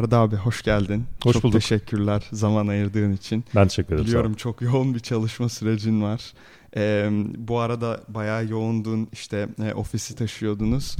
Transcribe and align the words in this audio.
Arda 0.00 0.18
abi 0.18 0.36
hoş 0.36 0.62
geldin. 0.62 1.04
Hoş 1.22 1.32
çok 1.32 1.42
bulduk. 1.42 1.60
teşekkürler 1.60 2.22
zaman 2.32 2.66
ayırdığın 2.66 3.12
için. 3.12 3.44
Ben 3.54 3.68
teşekkür 3.68 3.94
ederim. 3.94 4.06
Biliyorum 4.06 4.34
çok 4.34 4.62
yoğun 4.62 4.94
bir 4.94 5.00
çalışma 5.00 5.48
sürecin 5.48 6.02
var. 6.02 6.32
Ee, 6.76 7.10
bu 7.36 7.58
arada 7.58 8.00
bayağı 8.08 8.46
yoğundun 8.46 9.08
işte 9.12 9.48
e, 9.62 9.74
ofisi 9.74 10.16
taşıyordunuz. 10.16 10.96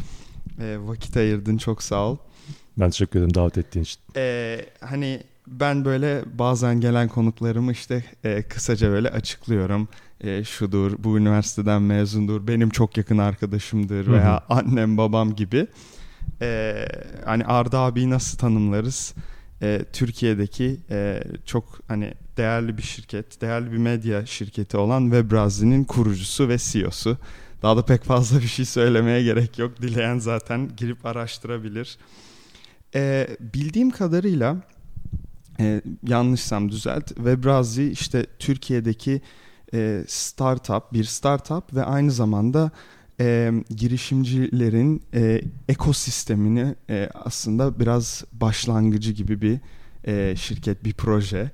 E, 0.61 0.77
vakit 0.81 1.17
ayırdın 1.17 1.57
çok 1.59 1.83
sağ 1.83 2.07
ol. 2.07 2.17
Ben 2.79 2.91
teşekkür 2.91 3.19
ederim 3.19 3.35
davet 3.35 3.59
ettiğin 3.59 3.85
için. 3.85 4.01
E, 4.17 4.57
hani 4.81 5.23
ben 5.47 5.85
böyle 5.85 6.23
bazen 6.39 6.81
gelen 6.81 7.09
konuklarımı 7.09 7.73
işte 7.73 8.05
e, 8.25 8.43
kısaca 8.43 8.91
böyle 8.91 9.09
açıklıyorum. 9.09 9.89
E, 10.21 10.45
şudur, 10.45 10.93
bu 10.99 11.19
üniversiteden 11.19 11.83
mezundur, 11.83 12.47
benim 12.47 12.71
çok 12.71 12.97
yakın 12.97 13.19
arkadaşımdır 13.19 14.07
veya 14.07 14.33
Hı 14.33 14.55
hı. 14.55 14.59
annem 14.59 14.97
babam 14.97 15.35
gibi. 15.35 15.67
E, 16.43 16.87
hani 17.25 17.45
Arda 17.45 17.79
abiyi 17.79 18.11
nasıl 18.11 18.39
tanımlarız? 18.39 19.15
E, 19.63 19.85
Türkiye'deki 19.93 20.81
e, 20.91 21.23
çok 21.47 21.81
hani 21.89 22.15
değerli 22.37 22.79
bir 22.79 22.83
şirket, 22.83 23.41
değerli 23.41 23.73
bir 23.73 23.77
medya 23.77 24.27
şirketi 24.27 24.77
olan 24.77 25.03
Webrazi'nin 25.03 25.85
kurucusu 25.85 26.49
ve 26.49 26.59
CEO'su. 26.59 27.19
Daha 27.63 27.77
da 27.77 27.85
pek 27.85 28.05
fazla 28.05 28.39
bir 28.41 28.47
şey 28.47 28.65
söylemeye 28.65 29.23
gerek 29.23 29.59
yok. 29.59 29.83
Dileyen 29.83 30.19
zaten 30.19 30.71
girip 30.77 31.07
araştırabilir. 31.07 31.99
E, 32.95 33.29
bildiğim 33.41 33.91
kadarıyla 33.91 34.57
e, 35.61 35.83
yanlışsam 36.09 36.71
düzelt. 36.71 37.07
Webrazi 37.07 37.91
işte 37.91 38.27
Türkiye'deki 38.39 39.21
e, 39.75 40.05
startup, 40.07 40.93
bir 40.93 41.05
startup 41.05 41.75
ve 41.75 41.85
aynı 41.85 42.11
zamanda 42.11 42.71
e, 43.21 43.53
girişimcilerin 43.71 45.03
e, 45.15 45.41
ekosistemini 45.69 46.75
e, 46.91 47.11
aslında 47.15 47.81
biraz 47.81 48.25
başlangıcı 48.33 49.13
gibi 49.13 49.43
bir 49.43 49.61
e, 50.07 50.37
şirket, 50.37 50.85
bir 50.85 50.95
proje. 50.95 51.51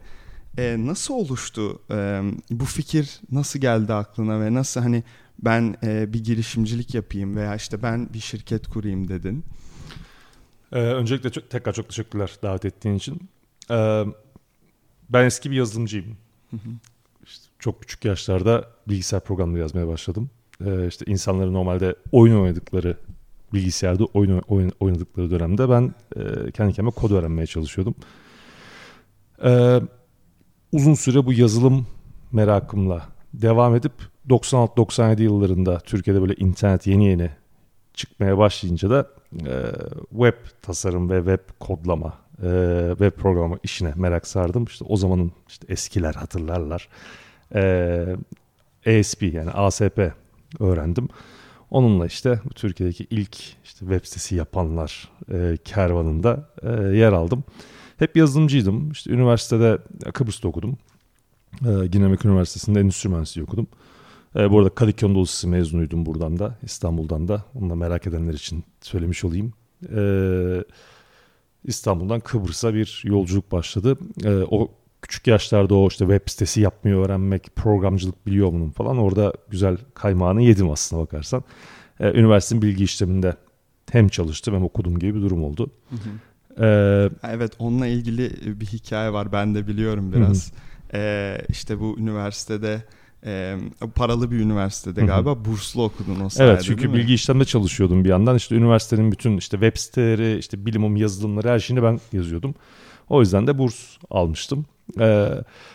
E, 0.58 0.76
nasıl 0.78 1.14
oluştu? 1.14 1.82
E, 1.90 2.22
bu 2.50 2.64
fikir 2.64 3.20
nasıl 3.32 3.58
geldi 3.58 3.92
aklına 3.92 4.40
ve 4.40 4.54
nasıl 4.54 4.80
hani 4.80 5.02
ben 5.38 5.76
e, 5.82 6.12
bir 6.12 6.24
girişimcilik 6.24 6.94
yapayım 6.94 7.36
veya 7.36 7.56
işte 7.56 7.82
ben 7.82 8.14
bir 8.14 8.20
şirket 8.20 8.66
kurayım 8.66 9.08
dedin? 9.08 9.44
Ee, 10.72 10.78
öncelikle 10.78 11.30
çok, 11.30 11.50
tekrar 11.50 11.72
çok 11.72 11.88
teşekkürler 11.88 12.30
davet 12.42 12.64
ettiğin 12.64 12.94
için. 12.94 13.28
Ee, 13.70 14.04
ben 15.10 15.24
eski 15.24 15.50
bir 15.50 15.56
yazılımcıyım. 15.56 16.16
İşte 17.24 17.46
çok 17.58 17.80
küçük 17.80 18.04
yaşlarda 18.04 18.70
bilgisayar 18.88 19.20
programları 19.20 19.60
yazmaya 19.60 19.88
başladım. 19.88 20.30
Ee, 20.64 20.86
işte 20.86 21.04
insanların 21.06 21.54
normalde 21.54 21.94
oyun 22.12 22.40
oynadıkları 22.40 22.96
bilgisayarda 23.52 24.04
oyun, 24.04 24.42
oyun 24.48 24.72
oynadıkları 24.80 25.30
dönemde 25.30 25.70
ben 25.70 25.94
e, 26.16 26.50
kendi 26.50 26.72
kendime 26.72 26.90
kod 26.90 27.10
öğrenmeye 27.10 27.46
çalışıyordum. 27.46 27.94
Ee, 29.44 29.80
uzun 30.72 30.94
süre 30.94 31.26
bu 31.26 31.32
yazılım 31.32 31.86
merakımla 32.32 33.08
devam 33.34 33.74
edip 33.74 33.92
96-97 34.28 35.22
yıllarında 35.22 35.78
Türkiye'de 35.78 36.20
böyle 36.20 36.34
internet 36.34 36.86
yeni 36.86 37.06
yeni 37.06 37.30
çıkmaya 37.94 38.38
başlayınca 38.38 38.90
da 38.90 39.06
e, 39.32 39.54
web 40.10 40.34
tasarım 40.62 41.10
ve 41.10 41.16
web 41.16 41.58
kodlama, 41.60 42.14
e, 42.42 42.88
web 42.90 43.12
programı 43.12 43.58
işine 43.62 43.92
merak 43.96 44.26
sardım. 44.26 44.64
İşte 44.64 44.84
o 44.88 44.96
zamanın 44.96 45.32
işte 45.48 45.66
eskiler 45.72 46.14
hatırlarlar. 46.14 46.88
E, 47.54 48.16
ASP 48.86 49.22
yani 49.22 49.50
ASP 49.50 50.12
öğrendim. 50.60 51.08
Onunla 51.70 52.06
işte 52.06 52.40
Türkiye'deki 52.54 53.06
ilk 53.10 53.36
işte 53.64 53.78
web 53.78 54.04
sitesi 54.04 54.34
yapanlar 54.34 55.10
e, 55.32 55.56
kervanında 55.64 56.50
e, 56.62 56.68
yer 56.96 57.12
aldım. 57.12 57.44
Hep 57.96 58.16
yazılımcıydım. 58.16 58.90
İşte 58.90 59.10
üniversitede 59.10 59.78
Kıbrıs'ta 60.12 60.48
okudum. 60.48 60.78
E, 61.62 61.92
Dinamik 61.92 62.24
Üniversitesi'nde 62.24 62.80
endüstri 62.80 63.08
mühendisliği 63.08 63.44
okudum. 63.44 63.66
E, 64.36 64.50
bu 64.50 64.58
arada 64.58 64.68
Kadıköy 64.74 65.08
Anadolu 65.08 65.50
mezunuydum 65.50 66.06
buradan 66.06 66.38
da 66.38 66.58
İstanbul'dan 66.62 67.28
da. 67.28 67.44
Onu 67.54 67.70
da 67.70 67.74
merak 67.74 68.06
edenler 68.06 68.34
için 68.34 68.64
söylemiş 68.80 69.24
olayım. 69.24 69.52
E, 69.96 70.00
İstanbul'dan 71.64 72.20
Kıbrıs'a 72.20 72.74
bir 72.74 73.02
yolculuk 73.04 73.52
başladı. 73.52 73.98
E, 74.24 74.30
o 74.50 74.70
küçük 75.06 75.26
yaşlarda 75.26 75.74
o 75.74 75.88
işte 75.88 76.04
web 76.04 76.30
sitesi 76.30 76.60
yapmayı 76.60 76.96
öğrenmek, 76.96 77.56
programcılık 77.56 78.26
biliyor 78.26 78.52
bunun 78.52 78.70
falan. 78.70 78.98
Orada 78.98 79.32
güzel 79.50 79.76
kaymağını 79.94 80.42
yedim 80.42 80.70
aslına 80.70 81.02
bakarsan. 81.02 81.44
E, 82.00 82.10
üniversitenin 82.10 82.62
bilgi 82.62 82.84
işleminde 82.84 83.36
hem 83.90 84.08
çalıştım 84.08 84.54
hem 84.54 84.64
okudum 84.64 84.98
gibi 84.98 85.14
bir 85.14 85.22
durum 85.22 85.44
oldu. 85.44 85.70
E, 86.60 86.66
Evet 87.22 87.52
onunla 87.58 87.86
ilgili 87.86 88.32
bir 88.60 88.66
hikaye 88.66 89.12
var 89.12 89.32
ben 89.32 89.54
de 89.54 89.66
biliyorum 89.66 90.12
biraz. 90.12 90.52
Ee, 90.94 91.38
işte 91.48 91.80
bu 91.80 91.96
üniversitede 91.98 92.82
e, 93.24 93.56
paralı 93.94 94.30
bir 94.30 94.40
üniversitede 94.40 95.00
Hı 95.00 95.04
hı. 95.04 95.08
galiba 95.08 95.44
burslu 95.44 95.84
okudun 95.84 96.20
o 96.20 96.28
sayede 96.28 96.52
Evet 96.52 96.62
çünkü 96.64 96.92
bilgi 96.92 97.14
işlemde 97.14 97.44
çalışıyordum 97.44 98.04
bir 98.04 98.08
yandan. 98.08 98.36
İşte 98.36 98.54
üniversitenin 98.54 99.12
bütün 99.12 99.36
işte 99.36 99.56
web 99.56 99.76
siteleri, 99.76 100.38
işte 100.38 100.66
bilimum 100.66 100.96
yazılımları 100.96 101.48
her 101.48 101.58
şeyini 101.58 101.82
ben 101.82 102.00
yazıyordum. 102.12 102.54
O 103.08 103.20
yüzden 103.20 103.46
de 103.46 103.58
burs 103.58 103.96
almıştım. 104.10 104.66
Ee, 105.00 105.28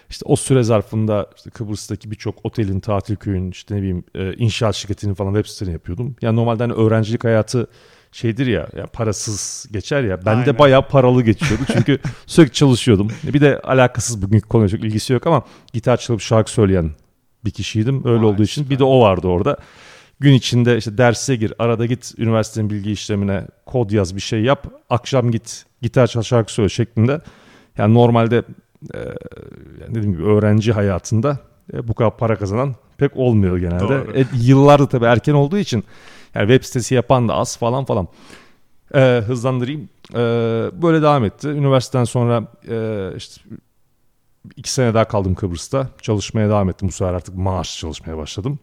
işte 0.10 0.26
o 0.26 0.36
süre 0.36 0.64
zarfında 0.64 1.30
işte 1.36 1.50
Kıbrıs'taki 1.50 2.12
birçok 2.12 2.46
otelin, 2.46 2.80
tatil 2.80 3.16
köyün, 3.16 3.52
işte 3.52 3.76
ne 3.76 3.80
bileyim 3.80 4.04
e, 4.16 4.34
inşaat 4.34 4.76
şirketinin 4.76 5.14
falan 5.14 5.34
web 5.34 5.50
sitelerini 5.50 5.74
yapıyordum. 5.74 6.16
Yani 6.22 6.36
normalde 6.36 6.64
hani 6.64 6.74
öğrencilik 6.74 7.24
hayatı 7.24 7.68
şeydir 8.12 8.48
ya, 8.48 8.68
ya 8.78 8.86
parasız 8.86 9.68
geçer 9.72 10.04
ya. 10.04 10.26
Ben 10.26 10.32
Aynen. 10.32 10.46
de 10.46 10.60
bayağı 10.60 10.88
paralı 10.88 11.24
geçiyordu. 11.24 11.64
Çünkü 11.74 12.00
sürekli 12.26 12.54
çalışıyordum. 12.54 13.08
Bir 13.24 13.42
de 13.42 13.60
alakasız 13.60 14.22
bugünkü 14.22 14.48
konuya 14.48 14.70
çok 14.70 14.84
ilgisi 14.84 15.14
yok 15.14 15.28
ama 15.28 15.44
gitar 15.74 15.98
çalıp 15.98 16.22
şarkı 16.22 16.52
söyleyen 16.52 16.92
bir 17.46 17.52
kişiydim. 17.52 18.02
Öyle 18.06 18.24
Vay, 18.24 18.26
olduğu 18.26 18.44
için 18.44 18.70
bir 18.70 18.80
de 18.80 18.84
o 18.84 19.02
vardı 19.02 19.28
orada. 19.28 19.58
Gün 20.20 20.34
içinde 20.34 20.78
işte 20.78 20.98
derse 20.98 21.36
gir, 21.36 21.54
arada 21.60 21.86
git 21.86 22.14
üniversitenin 22.18 22.70
bilgi 22.70 22.92
işlemine 22.92 23.48
kod 23.66 23.92
yaz 23.92 24.16
bir 24.16 24.22
şey 24.22 24.42
yap. 24.42 24.68
Akşam 24.90 25.32
git 25.32 25.66
gitar 25.82 26.08
çal 26.08 26.22
şarkı 26.22 26.54
söyle 26.54 26.70
şeklinde. 26.70 27.22
Yani 27.78 27.94
normalde 27.94 28.44
e, 28.94 29.00
yani 29.82 29.96
dediğim 29.96 30.12
gibi 30.12 30.24
öğrenci 30.24 30.74
hayatında 30.74 31.38
e, 31.74 31.88
bu 31.88 31.94
kadar 31.94 32.18
para 32.18 32.36
kazanan 32.36 32.76
pek 32.98 33.18
olmuyor 33.18 33.58
genelde. 33.58 33.80
Doğru. 33.80 34.18
E, 34.18 34.26
yıllarda 34.34 34.88
tabii 34.88 35.06
erken 35.06 35.34
olduğu 35.34 35.58
için 35.58 35.84
yani 36.36 36.48
web 36.48 36.64
sitesi 36.64 36.96
yapan 36.96 37.28
da 37.28 37.34
az 37.34 37.58
falan 37.58 37.86
falan. 37.86 38.08
E, 38.96 39.24
hızlandırayım. 39.28 39.90
E, 40.14 40.18
böyle 40.82 41.02
devam 41.02 41.26
etti. 41.26 41.48
Üniversiteden 41.48 42.04
sonra 42.04 42.48
e, 42.70 43.10
işte 43.18 43.42
iki 44.56 44.72
sene 44.72 44.94
daha 44.94 45.06
kaldım 45.08 45.36
Kıbrıs'ta. 45.36 45.88
Çalışmaya 46.02 46.50
devam 46.50 46.70
ettim. 46.70 46.88
Bu 46.88 46.92
sefer 46.92 47.14
artık 47.14 47.36
maaş 47.36 47.80
çalışmaya 47.80 48.18
başladım. 48.18 48.60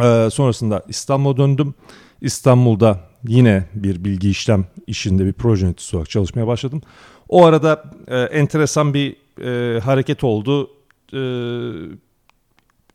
Ee, 0.00 0.28
sonrasında 0.32 0.82
İstanbul'a 0.88 1.36
döndüm. 1.36 1.74
İstanbul'da 2.20 3.00
yine 3.24 3.64
bir 3.74 4.04
bilgi 4.04 4.30
işlem 4.30 4.64
işinde 4.86 5.24
bir 5.26 5.32
proje 5.32 5.66
yöneticisi 5.66 5.96
olarak 5.96 6.10
çalışmaya 6.10 6.46
başladım. 6.46 6.82
O 7.28 7.44
arada 7.44 7.84
e, 8.08 8.16
enteresan 8.16 8.94
bir 8.94 9.16
e, 9.44 9.80
hareket 9.80 10.24
oldu. 10.24 10.70
E, 11.12 11.20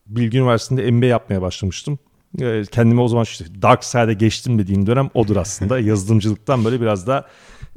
Bilgi 0.07 0.37
Üniversitesi'nde 0.37 0.91
MBA 0.91 1.05
yapmaya 1.05 1.41
başlamıştım. 1.41 1.99
E, 2.41 2.63
kendime 2.71 3.01
o 3.01 3.07
zaman 3.07 3.23
işte 3.23 3.45
dark 3.61 3.83
side'e 3.83 4.13
geçtim 4.13 4.59
dediğim 4.59 4.87
dönem 4.87 5.09
odur 5.13 5.35
aslında. 5.35 5.79
Yazılımcılıktan 5.89 6.65
böyle 6.65 6.81
biraz 6.81 7.07
daha 7.07 7.25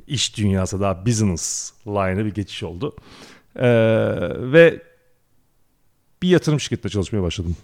iş 0.07 0.37
dünyası 0.37 0.81
daha 0.81 1.07
business 1.07 1.73
line'a 1.87 2.25
bir 2.25 2.35
geçiş 2.35 2.63
oldu. 2.63 2.97
Ee, 3.57 3.69
ve 4.53 4.83
bir 6.23 6.29
yatırım 6.29 6.61
şirketinde 6.61 6.89
çalışmaya 6.93 7.23
başladım. 7.23 7.57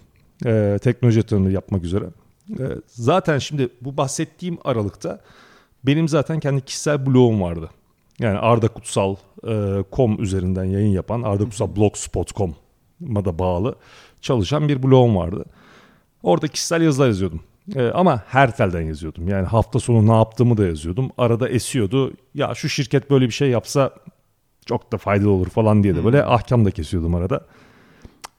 Ee, 0.45 0.79
teknoloji 0.81 1.17
yatırımı 1.17 1.51
yapmak 1.51 1.83
üzere. 1.83 2.05
Ee, 2.59 2.63
zaten 2.87 3.37
şimdi 3.37 3.69
bu 3.81 3.97
bahsettiğim 3.97 4.57
aralıkta 4.63 5.21
benim 5.83 6.07
zaten 6.07 6.39
kendi 6.39 6.61
kişisel 6.61 7.05
blogum 7.05 7.41
vardı. 7.41 7.69
Yani 8.19 8.37
Arda 8.39 8.67
Kutsal 8.67 9.15
e, 9.47 9.83
üzerinden 10.19 10.63
yayın 10.63 10.91
yapan 10.91 11.21
Arda 11.21 11.43
Kutsal 11.43 11.75
blogspot.com'a 11.75 13.25
da 13.25 13.39
bağlı 13.39 13.75
çalışan 14.21 14.69
bir 14.69 14.83
blogum 14.83 15.15
vardı. 15.15 15.45
Orada 16.23 16.47
kişisel 16.47 16.81
yazılar 16.81 17.07
yazıyordum. 17.07 17.41
Ee, 17.75 17.87
ama 17.87 18.23
her 18.27 18.57
telden 18.57 18.81
yazıyordum. 18.81 19.27
Yani 19.27 19.47
hafta 19.47 19.79
sonu 19.79 20.07
ne 20.07 20.15
yaptığımı 20.15 20.57
da 20.57 20.65
yazıyordum. 20.65 21.11
Arada 21.17 21.49
esiyordu. 21.49 22.13
Ya 22.33 22.55
şu 22.55 22.69
şirket 22.69 23.09
böyle 23.09 23.25
bir 23.25 23.31
şey 23.31 23.49
yapsa 23.49 23.93
çok 24.65 24.91
da 24.91 24.97
faydalı 24.97 25.29
olur 25.29 25.49
falan 25.49 25.83
diye 25.83 25.95
de 25.95 26.05
böyle 26.05 26.25
ahkam 26.25 26.65
da 26.65 26.71
kesiyordum 26.71 27.15
arada. 27.15 27.45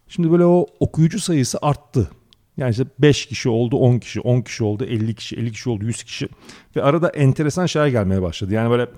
Şimdi 0.08 0.32
böyle 0.32 0.44
o 0.44 0.66
okuyucu 0.80 1.20
sayısı 1.20 1.58
arttı. 1.62 2.10
Yani 2.56 2.70
işte 2.70 2.84
5 2.98 3.26
kişi 3.26 3.48
oldu, 3.48 3.76
10 3.76 3.98
kişi, 3.98 4.20
10 4.20 4.40
kişi 4.40 4.64
oldu, 4.64 4.84
50 4.84 5.14
kişi, 5.14 5.36
50 5.36 5.52
kişi 5.52 5.70
oldu, 5.70 5.84
100 5.84 6.02
kişi. 6.02 6.28
Ve 6.76 6.82
arada 6.82 7.08
enteresan 7.08 7.66
şeyler 7.66 7.88
gelmeye 7.88 8.22
başladı. 8.22 8.54
Yani 8.54 8.70
böyle 8.70 8.88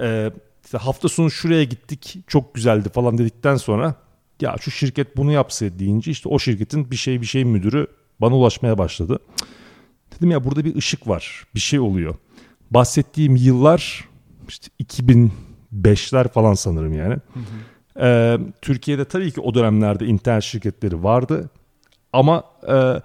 e, 0.00 0.30
işte 0.64 0.78
hafta 0.78 1.08
sonu 1.08 1.30
şuraya 1.30 1.64
gittik, 1.64 2.18
çok 2.26 2.54
güzeldi 2.54 2.88
falan 2.88 3.18
dedikten 3.18 3.56
sonra 3.56 3.94
ya 4.40 4.56
şu 4.60 4.70
şirket 4.70 5.16
bunu 5.16 5.32
yapsaydı 5.32 5.78
deyince 5.78 6.10
işte 6.10 6.28
o 6.28 6.38
şirketin 6.38 6.90
bir 6.90 6.96
şey 6.96 7.20
bir 7.20 7.26
şey 7.26 7.44
müdürü 7.44 7.86
bana 8.20 8.36
ulaşmaya 8.36 8.78
başladı. 8.78 9.18
Dedim 10.16 10.30
ya 10.30 10.44
burada 10.44 10.64
bir 10.64 10.76
ışık 10.76 11.08
var, 11.08 11.46
bir 11.54 11.60
şey 11.60 11.80
oluyor. 11.80 12.14
Bahsettiğim 12.70 13.36
yıllar 13.36 14.08
işte 14.48 14.68
2000 14.78 15.32
beşler 15.72 16.28
falan 16.28 16.54
sanırım 16.54 16.94
yani. 16.94 17.16
Ee, 18.00 18.38
Türkiye'de 18.62 19.04
tabii 19.04 19.32
ki 19.32 19.40
o 19.40 19.54
dönemlerde 19.54 20.06
internet 20.06 20.42
şirketleri 20.42 21.02
vardı 21.02 21.50
ama 22.12 22.44
e, 22.68 23.02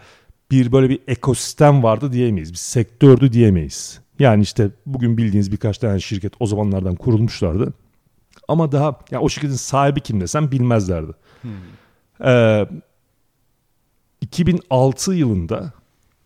bir 0.51 0.71
böyle 0.71 0.89
bir 0.89 0.99
ekosistem 1.07 1.83
vardı 1.83 2.13
diyemeyiz. 2.13 2.51
Bir 2.51 2.57
sektördü 2.57 3.33
diyemeyiz. 3.33 4.01
Yani 4.19 4.43
işte 4.43 4.69
bugün 4.85 5.17
bildiğiniz 5.17 5.51
birkaç 5.51 5.77
tane 5.77 5.99
şirket 5.99 6.33
o 6.39 6.45
zamanlardan 6.45 6.95
kurulmuşlardı. 6.95 7.73
Ama 8.47 8.71
daha 8.71 8.99
yani 9.11 9.23
o 9.23 9.29
şirketin 9.29 9.55
sahibi 9.55 10.01
kim 10.01 10.21
desem 10.21 10.51
bilmezlerdi. 10.51 11.11
Hmm. 11.41 11.51
Ee, 12.25 12.67
2006 14.21 15.13
yılında 15.13 15.71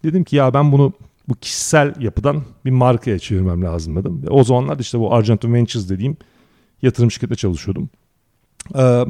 dedim 0.04 0.24
ki 0.24 0.36
ya 0.36 0.54
ben 0.54 0.72
bunu 0.72 0.94
bu 1.30 1.36
kişisel 1.36 1.94
yapıdan 2.00 2.44
bir 2.66 2.72
markaya 2.72 3.20
çevirmem 3.20 3.64
lazım 3.64 3.96
dedim. 3.96 4.24
O 4.30 4.44
zamanlar 4.44 4.80
işte 4.80 5.00
bu 5.00 5.14
Argento 5.14 5.54
Ventures 5.54 5.90
dediğim 5.90 6.18
yatırım 6.82 7.12
şirketinde 7.12 7.36
çalışıyordum. 7.36 7.90
Ee, 8.76 9.06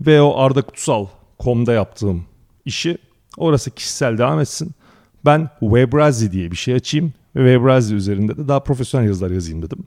ve 0.00 0.22
o 0.22 0.38
Arda 0.38 0.62
Kutsal.com'da 0.62 1.72
yaptığım 1.72 2.24
işi 2.64 2.98
orası 3.36 3.70
kişisel 3.70 4.18
devam 4.18 4.40
etsin. 4.40 4.70
Ben 5.24 5.50
Webrazi 5.60 6.32
diye 6.32 6.50
bir 6.50 6.56
şey 6.56 6.74
açayım 6.74 7.12
ve 7.36 7.54
Webrazi 7.54 7.94
üzerinde 7.94 8.36
de 8.36 8.48
daha 8.48 8.60
profesyonel 8.60 9.06
yazılar 9.06 9.30
yazayım 9.30 9.62
dedim. 9.62 9.84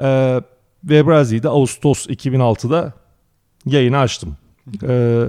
Ee, 0.00 0.40
Webrazi'yi 0.80 1.42
de 1.42 1.48
Ağustos 1.48 2.06
2006'da 2.06 2.92
yayını 3.66 3.98
açtım. 3.98 4.36
Ee, 4.82 5.24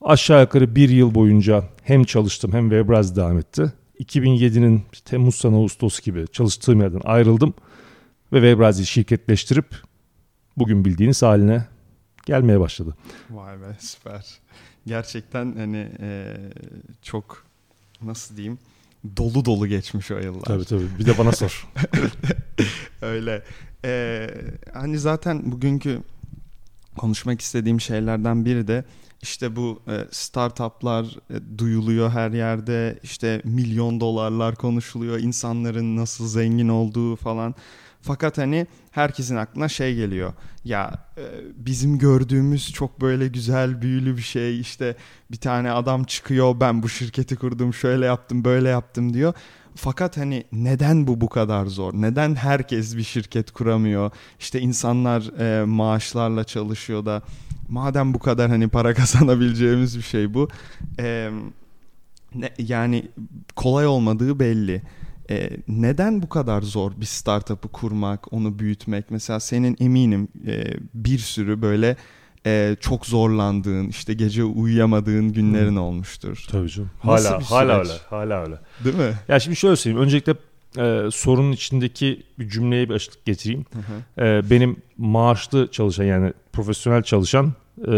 aşağı 0.00 0.40
yukarı 0.40 0.76
bir 0.76 0.88
yıl 0.88 1.14
boyunca 1.14 1.64
hem 1.82 2.04
çalıştım 2.04 2.52
hem 2.52 2.70
Webrazi 2.70 3.16
devam 3.16 3.38
etti. 3.38 3.72
2007'nin 4.00 4.82
Temmuz 5.04 5.34
sonu 5.34 5.56
Ağustos 5.56 6.00
gibi 6.00 6.24
çalıştığım 6.32 6.80
yerden 6.80 7.00
ayrıldım 7.04 7.54
ve 8.32 8.36
Webrazi'yi 8.36 8.86
şirketleştirip 8.86 9.66
bugün 10.56 10.84
bildiğiniz 10.84 11.22
haline 11.22 11.66
gelmeye 12.26 12.60
başladı. 12.60 12.94
Vay 13.30 13.60
be 13.60 13.76
süper. 13.78 14.26
Gerçekten 14.86 15.56
hani 15.56 15.88
e, 16.00 16.36
çok 17.02 17.44
nasıl 18.02 18.36
diyeyim 18.36 18.58
dolu 19.16 19.44
dolu 19.44 19.66
geçmiş 19.66 20.10
o 20.10 20.18
yıllar. 20.18 20.44
Tabii 20.44 20.64
tabii 20.64 20.98
bir 20.98 21.06
de 21.06 21.18
bana 21.18 21.32
sor. 21.32 21.68
Öyle. 23.02 23.42
Ee, 23.84 24.30
hani 24.72 24.98
zaten 24.98 25.52
bugünkü 25.52 26.02
konuşmak 26.98 27.40
istediğim 27.40 27.80
şeylerden 27.80 28.44
biri 28.44 28.68
de 28.68 28.84
işte 29.22 29.56
bu 29.56 29.82
e, 29.88 30.04
startuplar 30.10 31.04
e, 31.30 31.58
duyuluyor 31.58 32.10
her 32.10 32.30
yerde 32.30 32.98
işte 33.02 33.42
milyon 33.44 34.00
dolarlar 34.00 34.54
konuşuluyor 34.54 35.18
insanların 35.18 35.96
nasıl 35.96 36.28
zengin 36.28 36.68
olduğu 36.68 37.16
falan 37.16 37.54
fakat 38.06 38.38
hani 38.38 38.66
herkesin 38.90 39.36
aklına 39.36 39.68
şey 39.68 39.94
geliyor. 39.94 40.32
Ya 40.64 41.06
e, 41.18 41.22
bizim 41.56 41.98
gördüğümüz 41.98 42.72
çok 42.72 43.00
böyle 43.00 43.28
güzel 43.28 43.82
büyülü 43.82 44.16
bir 44.16 44.22
şey. 44.22 44.60
İşte 44.60 44.96
bir 45.30 45.36
tane 45.36 45.70
adam 45.70 46.04
çıkıyor 46.04 46.60
ben 46.60 46.82
bu 46.82 46.88
şirketi 46.88 47.36
kurdum 47.36 47.74
şöyle 47.74 48.06
yaptım 48.06 48.44
böyle 48.44 48.68
yaptım 48.68 49.14
diyor. 49.14 49.34
Fakat 49.76 50.16
hani 50.16 50.44
neden 50.52 51.06
bu 51.06 51.20
bu 51.20 51.28
kadar 51.28 51.66
zor? 51.66 51.92
Neden 51.94 52.34
herkes 52.34 52.96
bir 52.96 53.02
şirket 53.02 53.50
kuramıyor? 53.50 54.10
İşte 54.38 54.60
insanlar 54.60 55.40
e, 55.40 55.64
maaşlarla 55.64 56.44
çalışıyor 56.44 57.06
da 57.06 57.22
madem 57.68 58.14
bu 58.14 58.18
kadar 58.18 58.50
hani 58.50 58.68
para 58.68 58.94
kazanabileceğimiz 59.00 59.98
bir 59.98 60.02
şey 60.02 60.34
bu. 60.34 60.48
E, 60.98 61.30
ne, 62.34 62.50
yani 62.58 63.08
kolay 63.56 63.86
olmadığı 63.86 64.40
belli. 64.40 64.82
E, 65.30 65.50
neden 65.68 66.22
bu 66.22 66.28
kadar 66.28 66.62
zor 66.62 66.92
bir 66.96 67.06
startup'ı 67.06 67.68
kurmak, 67.68 68.32
onu 68.32 68.58
büyütmek? 68.58 69.10
Mesela 69.10 69.40
senin 69.40 69.76
eminim 69.80 70.28
e, 70.46 70.64
bir 70.94 71.18
sürü 71.18 71.62
böyle 71.62 71.96
e, 72.46 72.76
çok 72.80 73.06
zorlandığın, 73.06 73.88
işte 73.88 74.14
gece 74.14 74.44
uyuyamadığın 74.44 75.32
günlerin 75.32 75.70
hmm. 75.70 75.80
olmuştur. 75.80 76.44
Tabii 76.50 76.68
canım. 76.68 76.90
Hala 77.02 77.50
hala 77.50 77.78
öyle. 77.78 77.92
Hala 78.10 78.42
öyle. 78.42 78.58
Değil 78.84 78.96
mi? 78.96 79.14
Ya 79.28 79.40
şimdi 79.40 79.56
şöyle 79.56 79.76
söyleyeyim. 79.76 80.04
Öncelikle 80.04 80.34
e, 80.78 81.10
sorunun 81.10 81.52
içindeki 81.52 82.22
bir 82.38 82.48
cümleye 82.48 82.88
bir 82.88 82.94
açıklık 82.94 83.24
getireyim. 83.24 83.64
E, 84.18 84.50
benim 84.50 84.76
maaşlı 84.98 85.68
çalışan 85.70 86.04
yani 86.04 86.32
profesyonel 86.52 87.02
çalışan 87.02 87.46
e, 87.86 87.92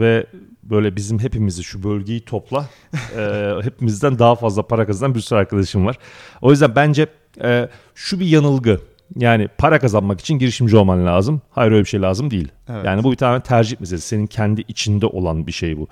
ve 0.00 0.26
böyle 0.62 0.96
bizim 0.96 1.18
hepimizi 1.18 1.64
şu 1.64 1.82
bölgeyi 1.82 2.24
topla 2.24 2.66
e, 3.16 3.52
hepimizden 3.62 4.18
daha 4.18 4.34
fazla 4.34 4.62
para 4.62 4.86
kazanan 4.86 5.14
bir 5.14 5.20
sürü 5.20 5.38
arkadaşım 5.38 5.86
var. 5.86 5.98
O 6.42 6.50
yüzden 6.50 6.76
bence 6.76 7.06
e, 7.42 7.68
şu 7.94 8.20
bir 8.20 8.26
yanılgı. 8.26 8.80
Yani 9.16 9.48
para 9.58 9.78
kazanmak 9.78 10.20
için 10.20 10.38
girişimci 10.38 10.76
olman 10.76 11.06
lazım. 11.06 11.42
Hayır 11.50 11.72
öyle 11.72 11.84
bir 11.84 11.88
şey 11.88 12.02
lazım 12.02 12.30
değil. 12.30 12.48
Evet. 12.68 12.84
Yani 12.84 13.04
bu 13.04 13.12
bir 13.12 13.16
tane 13.16 13.42
tercih 13.42 13.80
meselesi. 13.80 14.06
Senin 14.06 14.26
kendi 14.26 14.60
içinde 14.68 15.06
olan 15.06 15.46
bir 15.46 15.52
şey 15.52 15.78
bu. 15.78 15.88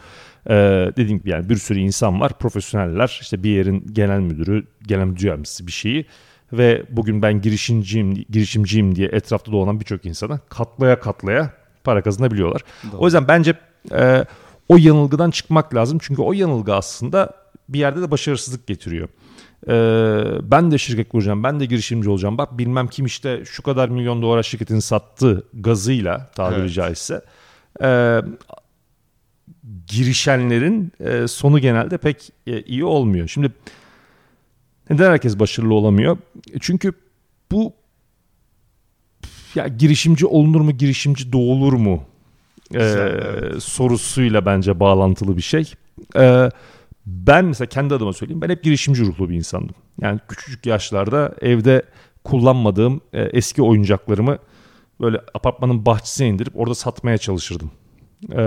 Ee, 0.46 0.54
dediğim 0.96 1.18
gibi 1.18 1.30
yani 1.30 1.48
bir 1.48 1.56
sürü 1.56 1.78
insan 1.78 2.20
var. 2.20 2.32
Profesyoneller 2.38 3.18
işte 3.20 3.42
bir 3.42 3.50
yerin 3.50 3.86
genel 3.92 4.20
müdürü, 4.20 4.66
genel 4.82 5.04
müdür 5.04 5.26
yardımcısı 5.26 5.66
bir 5.66 5.72
şeyi 5.72 6.06
ve 6.52 6.82
bugün 6.90 7.22
ben 7.22 7.40
girişimciyim, 7.40 8.14
girişimciyim 8.14 8.94
diye 8.94 9.08
etrafta 9.08 9.52
dolanan 9.52 9.80
birçok 9.80 10.06
insana 10.06 10.38
katlaya 10.48 11.00
katlaya 11.00 11.50
para 11.84 12.02
kazanabiliyorlar. 12.02 12.64
Doğru. 12.92 13.00
O 13.00 13.04
yüzden 13.04 13.28
bence 13.28 13.54
e, 13.92 14.24
o 14.70 14.76
yanılgıdan 14.76 15.30
çıkmak 15.30 15.74
lazım. 15.74 15.98
Çünkü 16.02 16.22
o 16.22 16.32
yanılgı 16.32 16.74
aslında 16.74 17.30
bir 17.68 17.78
yerde 17.78 18.02
de 18.02 18.10
başarısızlık 18.10 18.66
getiriyor. 18.66 19.08
Ee, 19.68 20.50
ben 20.50 20.70
de 20.70 20.78
şirket 20.78 21.08
kuracağım, 21.08 21.42
ben 21.42 21.60
de 21.60 21.66
girişimci 21.66 22.10
olacağım. 22.10 22.38
Bak 22.38 22.58
bilmem 22.58 22.88
kim 22.88 23.06
işte 23.06 23.42
şu 23.44 23.62
kadar 23.62 23.88
milyon 23.88 24.22
dolara 24.22 24.42
şirketini 24.42 24.82
sattı 24.82 25.46
gazıyla 25.54 26.30
tabiri 26.34 26.60
evet. 26.60 26.72
caizse. 26.72 27.24
E, 27.82 28.20
girişenlerin 29.86 30.92
e, 31.00 31.28
sonu 31.28 31.58
genelde 31.58 31.98
pek 31.98 32.30
e, 32.46 32.62
iyi 32.62 32.84
olmuyor. 32.84 33.28
Şimdi 33.28 33.52
neden 34.90 35.10
herkes 35.10 35.38
başarılı 35.38 35.74
olamıyor? 35.74 36.18
E, 36.52 36.58
çünkü 36.60 36.92
bu 37.52 37.72
ya 39.54 39.68
girişimci 39.68 40.26
olunur 40.26 40.60
mu, 40.60 40.70
girişimci 40.70 41.32
doğulur 41.32 41.72
mu 41.72 42.09
Güzel, 42.70 43.08
evet. 43.08 43.62
sorusuyla 43.62 44.46
bence 44.46 44.80
bağlantılı 44.80 45.36
bir 45.36 45.42
şey. 45.42 45.72
E, 46.16 46.50
ben 47.06 47.44
mesela 47.44 47.68
kendi 47.68 47.94
adıma 47.94 48.12
söyleyeyim 48.12 48.40
ben 48.40 48.48
hep 48.48 48.62
girişimci 48.62 49.06
ruhlu 49.06 49.28
bir 49.28 49.34
insandım. 49.34 49.74
Yani 50.00 50.20
küçücük 50.28 50.66
yaşlarda 50.66 51.34
evde 51.40 51.82
kullanmadığım 52.24 53.00
e, 53.12 53.22
eski 53.22 53.62
oyuncaklarımı 53.62 54.38
böyle 55.00 55.20
apartmanın 55.34 55.86
bahçesine 55.86 56.28
indirip 56.28 56.58
orada 56.58 56.74
satmaya 56.74 57.18
çalışırdım. 57.18 57.70
E, 58.32 58.44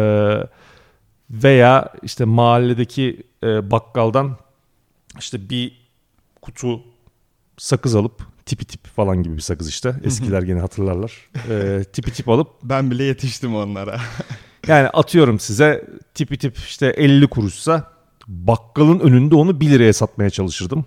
veya 1.29 1.93
işte 2.03 2.25
mahalledeki 2.25 3.23
e, 3.43 3.71
bakkaldan 3.71 4.37
işte 5.19 5.49
bir 5.49 5.83
kutu 6.41 6.81
sakız 7.57 7.95
alıp 7.95 8.32
tipi 8.45 8.65
tip 8.65 8.87
falan 8.87 9.23
gibi 9.23 9.35
bir 9.35 9.41
sakız 9.41 9.69
işte. 9.69 9.95
Eskiler 10.03 10.41
gene 10.41 10.59
hatırlarlar. 10.59 11.29
E, 11.49 11.83
tipi 11.93 12.13
tip 12.13 12.29
alıp. 12.29 12.47
Ben 12.63 12.91
bile 12.91 13.03
yetiştim 13.03 13.55
onlara. 13.55 13.99
yani 14.67 14.87
atıyorum 14.87 15.39
size 15.39 15.85
tipi 16.13 16.37
tip 16.37 16.57
işte 16.57 16.87
50 16.87 17.27
kuruşsa 17.27 17.91
bakkalın 18.27 18.99
önünde 18.99 19.35
onu 19.35 19.59
1 19.59 19.69
liraya 19.69 19.93
satmaya 19.93 20.29
çalışırdım. 20.29 20.85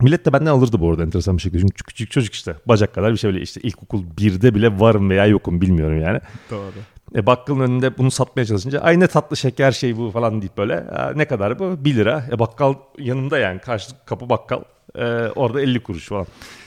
Millet 0.00 0.26
de 0.26 0.32
benden 0.32 0.50
alırdı 0.50 0.80
bu 0.80 0.90
arada 0.90 1.02
enteresan 1.02 1.36
bir 1.36 1.42
şekilde. 1.42 1.60
Çünkü 1.60 1.84
küçük 1.84 2.10
çocuk 2.10 2.34
işte 2.34 2.54
bacak 2.66 2.94
kadar 2.94 3.12
bir 3.12 3.16
şey 3.16 3.32
böyle 3.32 3.42
işte 3.42 3.60
ilkokul 3.60 4.04
1'de 4.18 4.54
bile 4.54 4.80
varım 4.80 5.10
veya 5.10 5.26
yokum 5.26 5.60
bilmiyorum 5.60 6.00
yani. 6.00 6.20
Doğru. 6.50 6.72
E, 7.14 7.26
bakkalın 7.26 7.60
önünde 7.60 7.98
bunu 7.98 8.10
satmaya 8.10 8.46
çalışınca 8.46 8.80
ay 8.80 9.00
ne 9.00 9.06
tatlı 9.06 9.36
şeker 9.36 9.72
şey 9.72 9.96
bu 9.96 10.10
falan 10.10 10.42
deyip 10.42 10.58
böyle 10.58 10.84
ne 11.16 11.24
kadar 11.24 11.58
bu 11.58 11.84
1 11.84 11.94
lira. 11.96 12.24
E, 12.32 12.38
bakkal 12.38 12.74
yanımda 12.98 13.38
yani 13.38 13.58
karşı 13.58 13.92
kapı 14.06 14.28
bakkal 14.28 14.62
e, 14.94 15.04
orada 15.28 15.60
50 15.60 15.80
kuruş 15.80 16.08
falan. 16.08 16.26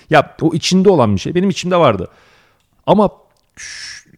Ya 0.10 0.36
o 0.42 0.54
içinde 0.54 0.90
olan 0.90 1.16
bir 1.16 1.22
şey 1.22 1.36
benim 1.36 1.50
içimde 1.50 1.78
vardı. 1.78 2.08
Ama 2.86 3.10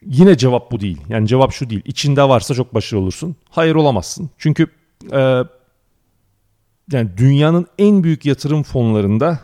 yine 0.05 0.37
cevap 0.37 0.71
bu 0.71 0.79
değil. 0.79 1.01
Yani 1.09 1.27
cevap 1.27 1.51
şu 1.51 1.69
değil. 1.69 1.81
İçinde 1.85 2.23
varsa 2.23 2.53
çok 2.53 2.73
başarılı 2.73 3.03
olursun. 3.03 3.35
Hayır 3.49 3.75
olamazsın. 3.75 4.29
Çünkü 4.37 4.67
e, 5.11 5.43
yani 6.91 7.09
dünyanın 7.17 7.67
en 7.77 8.03
büyük 8.03 8.25
yatırım 8.25 8.63
fonlarında 8.63 9.39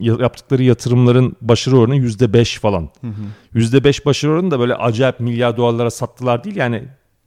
yaptıkları 0.00 0.62
yatırımların 0.62 1.36
başarı 1.40 1.78
oranı 1.78 1.96
yüzde 1.96 2.32
beş 2.32 2.58
falan. 2.58 2.88
Yüzde 3.54 3.84
beş 3.84 4.06
başarı 4.06 4.32
oranı 4.32 4.50
da 4.50 4.60
böyle 4.60 4.74
acayip 4.74 5.20
milyar 5.20 5.56
dolarlara 5.56 5.90
sattılar 5.90 6.44
değil 6.44 6.56
yani 6.56 6.84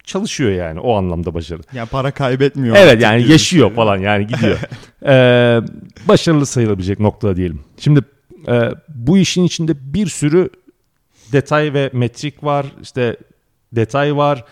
çalışıyor 0.08 0.52
yani 0.52 0.80
o 0.80 0.96
anlamda 0.96 1.34
başarı. 1.34 1.60
Ya 1.60 1.66
yani 1.74 1.90
para 1.90 2.12
kaybetmiyor. 2.12 2.76
Evet 2.80 3.02
yani 3.02 3.32
yaşıyor 3.32 3.72
falan 3.76 3.98
yani 3.98 4.28
gidiyor. 4.28 4.60
ee, 5.06 5.62
başarılı 6.08 6.46
sayılabilecek 6.46 7.00
noktada 7.00 7.36
diyelim. 7.36 7.60
Şimdi 7.78 8.00
e, 8.48 8.72
bu 8.90 9.18
işin 9.18 9.44
içinde 9.44 9.94
bir 9.94 10.08
sürü 10.08 10.50
detay 11.32 11.74
ve 11.74 11.90
metrik 11.94 12.44
var. 12.44 12.66
işte 12.82 13.18
detay 13.72 14.18
var. 14.18 14.46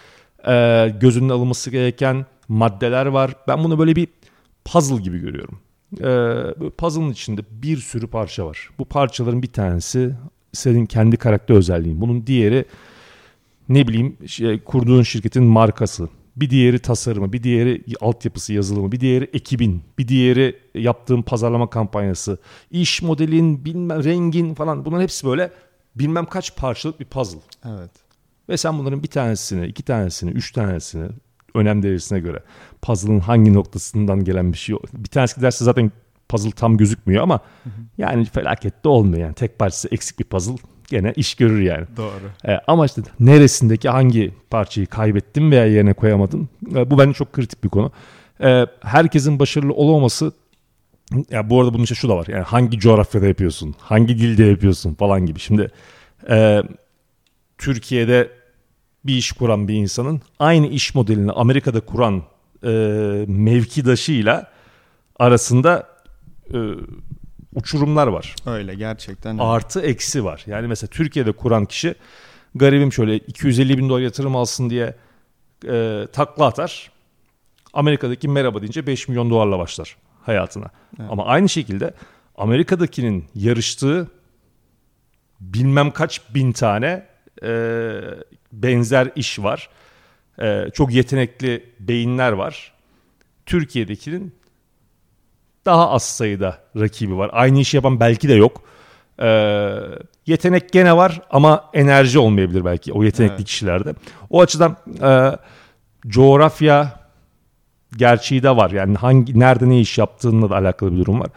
E, 0.47 0.89
gözünün 0.99 1.29
alınması 1.29 1.69
gereken 1.69 2.25
maddeler 2.47 3.05
var. 3.05 3.31
Ben 3.47 3.63
bunu 3.63 3.79
böyle 3.79 3.95
bir 3.95 4.07
puzzle 4.65 5.01
gibi 5.01 5.19
görüyorum. 5.19 5.59
Ee, 6.01 6.69
puzzle'ın 6.77 7.11
içinde 7.11 7.41
bir 7.51 7.77
sürü 7.77 8.07
parça 8.07 8.45
var. 8.45 8.69
Bu 8.79 8.85
parçaların 8.85 9.41
bir 9.41 9.51
tanesi 9.53 10.15
senin 10.53 10.85
kendi 10.85 11.17
karakter 11.17 11.55
özelliğin. 11.55 12.01
Bunun 12.01 12.27
diğeri 12.27 12.65
ne 13.69 13.87
bileyim 13.87 14.17
şey, 14.27 14.59
kurduğun 14.59 15.03
şirketin 15.03 15.43
markası. 15.43 16.09
Bir 16.35 16.49
diğeri 16.49 16.79
tasarımı, 16.79 17.33
bir 17.33 17.43
diğeri 17.43 17.83
altyapısı 18.01 18.53
yazılımı, 18.53 18.91
bir 18.91 18.99
diğeri 18.99 19.29
ekibin, 19.33 19.83
bir 19.97 20.07
diğeri 20.07 20.59
yaptığın 20.75 21.21
pazarlama 21.21 21.69
kampanyası, 21.69 22.37
iş 22.71 23.01
modelin, 23.01 23.65
bilmem 23.65 24.03
rengin 24.03 24.53
falan 24.53 24.85
bunların 24.85 25.03
hepsi 25.03 25.27
böyle 25.27 25.51
bilmem 25.95 26.25
kaç 26.25 26.55
parçalık 26.55 26.99
bir 26.99 27.05
puzzle. 27.05 27.39
Evet. 27.65 27.91
Ve 28.49 28.57
sen 28.57 28.79
bunların 28.79 29.03
bir 29.03 29.07
tanesini, 29.07 29.67
iki 29.67 29.83
tanesini, 29.83 30.31
üç 30.31 30.51
tanesini 30.51 31.09
önem 31.53 31.83
derecesine 31.83 32.19
göre 32.19 32.43
puzzle'ın 32.81 33.19
hangi 33.19 33.53
noktasından 33.53 34.23
gelen 34.23 34.53
bir 34.53 34.57
şey. 34.57 34.75
Bir 34.93 35.09
tanesi 35.09 35.35
giderse 35.35 35.65
zaten 35.65 35.91
puzzle 36.29 36.51
tam 36.51 36.77
gözükmüyor 36.77 37.23
ama 37.23 37.39
hı 37.63 37.69
hı. 37.69 37.73
yani 37.97 38.25
felakette 38.25 38.89
olmuyor. 38.89 39.19
Yani 39.19 39.33
tek 39.33 39.59
parçası 39.59 39.87
eksik 39.91 40.19
bir 40.19 40.25
puzzle 40.25 40.55
gene 40.87 41.13
iş 41.15 41.35
görür 41.35 41.61
yani. 41.61 41.85
Doğru. 41.97 42.47
Ee, 42.47 42.59
ama 42.67 42.85
işte 42.85 43.01
neresindeki 43.19 43.89
hangi 43.89 44.33
parçayı 44.49 44.87
kaybettin 44.87 45.51
veya 45.51 45.65
yerine 45.65 45.93
koyamadın 45.93 46.49
ee, 46.75 46.91
bu 46.91 46.97
bence 46.97 47.13
çok 47.13 47.33
kritik 47.33 47.63
bir 47.63 47.69
konu. 47.69 47.91
Ee, 48.43 48.65
herkesin 48.81 49.39
başarılı 49.39 49.73
olamaması 49.73 50.31
ya 51.29 51.49
bu 51.49 51.61
arada 51.61 51.73
bunun 51.73 51.83
işte 51.83 51.95
şu 51.95 52.09
da 52.09 52.17
var. 52.17 52.27
Yani 52.29 52.43
hangi 52.43 52.79
coğrafyada 52.79 53.27
yapıyorsun, 53.27 53.75
hangi 53.79 54.19
dilde 54.19 54.43
yapıyorsun 54.43 54.93
falan 54.93 55.25
gibi. 55.25 55.39
Şimdi 55.39 55.71
e, 56.29 56.63
Türkiye'de 57.57 58.29
bir 59.05 59.15
iş 59.15 59.31
kuran 59.31 59.67
bir 59.67 59.73
insanın 59.73 60.21
aynı 60.39 60.67
iş 60.67 60.95
modelini 60.95 61.31
Amerika'da 61.31 61.79
kuran 61.79 62.23
e, 62.63 62.69
mevkidaşıyla 63.27 64.51
arasında 65.19 65.87
e, 66.53 66.57
uçurumlar 67.55 68.07
var. 68.07 68.35
Öyle 68.45 68.75
gerçekten. 68.75 69.37
Artı 69.37 69.81
eksi 69.81 70.23
var. 70.25 70.43
Yani 70.47 70.67
mesela 70.67 70.89
Türkiye'de 70.89 71.31
kuran 71.31 71.65
kişi 71.65 71.95
garibim 72.55 72.93
şöyle 72.93 73.17
250 73.17 73.77
bin 73.77 73.89
dolar 73.89 73.99
yatırım 73.99 74.35
alsın 74.35 74.69
diye 74.69 74.95
e, 75.67 76.07
takla 76.13 76.45
atar. 76.45 76.91
Amerika'daki 77.73 78.27
merhaba 78.27 78.61
deyince 78.61 78.87
5 78.87 79.07
milyon 79.07 79.29
dolarla 79.29 79.59
başlar 79.59 79.97
hayatına. 80.21 80.69
Evet. 80.99 81.09
Ama 81.11 81.25
aynı 81.25 81.49
şekilde 81.49 81.93
Amerika'dakinin 82.37 83.25
yarıştığı 83.35 84.07
bilmem 85.39 85.91
kaç 85.91 86.21
bin 86.33 86.51
tane 86.51 87.05
e, 87.43 88.01
benzer 88.53 89.11
iş 89.15 89.39
var. 89.39 89.69
E, 90.41 90.65
çok 90.73 90.93
yetenekli 90.93 91.69
beyinler 91.79 92.31
var. 92.31 92.73
Türkiye'dekinin 93.45 94.35
daha 95.65 95.89
az 95.89 96.03
sayıda 96.03 96.57
rakibi 96.79 97.17
var. 97.17 97.29
Aynı 97.33 97.59
işi 97.59 97.77
yapan 97.77 97.99
belki 97.99 98.29
de 98.29 98.33
yok. 98.33 98.61
E, 99.19 99.27
yetenek 100.25 100.71
gene 100.71 100.97
var 100.97 101.21
ama 101.29 101.69
enerji 101.73 102.19
olmayabilir 102.19 102.65
belki 102.65 102.93
o 102.93 103.03
yetenekli 103.03 103.35
evet. 103.35 103.45
kişilerde. 103.45 103.93
O 104.29 104.41
açıdan 104.41 104.77
e, 105.01 105.37
coğrafya 106.07 106.99
gerçeği 107.97 108.43
de 108.43 108.55
var. 108.55 108.71
Yani 108.71 108.97
hangi 108.97 109.39
nerede 109.39 109.69
ne 109.69 109.79
iş 109.79 109.97
yaptığınla 109.97 110.49
da 110.49 110.55
alakalı 110.55 110.91
bir 110.91 110.97
durum 110.97 111.19
var. 111.19 111.29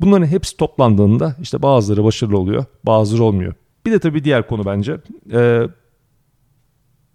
Bunların 0.00 0.26
hepsi 0.26 0.56
toplandığında 0.56 1.36
işte 1.40 1.62
bazıları 1.62 2.04
başarılı 2.04 2.38
oluyor, 2.38 2.64
bazıları 2.84 3.22
olmuyor. 3.22 3.54
Bir 3.86 3.92
de 3.92 3.98
tabii 3.98 4.24
diğer 4.24 4.46
konu 4.48 4.64
bence 4.66 4.96
e, 5.32 5.62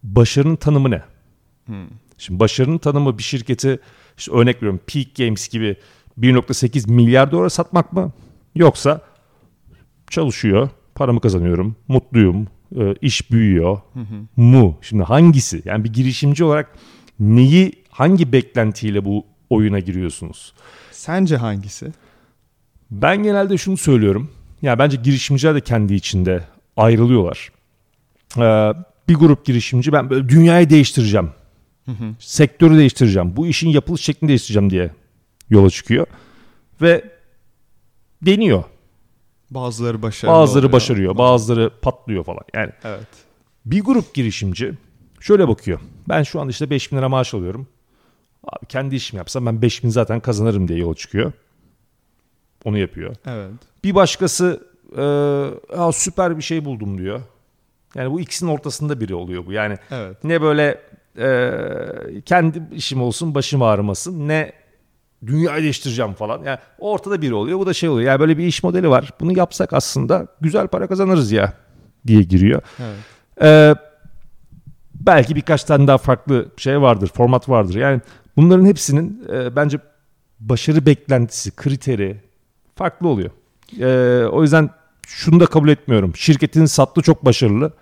başarının 0.04 0.56
tanımı 0.56 0.92
ne? 0.92 1.02
Hmm. 1.66 1.88
Şimdi 2.18 2.40
başarının 2.40 2.78
tanımı 2.78 3.18
bir 3.18 3.24
şirketi 3.24 3.80
işte 4.18 4.32
örnek 4.32 4.56
veriyorum 4.56 4.80
Peak 4.88 5.16
Games 5.16 5.50
gibi 5.50 5.76
1.8 6.22 6.92
milyar 6.92 7.32
dolara 7.32 7.50
satmak 7.50 7.94
mı? 7.94 8.12
Yoksa 8.56 9.02
çalışıyor, 10.10 10.70
paramı 10.96 11.22
kazanıyorum, 11.22 11.76
mutluyum, 11.88 12.48
e, 12.76 12.96
iş 13.02 13.32
büyüyor 13.32 13.82
hı 13.94 14.00
hı. 14.00 14.42
mu? 14.42 14.78
Şimdi 14.82 15.04
hangisi? 15.04 15.62
Yani 15.66 15.84
bir 15.84 15.94
girişimci 15.94 16.44
olarak 16.44 16.76
neyi, 17.20 17.72
hangi 17.90 18.32
beklentiyle 18.32 19.06
bu 19.06 19.26
oyuna 19.50 19.80
giriyorsunuz? 19.80 20.54
Sence 20.92 21.38
hangisi? 21.38 21.92
Ben 22.92 23.24
genelde 23.24 23.58
şunu 23.58 23.78
söylüyorum. 23.78 24.30
Ya 24.62 24.70
yani 24.70 24.80
bence 24.80 24.98
girişimciler 24.98 25.56
de 25.56 25.62
kendi 25.62 25.94
içinde 25.94 26.44
ayrılıyorlar. 26.78 27.52
Ee, 28.38 28.74
bir 29.10 29.16
grup 29.16 29.46
girişimci 29.46 29.92
ben 29.92 30.10
böyle 30.10 30.30
dünyayı 30.30 30.70
değiştireceğim. 30.70 31.30
Hı 31.86 31.92
hı. 31.92 32.16
Sektörü 32.20 32.78
değiştireceğim. 32.78 33.36
Bu 33.36 33.48
işin 33.48 33.70
yapılış 33.70 34.02
şeklini 34.02 34.30
değiştireceğim 34.30 34.70
diye 34.70 34.90
yola 35.50 35.70
çıkıyor. 35.70 36.08
Ve 36.82 37.12
deniyor. 38.22 38.64
Bazıları 39.52 40.02
başarıyor. 40.02 40.40
Bazıları 40.40 40.66
oluyor. 40.66 40.74
başarıyor, 40.74 41.18
bazıları 41.18 41.72
patlıyor 41.82 42.24
falan. 42.24 42.44
Yani 42.54 42.72
evet. 42.84 43.08
bir 43.66 43.82
grup 43.82 44.14
girişimci 44.14 44.74
şöyle 45.20 45.48
bakıyor. 45.48 45.80
Ben 46.10 46.24
şu 46.24 46.42
an 46.42 46.50
işte 46.50 46.70
5 46.70 46.92
bin 46.92 46.98
lira 46.98 47.10
maaş 47.10 47.34
alıyorum. 47.34 47.68
Abi 48.44 48.66
kendi 48.66 48.96
işimi 48.96 49.18
yapsam 49.18 49.46
ben 49.46 49.62
5 49.62 49.84
bin 49.84 49.90
zaten 49.90 50.20
kazanırım 50.20 50.68
diye 50.68 50.80
yola 50.80 50.96
çıkıyor. 50.96 51.32
Onu 52.66 52.78
yapıyor. 52.78 53.16
Evet. 53.26 53.52
Bir 53.84 53.96
başkası 53.96 54.68
e, 54.98 55.92
süper 55.94 56.38
bir 56.38 56.42
şey 56.42 56.66
buldum 56.66 56.98
diyor. 56.98 57.22
Yani 57.96 58.12
bu 58.12 58.22
ikisinin 58.22 58.52
ortasında 58.52 59.00
biri 59.00 59.16
oluyor 59.16 59.46
bu. 59.46 59.52
Yani 59.52 59.78
evet. 59.92 60.24
ne 60.24 60.42
böyle 60.42 60.82
e, 61.18 61.52
kendi 62.26 62.62
işim 62.72 63.02
olsun 63.02 63.36
başım 63.36 63.62
ağrımasın 63.62 64.28
ne 64.28 64.54
dünyayı 65.26 65.64
değiştireceğim 65.64 66.14
falan. 66.14 66.44
Yani 66.44 66.60
ortada 66.80 67.22
biri 67.22 67.34
oluyor. 67.34 67.60
Bu 67.60 67.66
da 67.66 67.74
şey 67.74 67.90
oluyor. 67.90 68.08
Yani 68.08 68.20
böyle 68.20 68.38
bir 68.38 68.46
iş 68.46 68.64
modeli 68.64 68.90
var. 68.90 69.14
Bunu 69.20 69.38
yapsak 69.38 69.74
aslında 69.74 70.28
güzel 70.42 70.68
para 70.68 70.88
kazanırız 70.88 71.32
ya 71.32 71.54
diye 72.08 72.22
giriyor. 72.22 72.62
Evet. 72.80 72.98
Ee, 73.42 73.76
belki 74.94 75.36
birkaç 75.36 75.64
tane 75.64 75.88
daha 75.88 75.98
farklı 75.98 76.52
şey 76.58 76.82
vardır, 76.82 77.12
format 77.14 77.50
vardır. 77.50 77.76
Yani 77.76 78.02
bunların 78.38 78.66
hepsinin 78.66 79.24
e, 79.34 79.56
bence 79.56 79.80
başarı 80.40 80.86
beklentisi, 80.86 81.52
kriteri 81.52 82.18
farklı 82.76 83.08
oluyor. 83.08 83.32
E, 83.80 84.26
o 84.26 84.42
yüzden 84.42 84.70
şunu 85.08 85.40
da 85.40 85.46
kabul 85.46 85.70
etmiyorum. 85.70 86.16
Şirketin 86.16 86.66
sattığı 86.66 87.02
çok 87.02 87.26
başarılı. 87.26 87.74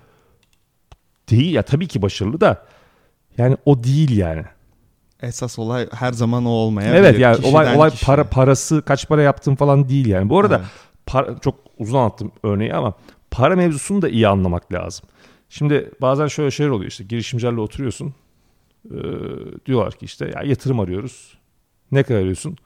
Değil 1.30 1.54
ya 1.54 1.62
tabii 1.62 1.88
ki 1.88 2.02
başarılı 2.02 2.42
da 2.42 2.66
yani 3.38 3.58
o 3.66 3.84
değil 3.84 4.18
yani. 4.18 4.46
Esas 5.22 5.60
olay 5.60 5.88
her 5.92 6.14
zaman 6.14 6.46
o 6.46 6.50
olmayabilir. 6.50 7.00
Evet 7.00 7.20
yani 7.20 7.46
olay 7.46 7.76
olay 7.76 7.92
kişiye. 7.92 8.06
para 8.06 8.24
parası 8.24 8.82
kaç 8.82 9.08
para 9.08 9.22
yaptın 9.22 9.56
falan 9.56 9.90
değil 9.90 10.06
yani. 10.06 10.30
Bu 10.30 10.40
arada 10.40 10.58
evet. 10.58 10.68
para, 11.06 11.38
çok 11.40 11.56
uzun 11.78 11.98
anlattım 11.98 12.32
örneği 12.44 12.74
ama 12.74 12.94
para 13.32 13.56
mevzusunu 13.56 14.02
da 14.02 14.10
iyi 14.10 14.28
anlamak 14.28 14.74
lazım. 14.74 15.08
Şimdi 15.50 15.92
bazen 16.02 16.28
şöyle 16.28 16.52
şeyler 16.52 16.72
oluyor 16.72 16.92
işte 16.92 17.04
girişimcilerle 17.04 17.60
oturuyorsun. 17.60 18.14
E, 18.86 19.00
diyorlar 19.66 19.94
ki 19.94 20.06
işte 20.06 20.32
ya 20.36 20.42
yatırım 20.44 20.80
arıyoruz. 20.80 21.38
Ne 21.92 22.04
kadar 22.04 22.20
arıyorsun? 22.20 22.58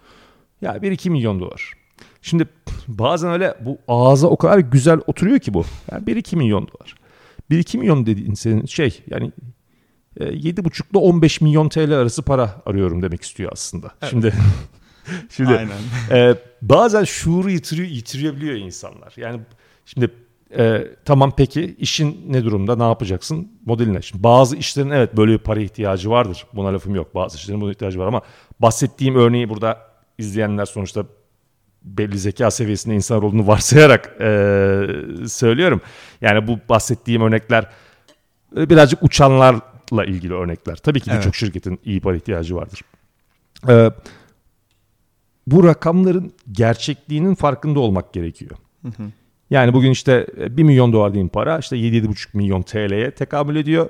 Ya 0.61 0.77
1-2 0.77 1.09
milyon 1.09 1.39
dolar. 1.39 1.73
Şimdi 2.21 2.45
bazen 2.87 3.31
öyle 3.31 3.55
bu 3.61 3.77
ağza 3.87 4.27
o 4.27 4.37
kadar 4.37 4.59
güzel 4.59 4.99
oturuyor 5.07 5.39
ki 5.39 5.53
bu. 5.53 5.65
Yani 5.91 6.03
1-2 6.03 6.35
milyon 6.35 6.67
dolar. 6.67 6.95
1-2 7.51 7.77
milyon 7.77 8.05
dediğin 8.05 8.33
senin 8.33 8.65
şey 8.65 9.03
yani 9.07 9.31
7,5 10.19 10.91
ile 10.91 10.97
15 10.97 11.41
milyon 11.41 11.69
TL 11.69 11.91
arası 11.91 12.23
para 12.23 12.55
arıyorum 12.65 13.01
demek 13.01 13.21
istiyor 13.21 13.51
aslında. 13.53 13.91
Evet. 14.01 14.11
Şimdi 14.11 14.33
şimdi 15.29 15.49
Aynen. 15.57 15.77
E, 16.11 16.35
bazen 16.61 17.03
şuuru 17.03 17.49
yitiriyor, 17.49 17.87
yitirebiliyor 17.87 18.55
insanlar. 18.55 19.13
Yani 19.17 19.41
şimdi 19.85 20.11
e, 20.57 20.87
tamam 21.05 21.33
peki 21.37 21.75
işin 21.79 22.25
ne 22.29 22.43
durumda 22.43 22.75
ne 22.75 22.83
yapacaksın 22.83 23.51
modeline. 23.65 24.01
Şimdi 24.01 24.23
bazı 24.23 24.57
işlerin 24.57 24.89
evet 24.89 25.17
böyle 25.17 25.31
bir 25.31 25.37
para 25.37 25.59
ihtiyacı 25.59 26.09
vardır. 26.09 26.45
Buna 26.53 26.73
lafım 26.73 26.95
yok. 26.95 27.15
Bazı 27.15 27.37
işlerin 27.37 27.61
buna 27.61 27.71
ihtiyacı 27.71 27.99
var 27.99 28.07
ama 28.07 28.21
bahsettiğim 28.59 29.15
örneği 29.15 29.49
burada 29.49 29.77
izleyenler 30.17 30.65
sonuçta 30.65 31.05
belli 31.83 32.19
zeka 32.19 32.51
seviyesinde 32.51 32.95
insan 32.95 33.23
olduğunu 33.23 33.47
varsayarak 33.47 34.15
e, 34.21 34.27
söylüyorum. 35.27 35.81
Yani 36.21 36.47
bu 36.47 36.59
bahsettiğim 36.69 37.21
örnekler 37.21 37.69
birazcık 38.55 39.03
uçanlarla 39.91 40.11
ilgili 40.11 40.33
örnekler. 40.33 40.75
Tabii 40.75 40.99
ki 40.99 41.09
birçok 41.09 41.23
evet. 41.23 41.35
şirketin 41.35 41.79
iyi 41.85 42.01
para 42.01 42.15
ihtiyacı 42.15 42.55
vardır. 42.55 42.81
E, 43.69 43.91
bu 45.47 45.63
rakamların 45.63 46.33
gerçekliğinin 46.51 47.35
farkında 47.35 47.79
olmak 47.79 48.13
gerekiyor. 48.13 48.51
Hı 48.81 48.87
hı. 48.87 49.11
Yani 49.49 49.73
bugün 49.73 49.91
işte 49.91 50.27
1 50.37 50.63
milyon 50.63 50.93
dolar 50.93 51.13
diyeyim 51.13 51.29
para 51.29 51.59
işte 51.59 51.75
7-7,5 51.75 52.27
milyon 52.33 52.61
TL'ye 52.61 53.11
tekamül 53.11 53.55
ediyor. 53.55 53.89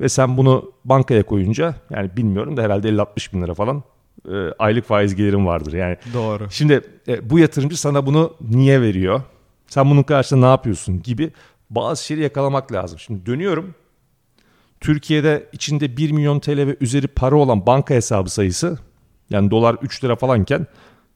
Ve 0.00 0.08
sen 0.08 0.36
bunu 0.36 0.72
bankaya 0.84 1.22
koyunca 1.22 1.74
yani 1.90 2.10
bilmiyorum 2.16 2.56
da 2.56 2.62
herhalde 2.62 2.88
50-60 2.88 3.32
bin 3.32 3.42
lira 3.42 3.54
falan 3.54 3.82
e, 4.28 4.34
aylık 4.58 4.84
faiz 4.84 5.14
gelirim 5.14 5.46
vardır. 5.46 5.72
Yani 5.72 5.96
Doğru. 6.14 6.50
Şimdi 6.50 6.80
e, 7.08 7.30
bu 7.30 7.38
yatırımcı 7.38 7.80
sana 7.80 8.06
bunu 8.06 8.34
niye 8.40 8.80
veriyor? 8.80 9.22
Sen 9.66 9.90
bunun 9.90 10.02
karşılığında 10.02 10.46
ne 10.46 10.50
yapıyorsun 10.50 11.02
gibi 11.02 11.30
bazı 11.70 12.04
şeyleri 12.04 12.24
yakalamak 12.24 12.72
lazım. 12.72 12.98
Şimdi 12.98 13.26
dönüyorum. 13.26 13.74
Türkiye'de 14.80 15.48
içinde 15.52 15.96
1 15.96 16.10
milyon 16.10 16.40
TL 16.40 16.66
ve 16.66 16.76
üzeri 16.80 17.06
para 17.06 17.36
olan 17.36 17.66
banka 17.66 17.94
hesabı 17.94 18.30
sayısı 18.30 18.78
yani 19.30 19.50
dolar 19.50 19.76
3 19.82 20.04
lira 20.04 20.16
falanken 20.16 20.66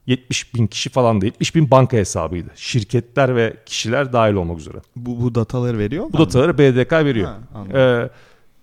70 0.07 0.55
bin 0.55 0.67
kişi 0.67 0.91
falan 0.91 1.21
da 1.21 1.25
70 1.25 1.55
bin 1.55 1.71
banka 1.71 1.97
hesabıydı. 1.97 2.51
Şirketler 2.55 3.37
ve 3.37 3.57
kişiler 3.67 4.13
dahil 4.13 4.35
olmak 4.35 4.59
üzere. 4.59 4.77
Bu, 4.97 5.23
bu 5.23 5.35
dataları 5.35 5.79
veriyor 5.79 6.07
Bu 6.13 6.19
dataları 6.19 6.59
BDK 6.59 6.93
veriyor. 6.93 7.29
Ha, 7.29 7.39
anladım. 7.55 7.77
Ee, 7.77 8.11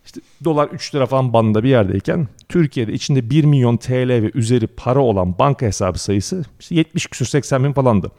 işte 0.06 0.22
dolar 0.44 0.68
3 0.68 0.96
lira 0.96 1.06
falan 1.06 1.34
bandında 1.34 1.64
bir 1.64 1.70
yerdeyken 1.70 2.28
Türkiye'de 2.50 2.94
içinde 2.94 3.30
1 3.30 3.44
milyon 3.44 3.78
TL 3.78 4.10
ve 4.10 4.32
üzeri 4.34 4.68
para 4.68 5.00
olan 5.00 5.40
banka 5.40 5.66
hesabı 5.66 6.00
sayısı 6.00 6.44
işte 6.60 6.76
70 6.76 7.08
küsür 7.08 7.26
80 7.26 7.64
bin 7.64 7.74
falandı. 7.74 8.12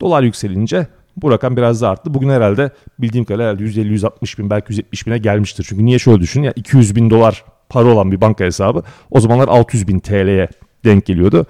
Dolar 0.00 0.22
yükselince 0.22 0.86
bu 1.22 1.30
rakam 1.30 1.56
biraz 1.56 1.82
daha 1.82 1.92
arttı. 1.92 2.14
Bugün 2.14 2.28
herhalde 2.28 2.70
bildiğim 2.98 3.24
kadarıyla 3.24 3.52
herhalde 3.52 3.64
150-160 3.64 4.38
bin 4.38 4.50
belki 4.50 4.72
170 4.72 5.06
bine 5.06 5.18
gelmiştir. 5.18 5.66
Çünkü 5.68 5.84
niye 5.84 5.98
şöyle 5.98 6.20
düşün 6.20 6.42
ya 6.42 6.52
200 6.56 6.96
bin 6.96 7.10
dolar 7.10 7.44
para 7.68 7.88
olan 7.88 8.12
bir 8.12 8.20
banka 8.20 8.44
hesabı 8.44 8.82
o 9.10 9.20
zamanlar 9.20 9.48
600 9.48 9.88
bin 9.88 9.98
TL'ye 9.98 10.48
denk 10.84 11.06
geliyordu. 11.06 11.46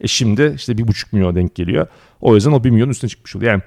E 0.00 0.06
şimdi 0.06 0.52
işte 0.56 0.72
1,5 0.72 1.06
milyon 1.12 1.34
denk 1.34 1.54
geliyor. 1.54 1.86
O 2.20 2.34
yüzden 2.34 2.52
o 2.52 2.64
1 2.64 2.70
milyonun 2.70 2.90
üstüne 2.90 3.08
çıkmış 3.08 3.36
oluyor. 3.36 3.52
Yani 3.52 3.62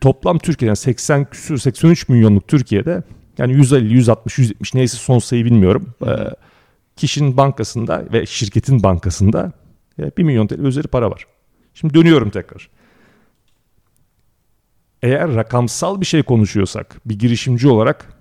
toplam 0.00 0.38
Türkiye'den 0.38 0.74
80 0.74 1.24
küsür 1.24 1.58
83 1.58 2.08
milyonluk 2.08 2.48
Türkiye'de 2.48 3.02
yani 3.38 3.52
150, 3.52 3.94
160, 3.94 4.38
170 4.38 4.74
neyse 4.74 4.96
son 4.96 5.18
sayı 5.18 5.44
bilmiyorum. 5.44 5.94
Ee, 6.06 6.10
kişinin 6.96 7.36
bankasında 7.36 8.04
ve 8.12 8.26
şirketin 8.26 8.82
bankasında 8.82 9.52
e, 9.98 10.16
1 10.16 10.22
milyon 10.22 10.46
TL 10.46 10.58
üzeri 10.58 10.88
para 10.88 11.10
var. 11.10 11.26
Şimdi 11.74 11.94
dönüyorum 11.94 12.30
tekrar. 12.30 12.68
Eğer 15.02 15.34
rakamsal 15.34 16.00
bir 16.00 16.06
şey 16.06 16.22
konuşuyorsak 16.22 17.00
bir 17.06 17.18
girişimci 17.18 17.68
olarak 17.68 18.12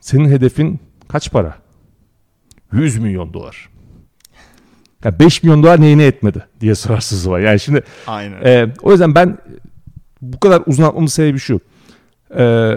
senin 0.00 0.28
hedefin 0.28 0.80
kaç 1.08 1.30
para? 1.30 1.54
100 2.72 2.98
milyon 2.98 3.32
dolar. 3.32 3.68
Yani 5.04 5.18
5 5.18 5.42
milyon 5.42 5.62
dolar 5.62 5.80
neyine 5.80 6.06
etmedi 6.06 6.46
diye 6.60 6.74
sorarsınız 6.74 7.30
var. 7.30 7.40
Yani 7.40 7.60
şimdi 7.60 7.82
Aynen. 8.06 8.44
ee, 8.44 8.74
o 8.82 8.92
yüzden 8.92 9.14
ben 9.14 9.38
bu 10.22 10.40
kadar 10.40 10.62
uzun 10.66 10.82
atmamın 10.82 11.06
sebebi 11.06 11.38
şu. 11.38 11.60
Ee, 12.36 12.76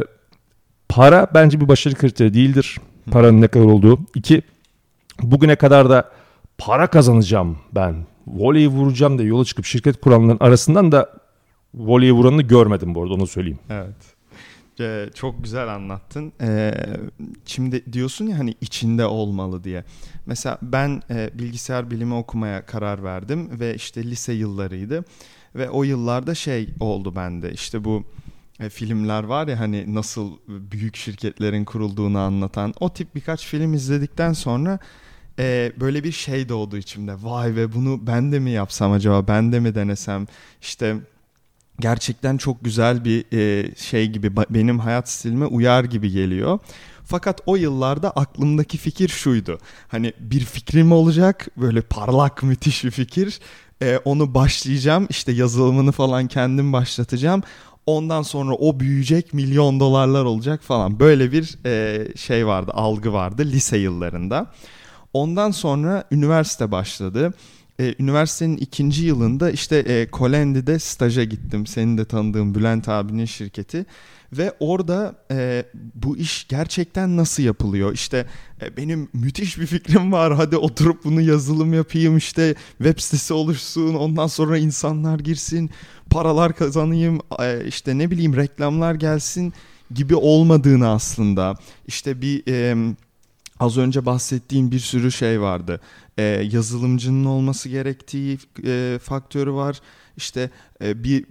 para 0.89 1.27
bence 1.33 1.61
bir 1.61 1.67
başarı 1.67 1.95
kriteri 1.95 2.33
değildir. 2.33 2.77
Paranın 3.11 3.41
ne 3.41 3.47
kadar 3.47 3.65
olduğu. 3.65 3.99
İki, 4.15 4.41
bugüne 5.21 5.55
kadar 5.55 5.89
da 5.89 6.09
para 6.57 6.87
kazanacağım 6.87 7.57
ben. 7.75 7.95
Voleyi 8.27 8.67
vuracağım 8.67 9.17
diye 9.17 9.27
yola 9.27 9.45
çıkıp 9.45 9.65
şirket 9.65 10.01
kuranların 10.01 10.37
arasından 10.39 10.91
da 10.91 11.20
voleyi 11.73 12.13
vuranını 12.13 12.41
görmedim 12.41 12.95
bu 12.95 13.03
arada 13.03 13.13
onu 13.13 13.27
söyleyeyim. 13.27 13.59
Evet. 13.69 14.15
Ee, 14.79 15.09
çok 15.15 15.43
güzel 15.43 15.75
anlattın. 15.75 16.33
Ee, 16.41 16.73
şimdi 17.45 17.93
diyorsun 17.93 18.27
ya 18.27 18.39
hani 18.39 18.55
içinde 18.61 19.05
olmalı 19.05 19.63
diye. 19.63 19.83
Mesela 20.25 20.57
ben 20.61 21.01
e, 21.09 21.29
bilgisayar 21.33 21.91
bilimi 21.91 22.13
okumaya 22.13 22.65
karar 22.65 23.03
verdim 23.03 23.59
ve 23.59 23.75
işte 23.75 24.03
lise 24.03 24.33
yıllarıydı. 24.33 25.05
Ve 25.55 25.69
o 25.69 25.83
yıllarda 25.83 26.35
şey 26.35 26.69
oldu 26.79 27.15
bende 27.15 27.51
işte 27.51 27.83
bu 27.83 28.03
e, 28.59 28.69
filmler 28.69 29.23
var 29.23 29.47
ya 29.47 29.59
hani 29.59 29.95
nasıl 29.95 30.37
büyük 30.47 30.95
şirketlerin 30.95 31.65
kurulduğunu 31.65 32.19
anlatan 32.19 32.73
o 32.79 32.93
tip 32.93 33.15
birkaç 33.15 33.45
film 33.45 33.73
izledikten 33.73 34.33
sonra 34.33 34.79
e, 35.39 35.71
böyle 35.79 36.03
bir 36.03 36.11
şey 36.11 36.49
doğdu 36.49 36.77
içimde. 36.77 37.15
Vay 37.23 37.55
be 37.55 37.73
bunu 37.73 38.07
ben 38.07 38.31
de 38.31 38.39
mi 38.39 38.51
yapsam 38.51 38.91
acaba 38.91 39.27
ben 39.27 39.51
de 39.51 39.59
mi 39.59 39.75
denesem 39.75 40.27
işte 40.61 40.97
gerçekten 41.79 42.37
çok 42.37 42.63
güzel 42.63 43.05
bir 43.05 43.25
e, 43.33 43.75
şey 43.75 44.07
gibi 44.07 44.35
benim 44.49 44.79
hayat 44.79 45.09
stilime 45.09 45.45
uyar 45.45 45.83
gibi 45.83 46.11
geliyor. 46.11 46.59
Fakat 47.03 47.41
o 47.45 47.55
yıllarda 47.55 48.11
aklımdaki 48.11 48.77
fikir 48.77 49.09
şuydu. 49.09 49.59
Hani 49.87 50.13
bir 50.19 50.39
fikrim 50.39 50.91
olacak 50.91 51.47
böyle 51.57 51.81
parlak 51.81 52.43
müthiş 52.43 52.83
bir 52.83 52.91
fikir. 52.91 53.39
E, 53.81 53.97
onu 53.97 54.33
başlayacağım 54.33 55.07
işte 55.09 55.31
yazılımını 55.31 55.91
falan 55.91 56.27
kendim 56.27 56.73
başlatacağım. 56.73 57.43
Ondan 57.85 58.21
sonra 58.21 58.53
o 58.53 58.79
büyüyecek 58.79 59.33
milyon 59.33 59.79
dolarlar 59.79 60.25
olacak 60.25 60.63
falan. 60.63 60.99
Böyle 60.99 61.31
bir 61.31 61.65
e, 61.65 62.07
şey 62.17 62.47
vardı 62.47 62.71
algı 62.73 63.13
vardı 63.13 63.45
lise 63.45 63.77
yıllarında. 63.77 64.51
Ondan 65.13 65.51
sonra 65.51 66.03
üniversite 66.11 66.71
başladı. 66.71 67.33
Ee, 67.81 67.95
üniversitenin 67.99 68.57
ikinci 68.57 69.05
yılında 69.05 69.51
işte 69.51 69.83
e, 69.87 70.07
Colendi'de 70.13 70.79
staja 70.79 71.23
gittim. 71.23 71.65
Senin 71.67 71.97
de 71.97 72.05
tanıdığın 72.05 72.55
Bülent 72.55 72.89
abinin 72.89 73.25
şirketi. 73.25 73.85
Ve 74.33 74.53
orada 74.59 75.15
e, 75.31 75.65
bu 75.95 76.17
iş 76.17 76.47
gerçekten 76.47 77.17
nasıl 77.17 77.43
yapılıyor? 77.43 77.93
İşte 77.93 78.25
e, 78.61 78.77
benim 78.77 79.09
müthiş 79.13 79.59
bir 79.59 79.65
fikrim 79.65 80.11
var. 80.11 80.35
Hadi 80.35 80.57
oturup 80.57 81.03
bunu 81.03 81.21
yazılım 81.21 81.73
yapayım. 81.73 82.17
işte 82.17 82.55
web 82.77 82.99
sitesi 82.99 83.33
oluşsun. 83.33 83.93
Ondan 83.93 84.27
sonra 84.27 84.57
insanlar 84.57 85.19
girsin. 85.19 85.69
Paralar 86.09 86.55
kazanayım. 86.55 87.19
E, 87.39 87.65
işte 87.67 87.97
ne 87.97 88.11
bileyim 88.11 88.35
reklamlar 88.35 88.95
gelsin 88.95 89.53
gibi 89.93 90.15
olmadığını 90.15 90.89
aslında. 90.89 91.55
İşte 91.87 92.21
bir... 92.21 92.43
E, 92.47 92.93
Az 93.61 93.77
önce 93.77 94.05
bahsettiğim 94.05 94.71
bir 94.71 94.79
sürü 94.79 95.11
şey 95.11 95.41
vardı. 95.41 95.81
Ee, 96.21 96.49
yazılımcının 96.51 97.25
olması 97.25 97.69
gerektiği 97.69 98.37
e, 98.65 98.99
faktörü 99.03 99.53
var. 99.53 99.81
İşte 100.17 100.49
e, 100.83 101.03
bir 101.03 101.25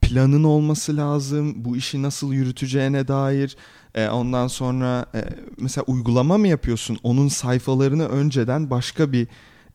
planın 0.00 0.44
olması 0.44 0.96
lazım. 0.96 1.64
Bu 1.64 1.76
işi 1.76 2.02
nasıl 2.02 2.32
yürüteceğine 2.32 3.08
dair. 3.08 3.56
E, 3.94 4.08
ondan 4.08 4.46
sonra 4.46 5.06
e, 5.14 5.24
mesela 5.58 5.84
uygulama 5.86 6.38
mı 6.38 6.48
yapıyorsun? 6.48 6.98
Onun 7.02 7.28
sayfalarını 7.28 8.08
önceden 8.08 8.70
başka 8.70 9.12
bir 9.12 9.28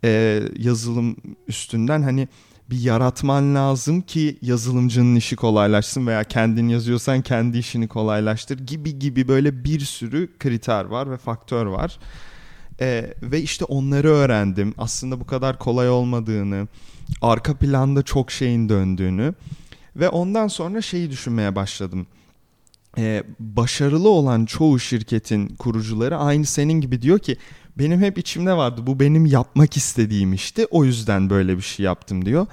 e, 0.03 0.43
yazılım 0.57 1.15
üstünden 1.47 2.01
hani 2.01 2.27
bir 2.69 2.79
yaratman 2.79 3.55
lazım 3.55 4.01
ki 4.01 4.37
yazılımcının 4.41 5.15
işi 5.15 5.35
kolaylaşsın 5.35 6.07
veya 6.07 6.23
kendin 6.23 6.67
yazıyorsan 6.67 7.21
kendi 7.21 7.57
işini 7.57 7.87
kolaylaştır 7.87 8.59
gibi 8.59 8.99
gibi 8.99 9.27
böyle 9.27 9.63
bir 9.63 9.79
sürü 9.79 10.37
kriter 10.39 10.85
var 10.85 11.11
ve 11.11 11.17
faktör 11.17 11.65
var. 11.65 11.99
Ee, 12.81 13.13
ve 13.21 13.41
işte 13.41 13.65
onları 13.65 14.09
öğrendim. 14.09 14.73
Aslında 14.77 15.19
bu 15.19 15.27
kadar 15.27 15.59
kolay 15.59 15.89
olmadığını, 15.89 16.67
arka 17.21 17.53
planda 17.53 18.03
çok 18.03 18.31
şeyin 18.31 18.69
döndüğünü 18.69 19.33
ve 19.95 20.09
ondan 20.09 20.47
sonra 20.47 20.81
şeyi 20.81 21.11
düşünmeye 21.11 21.55
başladım. 21.55 22.07
Ee, 22.97 23.23
başarılı 23.39 24.09
olan 24.09 24.45
çoğu 24.45 24.79
şirketin 24.79 25.47
kurucuları 25.47 26.17
aynı 26.17 26.45
senin 26.45 26.81
gibi 26.81 27.01
diyor 27.01 27.19
ki 27.19 27.37
benim 27.77 28.01
hep 28.01 28.17
içimde 28.17 28.53
vardı 28.53 28.81
bu 28.87 28.99
benim 28.99 29.25
yapmak 29.25 29.77
istediğim 29.77 30.33
işti 30.33 30.65
o 30.71 30.85
yüzden 30.85 31.29
böyle 31.29 31.57
bir 31.57 31.61
şey 31.61 31.85
yaptım 31.85 32.25
diyor. 32.25 32.47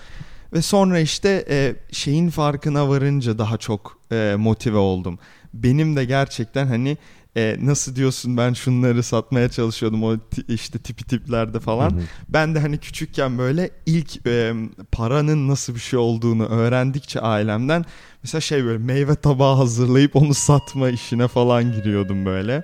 Ve 0.52 0.62
sonra 0.62 1.00
işte 1.00 1.44
e, 1.50 1.76
şeyin 1.92 2.30
farkına 2.30 2.88
varınca 2.88 3.38
daha 3.38 3.56
çok 3.56 3.98
e, 4.12 4.34
motive 4.38 4.76
oldum. 4.76 5.18
Benim 5.54 5.96
de 5.96 6.04
gerçekten 6.04 6.66
hani 6.66 6.96
e, 7.37 7.56
nasıl 7.61 7.96
diyorsun 7.96 8.37
ben 8.37 8.52
şunları 8.52 9.02
satmaya 9.02 9.48
çalışıyordum 9.48 10.04
o 10.04 10.16
işte 10.48 10.78
tipi 10.78 11.04
tiplerde 11.04 11.61
falan. 11.61 11.90
Hı 11.90 11.96
hı. 11.96 12.02
Ben 12.28 12.54
de 12.54 12.58
hani 12.58 12.78
küçükken 12.78 13.38
böyle 13.38 13.70
ilk 13.87 14.26
e, 14.26 14.54
paranın 14.92 15.48
nasıl 15.48 15.74
bir 15.74 15.80
şey 15.80 15.98
olduğunu 15.98 16.46
öğrendikçe 16.46 17.20
ailemden 17.20 17.84
mesela 18.22 18.40
şey 18.40 18.64
böyle 18.64 18.78
meyve 18.78 19.14
tabağı 19.14 19.56
hazırlayıp 19.56 20.16
onu 20.16 20.34
satma 20.34 20.88
işine 20.88 21.28
falan 21.28 21.72
giriyordum 21.72 22.26
böyle. 22.26 22.62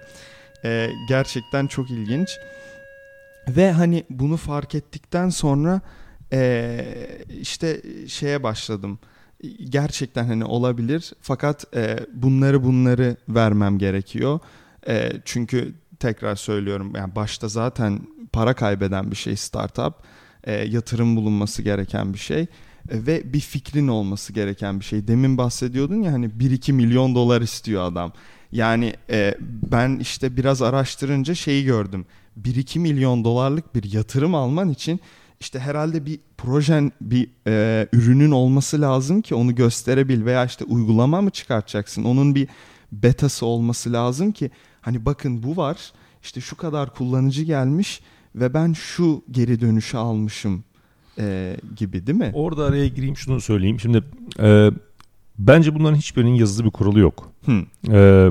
E, 0.64 0.90
gerçekten 1.08 1.66
çok 1.66 1.90
ilginç. 1.90 2.28
Ve 3.48 3.72
hani 3.72 4.04
bunu 4.10 4.36
fark 4.36 4.74
ettikten 4.74 5.28
sonra 5.28 5.80
e, 6.32 6.84
işte 7.40 7.82
şeye 8.08 8.42
başladım. 8.42 8.98
Gerçekten 9.68 10.24
hani 10.24 10.44
olabilir 10.44 11.12
fakat 11.20 11.76
e, 11.76 11.98
bunları 12.12 12.64
bunları 12.64 13.16
vermem 13.28 13.78
gerekiyor. 13.78 14.40
E, 14.88 15.12
çünkü 15.24 15.74
tekrar 16.00 16.36
söylüyorum 16.36 16.92
yani 16.96 17.16
başta 17.16 17.48
zaten 17.48 18.00
para 18.32 18.54
kaybeden 18.54 19.10
bir 19.10 19.16
şey 19.16 19.36
startup. 19.36 19.94
E, 20.44 20.52
yatırım 20.52 21.16
bulunması 21.16 21.62
gereken 21.62 22.12
bir 22.12 22.18
şey. 22.18 22.40
E, 22.40 22.46
ve 23.06 23.32
bir 23.32 23.40
fikrin 23.40 23.88
olması 23.88 24.32
gereken 24.32 24.80
bir 24.80 24.84
şey. 24.84 25.08
Demin 25.08 25.38
bahsediyordun 25.38 26.02
ya 26.02 26.12
hani 26.12 26.26
1-2 26.26 26.72
milyon 26.72 27.14
dolar 27.14 27.42
istiyor 27.42 27.84
adam. 27.84 28.12
Yani 28.52 28.94
e, 29.10 29.34
ben 29.72 29.98
işte 29.98 30.36
biraz 30.36 30.62
araştırınca 30.62 31.34
şeyi 31.34 31.64
gördüm. 31.64 32.06
1-2 32.42 32.78
milyon 32.78 33.24
dolarlık 33.24 33.74
bir 33.74 33.92
yatırım 33.92 34.34
alman 34.34 34.70
için 34.70 35.00
işte 35.44 35.58
herhalde 35.58 36.06
bir 36.06 36.20
projen, 36.38 36.92
bir 37.00 37.28
e, 37.46 37.88
ürünün 37.92 38.30
olması 38.30 38.80
lazım 38.80 39.22
ki 39.22 39.34
onu 39.34 39.54
gösterebil 39.54 40.24
veya 40.24 40.44
işte 40.44 40.64
uygulama 40.64 41.20
mı 41.20 41.30
çıkartacaksın? 41.30 42.04
Onun 42.04 42.34
bir 42.34 42.48
betası 42.92 43.46
olması 43.46 43.92
lazım 43.92 44.32
ki 44.32 44.50
hani 44.80 45.04
bakın 45.04 45.42
bu 45.42 45.56
var. 45.56 45.92
işte 46.22 46.40
şu 46.40 46.56
kadar 46.56 46.94
kullanıcı 46.94 47.42
gelmiş 47.42 48.00
ve 48.34 48.54
ben 48.54 48.72
şu 48.72 49.22
geri 49.30 49.60
dönüşü 49.60 49.96
almışım 49.96 50.64
e, 51.18 51.56
gibi 51.76 52.06
değil 52.06 52.18
mi? 52.18 52.30
Orada 52.34 52.64
araya 52.64 52.88
gireyim 52.88 53.16
şunu 53.16 53.40
söyleyeyim. 53.40 53.80
Şimdi 53.80 54.04
e, 54.40 54.70
bence 55.38 55.74
bunların 55.74 55.96
hiçbirinin 55.96 56.34
yazılı 56.34 56.66
bir 56.66 56.70
kuralı 56.70 56.98
yok. 56.98 57.30
Hı. 57.46 57.62
E, 57.92 58.30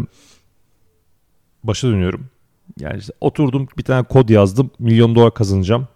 başa 1.63 1.87
dönüyorum. 1.87 2.25
Yani 2.79 2.99
işte 2.99 3.13
oturdum 3.21 3.67
bir 3.77 3.83
tane 3.83 4.03
kod 4.03 4.29
yazdım 4.29 4.71
milyon 4.79 5.15
dolar 5.15 5.33
kazanacağım. 5.33 5.87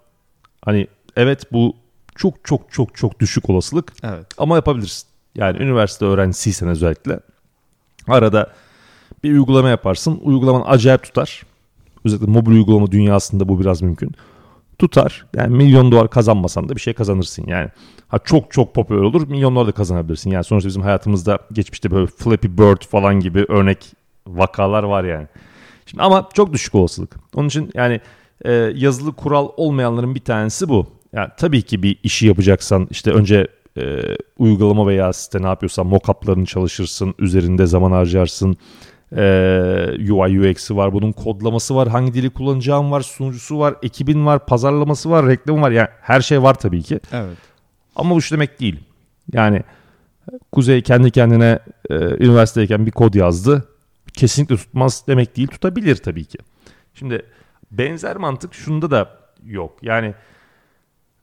Hani 0.66 0.88
evet 1.18 1.52
bu 1.52 1.76
çok 2.16 2.46
çok 2.46 2.72
çok 2.72 2.96
çok 2.96 3.20
düşük 3.20 3.50
olasılık. 3.50 3.94
Evet. 4.04 4.28
Ama 4.38 4.56
yapabilirsin. 4.56 5.08
Yani 5.36 5.58
üniversite 5.58 6.06
öğrencisiysen 6.06 6.70
özellikle 6.70 7.20
arada 8.08 8.54
bir 9.24 9.32
uygulama 9.32 9.70
yaparsın. 9.70 10.20
Uygulaman 10.24 10.64
acayip 10.66 11.04
tutar. 11.04 11.44
Özellikle 12.06 12.32
mobil 12.32 12.52
uygulama 12.52 12.92
dünyasında 12.92 13.50
bu 13.50 13.60
biraz 13.60 13.82
mümkün. 13.82 14.12
Tutar. 14.80 15.26
Yani 15.36 15.56
milyon 15.56 15.92
dolar 15.92 16.10
kazanmasan 16.10 16.70
da 16.70 16.76
bir 16.76 16.82
şey 16.82 16.94
kazanırsın 16.94 17.48
yani. 17.48 17.70
Ha 18.08 18.20
çok 18.20 18.52
çok 18.52 18.76
popüler 18.76 19.00
olur. 19.00 19.28
Milyon 19.28 19.56
dolar 19.56 19.68
da 19.68 19.72
kazanabilirsin. 19.72 20.32
Yani 20.32 20.44
sonuçta 20.44 20.68
bizim 20.68 20.82
hayatımızda 20.82 21.40
geçmişte 21.52 21.92
böyle 21.92 22.08
Flappy 22.08 22.48
Bird 22.48 22.86
falan 22.86 23.20
gibi 23.20 23.46
örnek 23.50 23.94
vakalar 24.28 24.84
var 24.84 25.04
yani. 25.04 25.28
Şimdi 25.86 26.04
ama 26.04 26.30
çok 26.34 26.54
düşük 26.54 26.76
olasılık. 26.76 27.16
Onun 27.36 27.48
için 27.48 27.72
yani 27.74 28.02
e, 28.46 28.52
yazılı 28.54 29.14
kural 29.14 29.50
olmayanların 29.58 30.16
bir 30.16 30.24
tanesi 30.24 30.70
bu. 30.70 30.88
Yani 31.14 31.30
tabii 31.38 31.62
ki 31.62 31.84
bir 31.84 32.00
işi 32.04 32.28
yapacaksan 32.28 32.88
işte 32.92 33.12
önce 33.12 33.48
e, 33.78 34.02
uygulama 34.38 34.88
veya 34.88 35.14
site 35.14 35.42
ne 35.42 35.48
yapıyorsan 35.48 35.88
mockup'larını 35.88 36.46
çalışırsın, 36.46 37.16
üzerinde 37.20 37.66
zaman 37.66 37.92
harcarsın. 37.92 38.58
E, 39.18 39.24
UI 40.12 40.50
UX'i 40.50 40.76
var, 40.76 40.94
bunun 40.94 41.12
kodlaması 41.12 41.76
var, 41.76 41.88
hangi 41.88 42.14
dili 42.14 42.30
kullanacağım 42.30 42.92
var, 42.92 43.02
sunucusu 43.02 43.60
var, 43.60 43.76
ekibin 43.84 44.26
var, 44.26 44.46
pazarlaması 44.46 45.10
var, 45.10 45.28
reklamı 45.28 45.62
var. 45.62 45.72
Yani 45.72 45.88
her 46.02 46.22
şey 46.22 46.44
var 46.44 46.54
tabii 46.54 46.84
ki. 46.84 47.00
Evet. 47.14 47.38
Ama 47.96 48.16
bu 48.16 48.22
şu 48.22 48.36
demek 48.36 48.60
değil. 48.60 48.80
Yani 49.34 49.62
Kuzey 50.52 50.82
kendi 50.82 51.12
kendine 51.12 51.60
e, 51.90 51.96
üniversitedeyken 51.96 52.86
bir 52.86 52.92
kod 52.92 53.14
yazdı. 53.14 53.68
Kesinlikle 54.14 54.56
tutmaz 54.56 55.04
demek 55.08 55.38
değil. 55.38 55.48
Tutabilir 55.48 55.96
tabii 55.96 56.26
ki. 56.26 56.38
Şimdi 56.94 57.26
benzer 57.72 58.18
mantık 58.18 58.54
şunda 58.54 58.92
da 58.92 59.10
yok. 59.46 59.78
Yani 59.82 60.14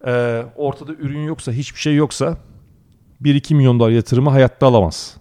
e, 0.06 0.42
ortada 0.56 0.92
ürün 0.92 1.24
yoksa, 1.24 1.52
hiçbir 1.52 1.80
şey 1.80 1.94
yoksa 1.94 2.38
1-2 3.22 3.54
milyon 3.54 3.80
dolar 3.80 3.90
yatırımı 3.90 4.30
hayatta 4.30 4.66
alamaz. 4.66 5.16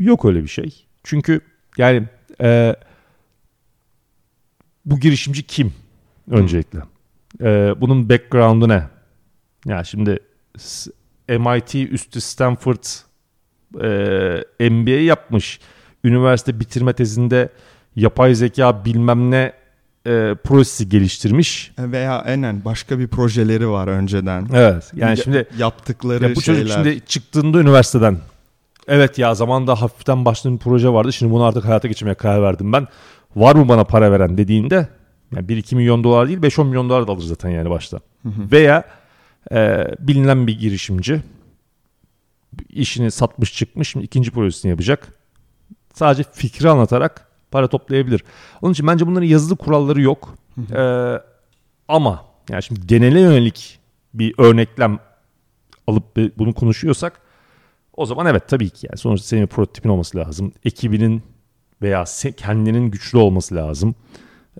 Yok 0.00 0.24
öyle 0.24 0.42
bir 0.42 0.48
şey. 0.48 0.86
Çünkü 1.04 1.40
yani 1.78 2.08
e, 2.40 2.76
bu 4.84 5.00
girişimci 5.00 5.42
kim 5.42 5.72
öncelikle? 6.30 6.78
E, 7.40 7.74
bunun 7.80 8.08
background'u 8.08 8.68
ne? 8.68 8.88
Ya 9.66 9.84
şimdi 9.84 10.18
s- 10.58 10.90
MIT 11.28 11.74
üstü 11.74 12.20
Stanford 12.20 12.84
e, 14.60 14.70
MBA 14.70 14.90
yapmış. 14.90 15.60
Üniversite 16.04 16.60
bitirme 16.60 16.92
tezinde 16.92 17.48
yapay 17.96 18.34
zeka 18.34 18.84
bilmem 18.84 19.30
ne 19.30 19.52
e, 20.06 20.34
projesi 20.44 20.88
geliştirmiş. 20.88 21.72
Veya 21.78 22.18
enen 22.18 22.64
başka 22.64 22.98
bir 22.98 23.08
projeleri 23.08 23.68
var 23.68 23.88
önceden. 23.88 24.46
Evet. 24.54 24.92
Yani 24.94 25.10
Ya- 25.10 25.16
şimdi 25.16 25.48
yaptıkları 25.58 26.24
ya 26.28 26.34
bu 26.36 26.42
şeyler. 26.42 26.60
çocuk 26.62 26.74
şimdi 26.74 27.00
çıktığında 27.06 27.60
üniversiteden 27.60 28.18
evet 28.88 29.18
ya 29.18 29.34
zamanında 29.34 29.82
hafiften 29.82 30.24
başladığım 30.24 30.54
bir 30.58 30.62
proje 30.62 30.88
vardı. 30.88 31.12
Şimdi 31.12 31.32
bunu 31.32 31.42
artık 31.44 31.64
hayata 31.64 31.88
geçirmeye 31.88 32.14
karar 32.14 32.42
verdim 32.42 32.72
ben. 32.72 32.86
Var 33.36 33.54
mı 33.54 33.68
bana 33.68 33.84
para 33.84 34.12
veren 34.12 34.38
dediğinde 34.38 34.88
yani 35.36 35.46
1-2 35.46 35.74
milyon 35.74 36.04
dolar 36.04 36.28
değil 36.28 36.38
5-10 36.38 36.66
milyon 36.66 36.88
dolar 36.88 37.06
da 37.08 37.12
alır 37.12 37.22
zaten 37.22 37.50
yani 37.50 37.70
başta. 37.70 38.00
Veya 38.24 38.84
e, 39.52 39.86
bilinen 39.98 40.46
bir 40.46 40.58
girişimci 40.58 41.22
işini 42.68 43.10
satmış 43.10 43.54
çıkmış 43.54 43.88
şimdi 43.88 44.04
ikinci 44.06 44.30
projesini 44.30 44.70
yapacak. 44.70 45.08
Sadece 45.94 46.24
fikri 46.32 46.68
anlatarak 46.70 47.26
para 47.50 47.68
toplayabilir. 47.68 48.24
Onun 48.62 48.72
için 48.72 48.86
bence 48.86 49.06
bunların 49.06 49.26
yazılı 49.26 49.56
kuralları 49.56 50.00
yok. 50.00 50.34
E, 50.72 51.14
ama 51.88 52.24
yani 52.50 52.62
şimdi 52.62 52.86
genele 52.86 53.20
yönelik 53.20 53.78
bir 54.14 54.34
örneklem 54.38 54.98
alıp 55.86 56.16
bunu 56.38 56.54
konuşuyorsak 56.54 57.20
o 57.96 58.06
zaman 58.06 58.26
evet 58.26 58.48
tabii 58.48 58.70
ki 58.70 58.86
yani 58.90 58.98
sonuçta 58.98 59.26
senin 59.26 59.42
bir 59.42 59.48
prototipin 59.48 59.88
olması 59.88 60.18
lazım. 60.18 60.52
Ekibinin 60.64 61.22
veya 61.82 62.04
kendinin 62.36 62.90
güçlü 62.90 63.18
olması 63.18 63.54
lazım. 63.54 63.94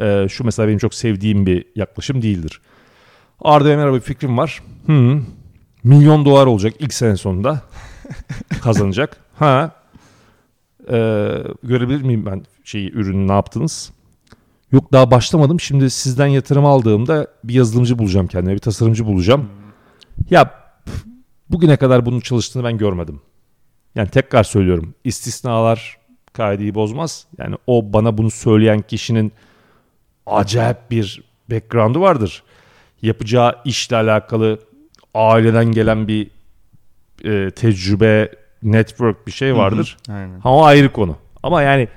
Ee, 0.01 0.27
şu 0.31 0.45
mesela 0.45 0.69
benim 0.69 0.79
çok 0.79 0.95
sevdiğim 0.95 1.47
bir 1.47 1.65
yaklaşım 1.77 2.23
değildir. 2.23 2.61
Arda 3.41 3.69
ve 3.69 3.77
merhaba 3.77 3.97
bir 3.97 4.01
fikrim 4.01 4.39
var. 4.39 4.63
Hı, 4.87 5.21
milyon 5.85 6.25
dolar 6.25 6.47
olacak 6.47 6.75
ilk 6.79 6.95
sene 6.95 7.17
sonunda 7.17 7.63
kazanacak. 8.63 9.17
Ha 9.39 9.80
ee, 10.89 11.43
görebilir 11.63 12.03
miyim 12.03 12.27
ben 12.27 12.45
şeyi 12.65 12.93
ürünü 12.93 13.29
ne 13.29 13.33
yaptınız? 13.33 13.93
Yok 14.73 14.93
daha 14.93 15.11
başlamadım. 15.11 15.61
Şimdi 15.61 15.91
sizden 15.91 16.27
yatırım 16.27 16.65
aldığımda 16.65 17.27
bir 17.45 17.55
yazılımcı 17.55 17.99
bulacağım 17.99 18.27
kendime, 18.27 18.55
bir 18.55 18.59
tasarımcı 18.59 19.07
bulacağım. 19.07 19.49
Ya 20.31 20.55
bugüne 21.51 21.77
kadar 21.77 22.07
bunun 22.07 22.21
çalıştığını 22.21 22.65
ben 22.65 22.79
görmedim. 22.79 23.21
Yani 23.95 24.09
tekrar 24.09 24.45
söylüyorum. 24.45 24.95
istisnalar 25.05 25.99
kaideyi 26.33 26.75
bozmaz. 26.75 27.27
Yani 27.39 27.57
o 27.67 27.93
bana 27.93 28.19
bunu 28.19 28.31
söyleyen 28.31 28.83
kişinin 28.83 29.33
acayip 30.27 30.91
bir 30.91 31.23
background'u 31.51 32.01
vardır. 32.01 32.43
Yapacağı 33.03 33.57
işle 33.65 33.97
alakalı 33.97 34.59
aileden 35.15 35.73
gelen 35.73 36.09
bir 36.09 36.31
e, 37.25 37.51
tecrübe, 37.51 38.29
network 38.63 39.27
bir 39.27 39.33
şey 39.33 39.57
vardır. 39.57 39.97
Aynen. 40.09 40.41
Ha 40.41 40.53
o 40.55 40.65
ayrı 40.65 40.93
konu. 40.93 41.17
Ama 41.43 41.63
yani 41.63 41.89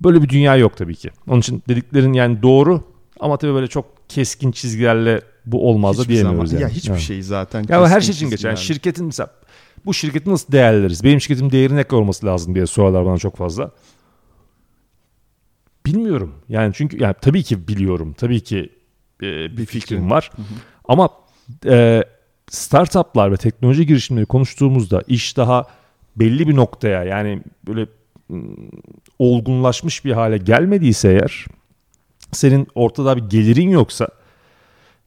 böyle 0.00 0.22
bir 0.22 0.28
dünya 0.28 0.56
yok 0.56 0.76
tabii 0.76 0.94
ki. 0.96 1.10
Onun 1.28 1.40
için 1.40 1.62
dediklerin 1.68 2.12
yani 2.12 2.42
doğru 2.42 2.82
ama 3.20 3.36
tabii 3.36 3.54
böyle 3.54 3.66
çok 3.66 3.84
keskin 4.08 4.52
çizgilerle 4.52 5.20
bu 5.46 5.68
olmaz 5.70 5.98
da 5.98 6.02
Hiçbir 6.02 6.14
diyemiyoruz 6.14 6.50
zaman. 6.50 6.60
yani. 6.62 6.70
Ya 6.70 6.76
hiçbir 6.76 6.90
Evet. 6.92 7.00
şey 7.00 7.22
zaten. 7.22 7.64
Ya 7.68 7.88
her 7.88 8.00
şey 8.00 8.14
için 8.14 8.30
geçer. 8.30 8.48
Yani 8.48 8.58
şirketin 8.58 9.06
mesela 9.06 9.30
bu 9.86 9.94
şirketi 9.94 10.30
nasıl 10.30 10.52
değerleriz? 10.52 11.04
Benim 11.04 11.20
şirketim 11.20 11.52
değeri 11.52 11.76
ne 11.76 11.84
kadar 11.84 12.00
olması 12.00 12.26
lazım 12.26 12.54
diye 12.54 12.66
soruyorlar 12.66 13.06
bana 13.06 13.18
çok 13.18 13.36
fazla. 13.36 13.70
Bilmiyorum. 15.86 16.34
Yani 16.48 16.72
çünkü 16.74 17.02
yani 17.02 17.14
tabii 17.20 17.42
ki 17.42 17.68
biliyorum. 17.68 18.12
Tabii 18.18 18.40
ki 18.40 18.72
e, 19.22 19.26
bir, 19.26 19.56
Bir 19.56 19.66
fikrim 19.66 19.98
fikrin. 19.98 20.10
var. 20.10 20.30
Ama 20.88 21.08
e, 21.66 22.04
startuplar 22.50 23.32
ve 23.32 23.36
teknoloji 23.36 23.86
girişimleri 23.86 24.26
konuştuğumuzda 24.26 25.02
iş 25.06 25.36
daha 25.36 25.66
belli 26.20 26.48
bir 26.48 26.56
noktaya 26.56 27.04
yani 27.04 27.42
böyle 27.68 27.86
olgunlaşmış 29.18 30.04
bir 30.04 30.12
hale 30.12 30.38
gelmediyse 30.38 31.08
eğer 31.12 31.44
senin 32.32 32.66
ortada 32.74 33.16
bir 33.16 33.22
gelirin 33.30 33.68
yoksa 33.70 34.08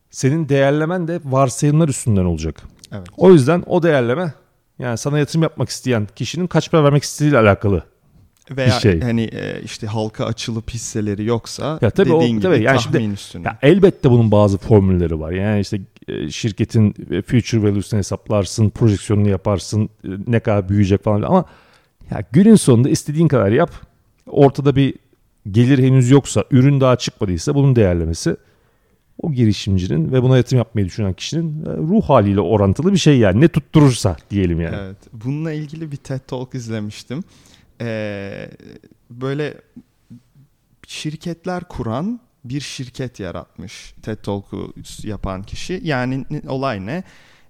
senin 0.09 0.49
değerlemen 0.49 1.07
de 1.07 1.19
varsayımlar 1.25 1.87
üstünden 1.89 2.25
olacak. 2.25 2.61
Evet. 2.91 3.07
O 3.17 3.31
yüzden 3.31 3.63
o 3.67 3.83
değerleme 3.83 4.33
yani 4.79 4.97
sana 4.97 5.19
yatırım 5.19 5.43
yapmak 5.43 5.69
isteyen 5.69 6.07
kişinin 6.15 6.47
kaç 6.47 6.71
para 6.71 6.83
vermek 6.83 7.03
istediğiyle 7.03 7.37
alakalı. 7.37 7.83
Veya 8.51 8.69
şey. 8.71 9.01
hani 9.01 9.21
e, 9.21 9.61
işte 9.63 9.87
halka 9.87 10.25
açılıp 10.25 10.69
hisseleri 10.69 11.25
yoksa 11.25 11.79
Ya 11.81 11.89
tabii 11.89 12.13
o- 12.13 12.19
dediğin 12.19 12.31
gibi 12.33 12.41
tabii 12.43 12.63
yani 12.63 12.77
tahmin 12.79 12.99
şimdi- 12.99 13.13
üstüne. 13.13 13.47
Ya 13.47 13.57
elbette 13.61 14.11
bunun 14.11 14.31
bazı 14.31 14.57
formülleri 14.57 15.19
var. 15.19 15.31
Yani 15.31 15.59
işte 15.59 15.79
şirketin 16.29 16.95
e, 17.11 17.21
future 17.21 17.63
value'sunu 17.63 17.97
hesaplarsın, 17.97 18.69
projeksiyonunu 18.69 19.29
yaparsın, 19.29 19.89
e, 20.03 20.09
ne 20.27 20.39
kadar 20.39 20.69
büyüyecek 20.69 21.03
falan 21.03 21.21
ama 21.21 21.45
ya 22.11 22.23
günün 22.31 22.55
sonunda 22.55 22.89
istediğin 22.89 23.27
kadar 23.27 23.51
yap. 23.51 23.71
Ortada 24.27 24.75
bir 24.75 24.95
gelir 25.51 25.79
henüz 25.79 26.09
yoksa, 26.09 26.43
ürün 26.51 26.81
daha 26.81 26.95
çıkmadıysa 26.95 27.55
bunun 27.55 27.75
değerlemesi 27.75 28.35
o 29.21 29.31
girişimcinin 29.31 30.11
ve 30.11 30.23
buna 30.23 30.37
yatırım 30.37 30.57
yapmayı 30.57 30.87
düşünen 30.87 31.13
kişinin 31.13 31.65
e, 31.65 31.69
ruh 31.69 32.03
haliyle 32.03 32.41
orantılı 32.41 32.93
bir 32.93 32.97
şey 32.97 33.17
yani. 33.17 33.41
Ne 33.41 33.47
tutturursa 33.47 34.17
diyelim 34.29 34.61
yani. 34.61 34.75
Evet. 34.79 34.97
Bununla 35.13 35.51
ilgili 35.51 35.91
bir 35.91 35.97
TED 35.97 36.19
Talk 36.27 36.55
izlemiştim. 36.55 37.23
Ee, 37.81 38.49
böyle 39.09 39.53
şirketler 40.87 41.63
kuran 41.63 42.19
bir 42.43 42.61
şirket 42.61 43.19
yaratmış 43.19 43.93
TED 44.01 44.17
Talk'u 44.17 44.73
yapan 45.03 45.43
kişi. 45.43 45.81
Yani 45.83 46.25
olay 46.47 46.85
ne? 46.85 47.03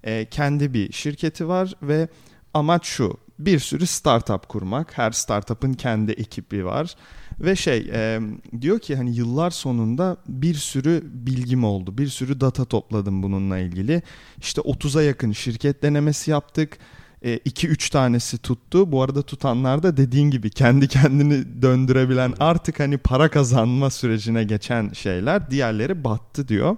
Ee, 0.03 0.25
kendi 0.31 0.73
bir 0.73 0.91
şirketi 0.91 1.47
var 1.47 1.73
ve 1.81 2.07
amaç 2.53 2.85
şu. 2.85 3.17
Bir 3.39 3.59
sürü 3.59 3.87
startup 3.87 4.49
kurmak. 4.49 4.97
Her 4.97 5.11
startup'ın 5.11 5.73
kendi 5.73 6.11
ekibi 6.11 6.65
var. 6.65 6.95
Ve 7.39 7.55
şey 7.55 7.89
e, 7.93 8.19
diyor 8.61 8.79
ki 8.79 8.95
hani 8.95 9.15
yıllar 9.15 9.49
sonunda 9.49 10.17
bir 10.27 10.53
sürü 10.53 11.01
bilgim 11.03 11.63
oldu. 11.63 11.97
Bir 11.97 12.07
sürü 12.07 12.41
data 12.41 12.65
topladım 12.65 13.23
bununla 13.23 13.57
ilgili. 13.57 14.01
İşte 14.37 14.61
30'a 14.61 15.01
yakın 15.01 15.31
şirket 15.31 15.83
denemesi 15.83 16.31
yaptık. 16.31 16.77
2-3 17.23 17.91
tanesi 17.91 18.37
tuttu. 18.37 18.91
Bu 18.91 19.01
arada 19.01 19.21
tutanlar 19.21 19.83
da 19.83 19.97
dediğin 19.97 20.31
gibi 20.31 20.49
kendi 20.49 20.87
kendini 20.87 21.61
döndürebilen 21.61 22.33
artık 22.39 22.79
hani 22.79 22.97
para 22.97 23.29
kazanma 23.29 23.89
sürecine 23.89 24.43
geçen 24.43 24.89
şeyler. 24.93 25.51
Diğerleri 25.51 26.03
battı 26.03 26.47
diyor. 26.47 26.77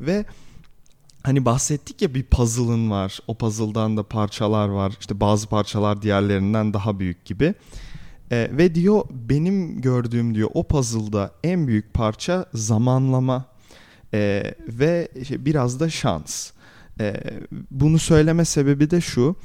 Ve 0.00 0.24
hani 1.22 1.44
bahsettik 1.44 2.02
ya 2.02 2.14
bir 2.14 2.22
puzzle'ın 2.22 2.90
var. 2.90 3.18
O 3.26 3.34
puzzle'dan 3.34 3.96
da 3.96 4.02
parçalar 4.02 4.68
var. 4.68 4.92
İşte 5.00 5.20
bazı 5.20 5.46
parçalar 5.48 6.02
diğerlerinden 6.02 6.74
daha 6.74 6.98
büyük 6.98 7.24
gibi. 7.24 7.54
Ee, 8.30 8.50
ve 8.52 8.74
diyor 8.74 9.04
benim 9.10 9.80
gördüğüm 9.80 10.34
diyor 10.34 10.50
o 10.54 10.68
puzzle'da 10.68 11.30
en 11.44 11.66
büyük 11.66 11.94
parça 11.94 12.46
zamanlama 12.54 13.52
Ee, 14.14 14.54
ve 14.68 15.08
işte 15.20 15.44
biraz 15.44 15.80
da 15.80 15.90
şans. 15.90 16.50
E, 17.00 17.14
bunu 17.70 17.98
söyleme 17.98 18.44
sebebi 18.44 18.90
de 18.90 19.00
şu. 19.00 19.36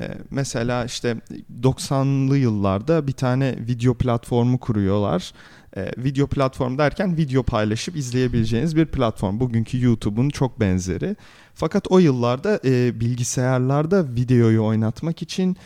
E, 0.00 0.08
mesela 0.30 0.84
işte 0.84 1.16
90'lı 1.62 2.38
yıllarda 2.38 3.06
bir 3.06 3.12
tane 3.12 3.56
video 3.68 3.94
platformu 3.94 4.60
kuruyorlar. 4.60 5.32
E, 5.76 5.90
video 5.98 6.26
platform 6.26 6.78
derken 6.78 7.16
video 7.16 7.42
paylaşıp 7.42 7.96
izleyebileceğiniz 7.96 8.76
bir 8.76 8.86
platform. 8.86 9.40
Bugünkü 9.40 9.84
YouTube'un 9.84 10.28
çok 10.28 10.60
benzeri. 10.60 11.16
Fakat 11.54 11.86
o 11.90 11.98
yıllarda 11.98 12.60
e, 12.64 13.00
bilgisayarlarda 13.00 14.14
videoyu 14.14 14.64
oynatmak 14.64 15.22
için 15.22 15.56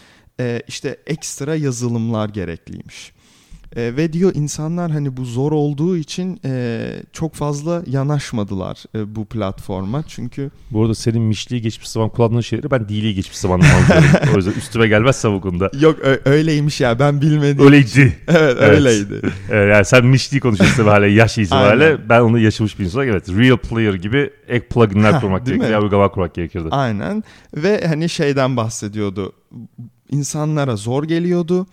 e, 0.41 0.63
işte 0.69 0.97
ekstra 1.07 1.55
yazılımlar 1.57 2.29
gerekliymiş. 2.29 3.13
E, 3.77 3.97
ve 3.97 4.13
diyor 4.13 4.33
insanlar 4.35 4.91
hani 4.91 5.17
bu 5.17 5.25
zor 5.25 5.53
olduğu 5.53 5.97
için 5.97 6.41
e, 6.45 6.87
çok 7.13 7.35
fazla 7.35 7.83
yanaşmadılar 7.87 8.85
e, 8.95 9.15
bu 9.17 9.25
platforma. 9.25 10.05
Çünkü 10.09 10.51
Bu 10.71 10.83
arada 10.83 10.95
senin 10.95 11.23
mişliği 11.23 11.63
geçmiş 11.63 11.89
zaman 11.89 12.09
kullandığın 12.09 12.41
şeyleri 12.41 12.71
ben 12.71 12.89
dili 12.89 13.15
geçmiş 13.15 13.39
zaman 13.39 13.61
anlıyorum. 13.61 14.11
o 14.35 14.37
yüzden 14.37 14.53
üstüme 14.53 14.89
gelmezse 14.89 15.33
bu 15.33 15.41
konuda. 15.41 15.71
yok 15.81 15.99
öyleymiş 16.25 16.81
ya 16.81 16.99
ben 16.99 17.21
bilmedim. 17.21 17.67
Öyleydi. 17.67 18.19
evet, 18.29 18.57
Evet. 18.61 18.71
öyleydi. 18.79 19.21
Evet, 19.51 19.75
yani 19.75 19.85
sen 19.85 20.07
mişliği 20.07 20.41
konuşuyorsun 20.41 20.85
hala 20.85 21.07
yaş 21.07 21.39
itibariyle. 21.39 21.85
Aynen. 21.85 22.09
Ben 22.09 22.21
onu 22.21 22.39
yaşamış 22.39 22.79
bir 22.79 22.85
insan. 22.85 23.07
Evet 23.07 23.29
Real 23.29 23.57
Player 23.57 23.95
gibi 23.95 24.31
ek 24.49 24.67
pluginler 24.69 25.21
kurmak 25.21 25.47
gerekirdi. 25.47 25.79
Uygulama 25.79 26.11
kurmak 26.11 26.35
gerekirdi. 26.35 26.69
Aynen 26.71 27.25
ve 27.57 27.87
hani 27.87 28.09
şeyden 28.09 28.57
bahsediyordu. 28.57 29.33
İnsanlara 30.11 30.77
zor 30.77 31.05
geliyordu. 31.05 31.67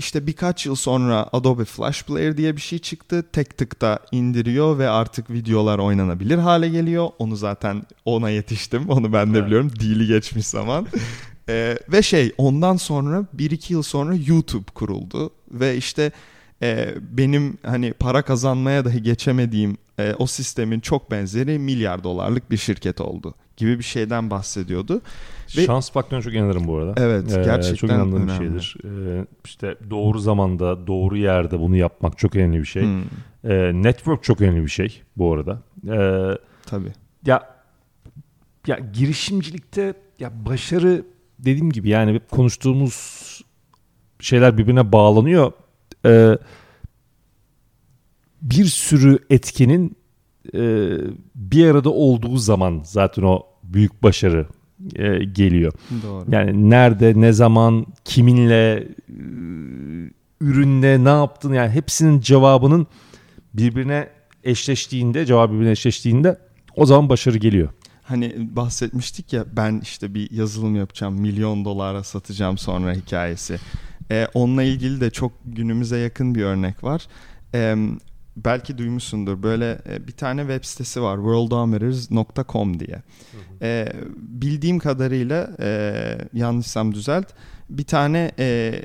İşte 0.00 0.26
birkaç 0.26 0.66
yıl 0.66 0.74
sonra 0.74 1.28
Adobe 1.32 1.64
Flash 1.64 2.02
Player 2.02 2.36
diye 2.36 2.56
bir 2.56 2.60
şey 2.60 2.78
çıktı. 2.78 3.24
Tek 3.32 3.58
tıkta 3.58 3.98
indiriyor 4.12 4.78
ve 4.78 4.88
artık 4.88 5.30
videolar 5.30 5.78
oynanabilir 5.78 6.38
hale 6.38 6.68
geliyor. 6.68 7.08
Onu 7.18 7.36
zaten 7.36 7.82
ona 8.04 8.30
yetiştim. 8.30 8.88
Onu 8.88 9.12
ben 9.12 9.34
de 9.34 9.38
Evet. 9.38 9.46
biliyorum. 9.46 9.72
Dili 9.80 10.06
geçmiş 10.06 10.46
zaman. 10.46 10.86
Ee, 11.48 11.78
ve 11.92 12.02
şey 12.02 12.32
ondan 12.38 12.76
sonra 12.76 13.24
bir 13.32 13.50
iki 13.50 13.72
yıl 13.72 13.82
sonra 13.82 14.14
YouTube 14.26 14.70
kuruldu. 14.74 15.30
Ve 15.50 15.76
işte 15.76 16.12
e, 16.62 16.94
benim 17.10 17.58
hani 17.62 17.92
para 17.92 18.22
kazanmaya 18.22 18.84
dahi 18.84 19.02
geçemediğim 19.02 19.76
e, 19.98 20.14
o 20.18 20.26
sistemin 20.26 20.80
çok 20.80 21.10
benzeri 21.10 21.58
milyar 21.58 22.04
dolarlık 22.04 22.50
bir 22.50 22.56
şirket 22.56 23.00
oldu 23.00 23.34
gibi 23.60 23.78
bir 23.78 23.84
şeyden 23.84 24.30
bahsediyordu. 24.30 25.00
Ve- 25.56 25.64
Şans 25.66 25.90
faktörünü 25.90 26.22
çok 26.22 26.34
inanırım 26.34 26.66
bu 26.68 26.76
arada. 26.76 26.94
Evet, 26.96 27.32
Ee, 27.36 27.42
gerçekten 27.44 27.74
Çok 27.76 27.90
inandığım 27.90 28.26
bir 28.28 28.32
önemli. 28.32 28.62
şeydir. 28.62 28.76
Ee, 29.20 29.26
işte 29.44 29.76
doğru 29.90 30.18
zamanda, 30.18 30.86
doğru 30.86 31.16
yerde 31.16 31.60
bunu 31.60 31.76
yapmak 31.76 32.18
çok 32.18 32.36
önemli 32.36 32.58
bir 32.58 32.64
şey. 32.64 32.82
Hmm, 32.82 33.02
Ee, 33.44 33.70
network 33.74 34.22
çok 34.22 34.40
önemli 34.40 34.62
bir 34.62 34.68
şey 34.70 35.02
bu 35.16 35.34
arada. 35.34 35.62
Ee, 35.88 36.38
tabii. 36.66 36.92
ya 37.26 37.42
ya 38.66 38.78
girişimcilikte 38.92 39.94
ya 40.18 40.32
başarı 40.46 41.04
dediğim 41.38 41.70
gibi 41.72 41.88
yani 41.88 42.12
hep 42.14 42.30
konuştuğumuz 42.30 43.20
şeyler 44.20 44.58
birbirine 44.58 44.92
bağlanıyor. 44.92 45.52
Ee, 46.06 46.38
bir 48.42 48.64
sürü 48.64 49.18
etkinin 49.30 49.96
e, 50.54 50.88
bir 51.34 51.66
arada 51.66 51.90
olduğu 51.90 52.36
zaman 52.36 52.80
zaten 52.84 53.22
o 53.22 53.46
büyük 53.72 54.02
başarı 54.02 54.46
e, 54.96 55.24
geliyor. 55.24 55.72
Doğru. 56.02 56.24
Yani 56.28 56.70
nerede, 56.70 57.12
ne 57.16 57.32
zaman, 57.32 57.86
kiminle, 58.04 58.74
e, 58.74 58.86
ürünle 60.40 61.04
ne 61.04 61.08
yaptın 61.08 61.52
yani 61.52 61.70
hepsinin 61.70 62.20
cevabının 62.20 62.86
birbirine 63.54 64.08
eşleştiğinde, 64.44 65.26
cevabı 65.26 65.52
birbirine 65.52 65.70
eşleştiğinde 65.70 66.38
o 66.76 66.86
zaman 66.86 67.08
başarı 67.08 67.38
geliyor. 67.38 67.68
Hani 68.02 68.48
bahsetmiştik 68.56 69.32
ya 69.32 69.44
ben 69.52 69.80
işte 69.82 70.14
bir 70.14 70.30
yazılım 70.30 70.76
yapacağım 70.76 71.20
milyon 71.20 71.64
dolara 71.64 72.04
satacağım 72.04 72.58
sonra 72.58 72.92
hikayesi. 72.92 73.58
Ee, 74.10 74.26
onunla 74.34 74.62
ilgili 74.62 75.00
de 75.00 75.10
çok 75.10 75.32
günümüze 75.44 75.98
yakın 75.98 76.34
bir 76.34 76.42
örnek 76.42 76.84
var. 76.84 77.06
Ee, 77.54 77.76
belki 78.44 78.78
duymuşsundur. 78.78 79.42
Böyle 79.42 79.78
e, 79.88 80.06
bir 80.06 80.12
tane 80.12 80.40
web 80.40 80.64
sitesi 80.64 81.02
var 81.02 81.16
worldometers.com 81.16 82.80
diye. 82.80 83.02
Ee, 83.62 83.92
bildiğim 84.16 84.78
kadarıyla 84.78 85.50
e, 85.60 86.18
yanlışsam 86.32 86.94
düzelt 86.94 87.26
bir 87.70 87.84
tane 87.84 88.30
e, 88.38 88.80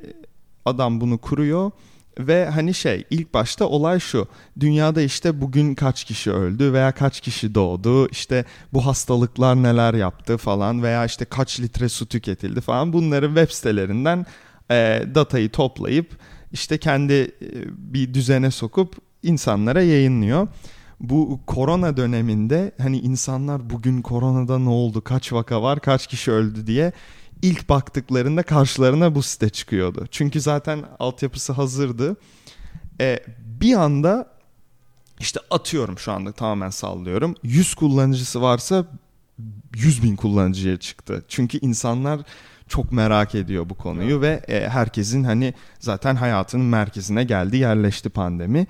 adam 0.65 1.01
bunu 1.01 1.17
kuruyor 1.17 1.71
ve 2.19 2.49
hani 2.49 2.73
şey 2.73 3.03
ilk 3.09 3.33
başta 3.33 3.65
olay 3.67 3.99
şu 3.99 4.27
dünyada 4.59 5.01
işte 5.01 5.41
bugün 5.41 5.75
kaç 5.75 6.03
kişi 6.03 6.31
öldü 6.31 6.73
veya 6.73 6.91
kaç 6.91 7.21
kişi 7.21 7.55
doğdu 7.55 8.07
işte 8.09 8.45
bu 8.73 8.85
hastalıklar 8.85 9.63
neler 9.63 9.93
yaptı 9.93 10.37
falan 10.37 10.83
veya 10.83 11.05
işte 11.05 11.25
kaç 11.25 11.59
litre 11.59 11.89
su 11.89 12.05
tüketildi 12.05 12.61
falan. 12.61 12.93
Bunları 12.93 13.27
web 13.27 13.49
sitelerinden 13.49 14.25
e, 14.71 15.03
datayı 15.15 15.49
toplayıp 15.49 16.17
işte 16.51 16.77
kendi 16.77 17.13
e, 17.13 17.29
bir 17.77 18.13
düzene 18.13 18.51
sokup 18.51 19.04
insanlara 19.25 19.81
yayınlıyor. 19.81 20.47
Bu 20.99 21.39
korona 21.47 21.97
döneminde 21.97 22.71
hani 22.81 22.99
insanlar 22.99 23.69
bugün 23.69 24.01
koronada 24.01 24.59
ne 24.59 24.69
oldu, 24.69 25.03
kaç 25.03 25.33
vaka 25.33 25.61
var, 25.61 25.79
kaç 25.79 26.07
kişi 26.07 26.31
öldü 26.31 26.67
diye 26.67 26.91
ilk 27.41 27.69
baktıklarında 27.69 28.43
karşılarına 28.43 29.15
bu 29.15 29.23
site 29.23 29.49
çıkıyordu. 29.49 30.07
Çünkü 30.11 30.41
zaten 30.41 30.83
altyapısı 30.99 31.53
hazırdı. 31.53 32.15
E, 33.01 33.19
bir 33.39 33.73
anda 33.73 34.35
işte 35.19 35.39
atıyorum 35.51 35.99
şu 35.99 36.11
anda 36.11 36.31
tamamen 36.31 36.69
sallıyorum. 36.69 37.35
100 37.43 37.75
kullanıcısı 37.75 38.41
varsa 38.41 38.85
100 39.75 40.03
bin 40.03 40.15
kullanıcıya 40.15 40.77
çıktı. 40.77 41.23
Çünkü 41.27 41.59
insanlar 41.61 42.21
çok 42.67 42.91
merak 42.91 43.35
ediyor 43.35 43.69
bu 43.69 43.75
konuyu 43.75 44.21
ve 44.21 44.41
e, 44.47 44.69
herkesin 44.69 45.23
hani 45.23 45.53
zaten 45.79 46.15
hayatının 46.15 46.65
merkezine 46.65 47.23
geldi 47.23 47.57
yerleşti 47.57 48.09
pandemi. 48.09 48.67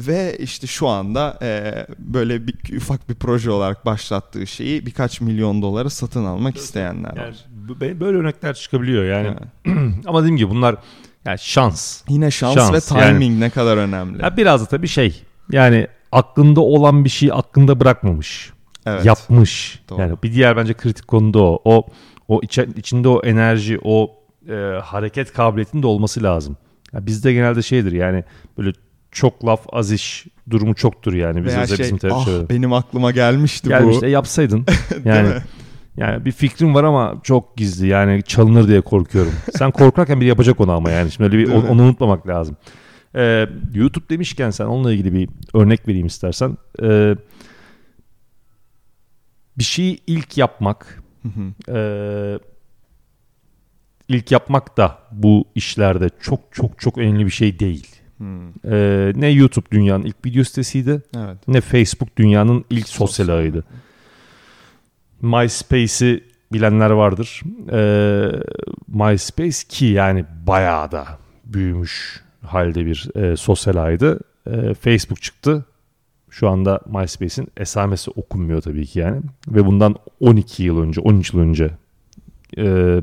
Ve 0.00 0.36
işte 0.38 0.66
şu 0.66 0.88
anda 0.88 1.38
e, 1.42 1.86
böyle 1.98 2.46
bir, 2.46 2.76
ufak 2.76 3.08
bir 3.08 3.14
proje 3.14 3.50
olarak 3.50 3.86
başlattığı 3.86 4.46
şeyi 4.46 4.86
birkaç 4.86 5.20
milyon 5.20 5.62
dolara 5.62 5.90
satın 5.90 6.24
almak 6.24 6.56
isteyenler 6.56 7.16
Yani 7.16 7.28
var. 7.28 8.00
böyle 8.00 8.18
örnekler 8.18 8.54
çıkabiliyor 8.54 9.04
yani. 9.04 9.36
Evet. 9.66 9.76
Ama 10.06 10.20
dediğim 10.20 10.36
gibi 10.36 10.50
bunlar 10.50 10.76
yani 11.24 11.38
şans. 11.38 12.02
Yine 12.08 12.30
şans, 12.30 12.54
Şans, 12.54 12.72
ve 12.72 12.80
timing 12.80 13.40
ne 13.40 13.50
kadar 13.50 13.76
önemli. 13.76 14.22
Ya 14.22 14.36
biraz 14.36 14.60
da 14.62 14.66
tabii 14.66 14.88
şey 14.88 15.22
yani 15.52 15.86
aklında 16.12 16.60
olan 16.60 17.04
bir 17.04 17.10
şeyi 17.10 17.32
aklında 17.32 17.80
bırakmamış. 17.80 18.52
evet. 18.86 19.04
Yapmış. 19.04 19.82
Doğru. 19.88 20.00
Yani 20.00 20.14
bir 20.22 20.32
diğer 20.34 20.56
bence 20.56 20.74
kritik 20.74 21.08
konu 21.08 21.34
da 21.34 21.38
o. 21.42 21.60
O 21.64 21.86
o 22.28 22.40
içe- 22.42 22.68
içinde 22.76 23.08
o 23.08 23.22
enerji, 23.24 23.78
o 23.84 24.10
e, 24.48 24.54
hareket 24.82 25.32
kabiliyetinin 25.32 25.82
de 25.82 25.86
olması 25.86 26.22
lazım. 26.22 26.56
Ya 26.92 27.06
bizde 27.06 27.32
genelde 27.32 27.62
şeydir 27.62 27.92
yani 27.92 28.24
böyle 28.58 28.72
çok 29.18 29.44
laf 29.44 29.66
az 29.72 29.92
iş 29.92 30.26
durumu 30.50 30.74
çoktur 30.74 31.12
yani. 31.12 31.44
Biz 31.44 31.56
Veya 31.56 31.66
şey, 31.66 31.78
bizim 31.78 31.96
ah 31.96 32.00
tarafta. 32.00 32.48
benim 32.48 32.72
aklıma 32.72 33.10
gelmişti 33.10 33.68
Gelmiş 33.68 33.96
bu. 33.96 34.00
de 34.00 34.08
yapsaydın. 34.08 34.66
Yani 35.04 35.28
yani 35.96 36.24
bir 36.24 36.32
fikrim 36.32 36.74
var 36.74 36.84
ama 36.84 37.20
çok 37.22 37.56
gizli 37.56 37.86
yani 37.86 38.22
çalınır 38.22 38.68
diye 38.68 38.80
korkuyorum. 38.80 39.32
Sen 39.58 39.70
korkarken 39.70 40.20
biri 40.20 40.28
yapacak 40.28 40.60
onu 40.60 40.72
ama 40.72 40.90
yani. 40.90 41.10
Şimdi 41.10 41.36
öyle 41.36 41.38
bir 41.38 41.52
onu, 41.52 41.68
onu 41.68 41.82
unutmamak 41.82 42.28
lazım. 42.28 42.56
Ee, 43.16 43.46
YouTube 43.74 44.08
demişken 44.08 44.50
sen 44.50 44.64
onunla 44.64 44.92
ilgili 44.92 45.12
bir 45.14 45.28
örnek 45.54 45.88
vereyim 45.88 46.06
istersen. 46.06 46.56
Ee, 46.82 47.16
bir 49.58 49.64
şeyi 49.64 49.98
ilk 50.06 50.38
yapmak 50.38 51.02
ee, 51.68 52.38
ilk 54.08 54.32
yapmak 54.32 54.76
da 54.76 54.98
bu 55.12 55.44
işlerde 55.54 56.10
çok 56.20 56.40
çok 56.52 56.78
çok 56.80 56.98
önemli 56.98 57.26
bir 57.26 57.30
şey 57.30 57.58
değil. 57.58 57.97
Hmm, 58.18 58.48
Ee, 58.64 59.12
ne 59.16 59.28
YouTube 59.30 59.66
dünyanın 59.72 60.04
ilk 60.04 60.16
video 60.26 60.44
sitesiydi 60.44 61.02
Evet. 61.16 61.48
ne 61.48 61.60
Facebook 61.60 62.16
dünyanın 62.16 62.64
ilk 62.70 62.88
sosyal 62.88 63.06
Sosyal. 63.26 63.28
ağıydı. 63.36 63.64
MySpace'i 65.22 66.24
bilenler 66.52 66.90
vardır. 66.90 67.42
Ee, 67.72 68.30
MySpace 68.88 69.58
ki 69.68 69.84
yani 69.86 70.24
bayağı 70.46 70.92
da 70.92 71.06
büyümüş 71.44 72.22
halde 72.46 72.86
bir 72.86 73.16
e, 73.16 73.36
sosyal 73.36 73.76
ağydı. 73.76 74.20
Ee, 74.46 74.74
Facebook 74.74 75.22
çıktı. 75.22 75.64
Şu 76.30 76.48
anda 76.48 76.80
MySpace'in 76.86 77.48
esamesi 77.56 78.10
okunmuyor 78.10 78.60
tabii 78.62 78.86
ki 78.86 78.98
yani. 78.98 79.20
Ve 79.48 79.66
bundan 79.66 79.96
12 80.20 80.62
yıl 80.62 80.78
önce, 80.82 81.00
13 81.00 81.32
yıl 81.34 81.40
önce 81.40 81.70
e, 82.58 82.96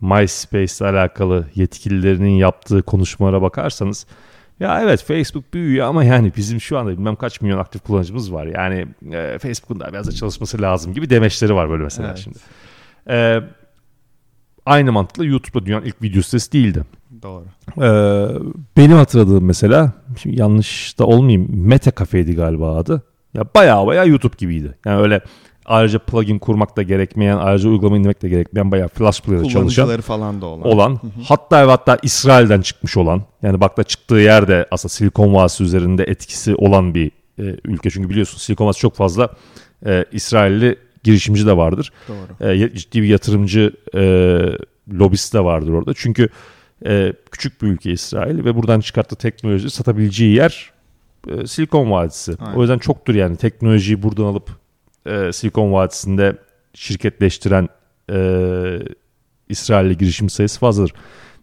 MySpace 0.00 0.74
ile 0.84 0.88
alakalı 0.98 1.46
yetkililerinin 1.54 2.30
yaptığı 2.36 2.82
konuşmalara 2.82 3.42
bakarsanız 3.42 4.06
ya 4.60 4.82
evet 4.82 5.02
Facebook 5.04 5.54
büyüyor 5.54 5.86
ama 5.86 6.04
yani 6.04 6.32
bizim 6.36 6.60
şu 6.60 6.78
anda 6.78 6.90
bilmem 6.90 7.16
kaç 7.16 7.40
milyon 7.40 7.58
aktif 7.58 7.82
kullanıcımız 7.82 8.32
var. 8.32 8.46
Yani 8.46 8.86
e, 9.12 9.38
Facebook'un 9.38 9.80
da 9.80 9.88
biraz 9.92 10.06
da 10.06 10.12
çalışması 10.12 10.62
lazım 10.62 10.94
gibi 10.94 11.10
demeçleri 11.10 11.54
var 11.54 11.70
böyle 11.70 11.82
mesela 11.84 12.08
Evet. 12.08 12.18
şimdi. 12.18 12.38
E, 13.10 13.40
aynı 14.66 14.92
mantıkla 14.92 15.24
YouTube'da 15.24 15.66
dünyanın 15.66 15.84
ilk 15.84 16.02
video 16.02 16.22
sitesi 16.22 16.52
değildi. 16.52 16.82
Doğru. 17.22 17.44
E, 17.78 17.88
benim 18.76 18.96
hatırladığım 18.96 19.44
mesela 19.44 19.92
şimdi 20.22 20.40
yanlış 20.40 20.98
da 20.98 21.06
olmayayım 21.06 21.48
Meta 21.66 21.92
Cafe'ydi 21.98 22.34
galiba 22.34 22.76
adı. 22.76 23.02
Ya 23.34 23.44
bayağı 23.54 23.86
bayağı 23.86 24.08
YouTube 24.08 24.34
gibiydi. 24.38 24.78
Yani 24.86 25.00
öyle 25.00 25.20
ayrıca 25.66 25.98
plugin 25.98 26.38
kurmak 26.38 26.76
da 26.76 26.82
gerekmeyen, 26.82 27.36
ayrıca 27.36 27.68
uygulama 27.68 27.96
indirmek 27.96 28.22
de 28.22 28.28
gerekmeyen 28.28 28.70
bayağı 28.70 28.88
Flash 28.88 29.20
Player'da 29.20 29.48
çalışan 29.48 30.00
falan 30.00 30.40
da 30.40 30.46
olan. 30.46 30.72
olan 30.72 31.00
hatta 31.24 31.66
ve 31.66 31.70
hatta 31.70 31.98
İsrail'den 32.02 32.60
çıkmış 32.60 32.96
olan 32.96 33.22
yani 33.42 33.60
bak 33.60 33.76
da 33.76 33.84
çıktığı 33.84 34.14
yerde 34.14 34.66
aslında 34.70 34.92
Silikon 34.92 35.34
Vadisi 35.34 35.64
üzerinde 35.64 36.04
etkisi 36.04 36.54
olan 36.54 36.94
bir 36.94 37.10
e, 37.38 37.42
ülke 37.64 37.90
çünkü 37.90 38.10
biliyorsun 38.10 38.38
Silikon 38.38 38.66
Vadisi 38.66 38.80
çok 38.80 38.94
fazla 38.94 39.30
e, 39.86 40.04
İsrailli 40.12 40.78
girişimci 41.04 41.46
de 41.46 41.56
vardır. 41.56 41.92
Doğru. 42.08 42.50
E, 42.50 42.74
ciddi 42.74 43.02
bir 43.02 43.08
yatırımcı 43.08 43.72
e, 43.94 44.02
lobisi 44.92 45.32
de 45.32 45.44
vardır 45.44 45.72
orada. 45.72 45.92
Çünkü 45.96 46.28
e, 46.86 47.12
küçük 47.30 47.62
bir 47.62 47.66
ülke 47.66 47.92
İsrail 47.92 48.44
ve 48.44 48.54
buradan 48.54 48.80
çıkarttığı 48.80 49.16
teknoloji 49.16 49.70
satabileceği 49.70 50.34
yer 50.34 50.70
e, 51.28 51.46
Silikon 51.46 51.90
Vadisi. 51.90 52.36
Aynen. 52.40 52.58
O 52.58 52.60
yüzden 52.60 52.78
çoktur 52.78 53.14
yani 53.14 53.36
teknolojiyi 53.36 54.02
buradan 54.02 54.24
alıp 54.24 54.50
e, 55.06 55.32
Silikon 55.32 55.72
Vadisi'nde 55.72 56.36
şirketleştiren 56.74 57.68
e, 58.10 58.18
İsrailli 59.48 59.96
girişim 59.96 60.30
sayısı 60.30 60.60
fazladır. 60.60 60.92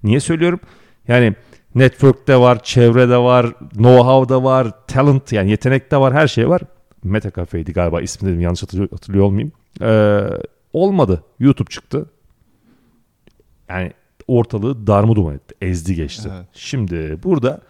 Niye 0.03 0.19
söylüyorum? 0.19 0.59
Yani 1.07 1.35
network'te 1.75 2.39
var, 2.39 2.63
çevrede 2.63 3.17
var, 3.17 3.45
know-how'da 3.73 4.43
var, 4.43 4.87
talent 4.87 5.31
yani 5.31 5.51
yetenek 5.51 5.91
de 5.91 5.97
var, 5.97 6.13
her 6.13 6.27
şey 6.27 6.49
var. 6.49 6.61
Meta 7.03 7.31
Cafe'ydi 7.31 7.73
galiba 7.73 8.01
ismi 8.01 8.29
dedim 8.29 8.41
yanlış 8.41 8.63
hatırlıyor, 8.63 8.89
hatırlıyor 8.91 9.25
olmayayım. 9.25 9.51
Ee, 9.81 10.21
olmadı. 10.73 11.23
YouTube 11.39 11.69
çıktı. 11.69 12.05
Yani 13.69 13.91
ortalığı 14.27 14.87
darma 14.87 15.33
etti. 15.33 15.55
Ezdi 15.61 15.95
geçti. 15.95 16.29
Evet. 16.33 16.45
Şimdi 16.53 17.19
burada 17.23 17.61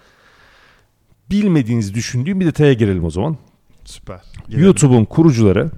bilmediğinizi 1.31 1.93
düşündüğüm 1.93 2.39
bir 2.39 2.45
detaya 2.45 2.73
girelim 2.73 3.05
o 3.05 3.09
zaman. 3.09 3.37
Süper. 3.85 4.21
YouTube'un 4.49 5.05
kurucuları 5.05 5.71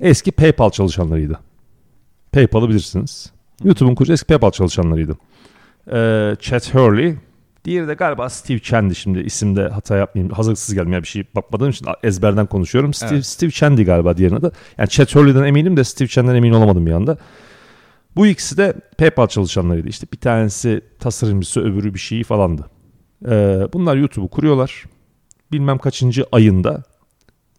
eski 0.00 0.32
PayPal 0.32 0.70
çalışanlarıydı. 0.70 1.38
PayPal'ı 2.32 2.68
bilirsiniz. 2.68 3.32
YouTube'un 3.64 3.94
kurucu 3.94 4.12
eski 4.12 4.26
PayPal 4.26 4.50
çalışanlarıydı. 4.50 5.18
Ee, 5.92 6.36
Chet 6.40 6.74
Hurley. 6.74 7.14
Diğeri 7.64 7.88
de 7.88 7.94
galiba 7.94 8.30
Steve 8.30 8.58
Chen'di 8.58 8.94
şimdi 8.94 9.20
isimde 9.20 9.68
hata 9.68 9.96
yapmayayım. 9.96 10.34
Hazırlıksız 10.34 10.74
geldim 10.74 10.92
ya 10.92 11.02
bir 11.02 11.08
şey 11.08 11.24
bakmadığım 11.34 11.70
için 11.70 11.86
ezberden 12.02 12.46
konuşuyorum. 12.46 12.94
Steve, 12.94 13.14
Evet. 13.14 13.26
Steve 13.26 13.50
Chen'di 13.50 13.84
galiba 13.84 14.16
diğerine 14.16 14.42
de. 14.42 14.50
Yani 14.78 14.88
Chet 14.88 15.16
Hurley'den 15.16 15.44
eminim 15.44 15.76
de 15.76 15.84
Steve 15.84 16.08
Chen'den 16.08 16.34
emin 16.34 16.52
olamadım 16.52 16.86
bir 16.86 16.92
anda. 16.92 17.18
Bu 18.16 18.26
ikisi 18.26 18.56
de 18.56 18.74
PayPal 18.98 19.26
çalışanlarıydı. 19.26 19.88
İşte 19.88 20.06
bir 20.12 20.16
tanesi 20.16 20.80
tasarımcısı 21.00 21.60
öbürü 21.60 21.94
bir 21.94 21.98
şeyi 21.98 22.24
falandı. 22.24 22.70
Ee, 23.26 23.68
bunlar 23.72 23.96
YouTube'u 23.96 24.28
kuruyorlar. 24.28 24.84
Bilmem 25.52 25.78
kaçıncı 25.78 26.26
ayında 26.32 26.82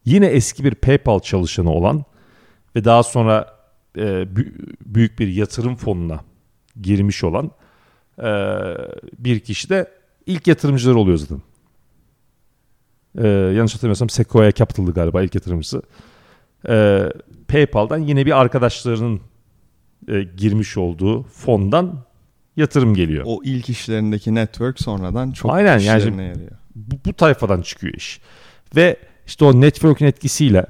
yine 0.06 0.26
eski 0.26 0.64
bir 0.64 0.76
PayPal 0.76 1.20
çalışanı 1.20 1.72
olan 1.72 2.04
ve 2.78 2.84
daha 2.86 3.04
sonra 3.04 3.54
e, 3.98 4.02
bü- 4.02 4.54
büyük 4.86 5.20
bir 5.20 5.28
yatırım 5.28 5.76
fonuna 5.76 6.20
girmiş 6.82 7.24
olan 7.24 7.52
e, 8.20 8.30
bir 9.20 9.40
kişi 9.40 9.70
de 9.70 9.92
ilk 10.26 10.48
yatırımcıları 10.48 10.98
oluyor 10.98 11.18
zaten. 11.18 11.42
E, 13.18 13.28
yanlış 13.28 13.74
hatırlamıyorsam 13.74 14.10
Sequoia 14.10 14.52
Capital'dı 14.52 14.94
galiba 14.94 15.22
ilk 15.24 15.36
yatırımcısı. 15.36 15.82
E, 16.70 17.04
PayPal'dan 17.48 17.98
yine 17.98 18.26
bir 18.26 18.40
arkadaşlarının 18.42 19.22
e, 20.08 20.24
girmiş 20.24 20.78
olduğu 20.78 21.24
fondan 21.24 22.04
yatırım 22.58 22.94
geliyor. 22.94 23.24
O 23.28 23.42
ilk 23.44 23.70
işlerindeki 23.70 24.36
network 24.36 24.80
sonradan 24.82 25.32
çok 25.32 25.54
Aynen, 25.54 25.70
yani 25.72 25.82
işlerine 25.82 26.04
şimdi- 26.04 26.22
yarıyor. 26.24 26.52
bu, 26.76 26.96
bu 27.06 27.14
tayfadan 27.14 27.62
çıkıyor 27.62 27.94
iş. 27.94 28.22
Ve 28.76 28.98
işte 29.28 29.46
o 29.46 29.62
network'ün 29.62 30.06
etkisiyle 30.06 30.66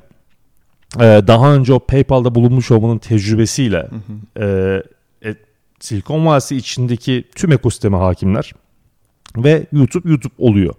daha 0.99 1.53
önce 1.55 1.73
o 1.73 1.79
PayPal'da 1.79 2.35
bulunmuş 2.35 2.71
olmanın 2.71 2.97
tecrübesiyle 2.97 3.89
e, 4.39 4.45
e, 5.25 5.35
Silikon 5.79 6.25
Vadisi 6.25 6.55
içindeki 6.55 7.23
tüm 7.35 7.51
ekosisteme 7.51 7.97
hakimler 7.97 8.53
ve 9.37 9.67
YouTube 9.71 10.09
YouTube 10.09 10.33
oluyor. 10.37 10.73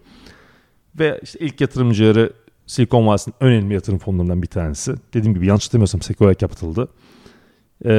Ve 0.98 1.20
işte 1.22 1.38
ilk 1.38 1.61
yatırımcıları 1.61 2.33
Silikon 2.66 3.07
Vadisi'nin 3.07 3.35
önemli 3.40 3.74
yatırım 3.74 3.98
fonlarından 3.98 4.42
bir 4.42 4.46
tanesi. 4.46 4.94
Dediğim 5.14 5.35
gibi 5.35 5.46
yanlış 5.46 5.64
hatırlamıyorsam 5.64 6.02
Sequoia 6.02 6.35
Capital'dı. 6.35 6.88
E, 7.85 7.92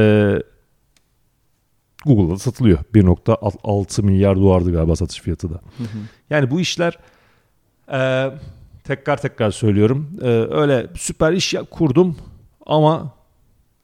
Google'da 2.06 2.34
da 2.34 2.40
satılıyor. 2.40 2.80
1.6 2.94 4.02
milyar 4.02 4.36
dolardı 4.36 4.72
galiba 4.72 4.96
satış 4.96 5.22
fiyatı 5.22 5.50
da. 5.50 5.54
Hı 5.54 5.84
hı. 5.84 5.98
Yani 6.30 6.52
bu 6.52 6.60
işler 6.60 6.98
e, 7.92 8.32
tekrar 8.90 9.22
tekrar 9.22 9.52
söylüyorum. 9.52 10.10
e, 10.22 10.28
öyle 10.52 10.88
süper 10.96 11.34
iş 11.34 11.56
kurdum 11.72 12.18
ama 12.66 13.14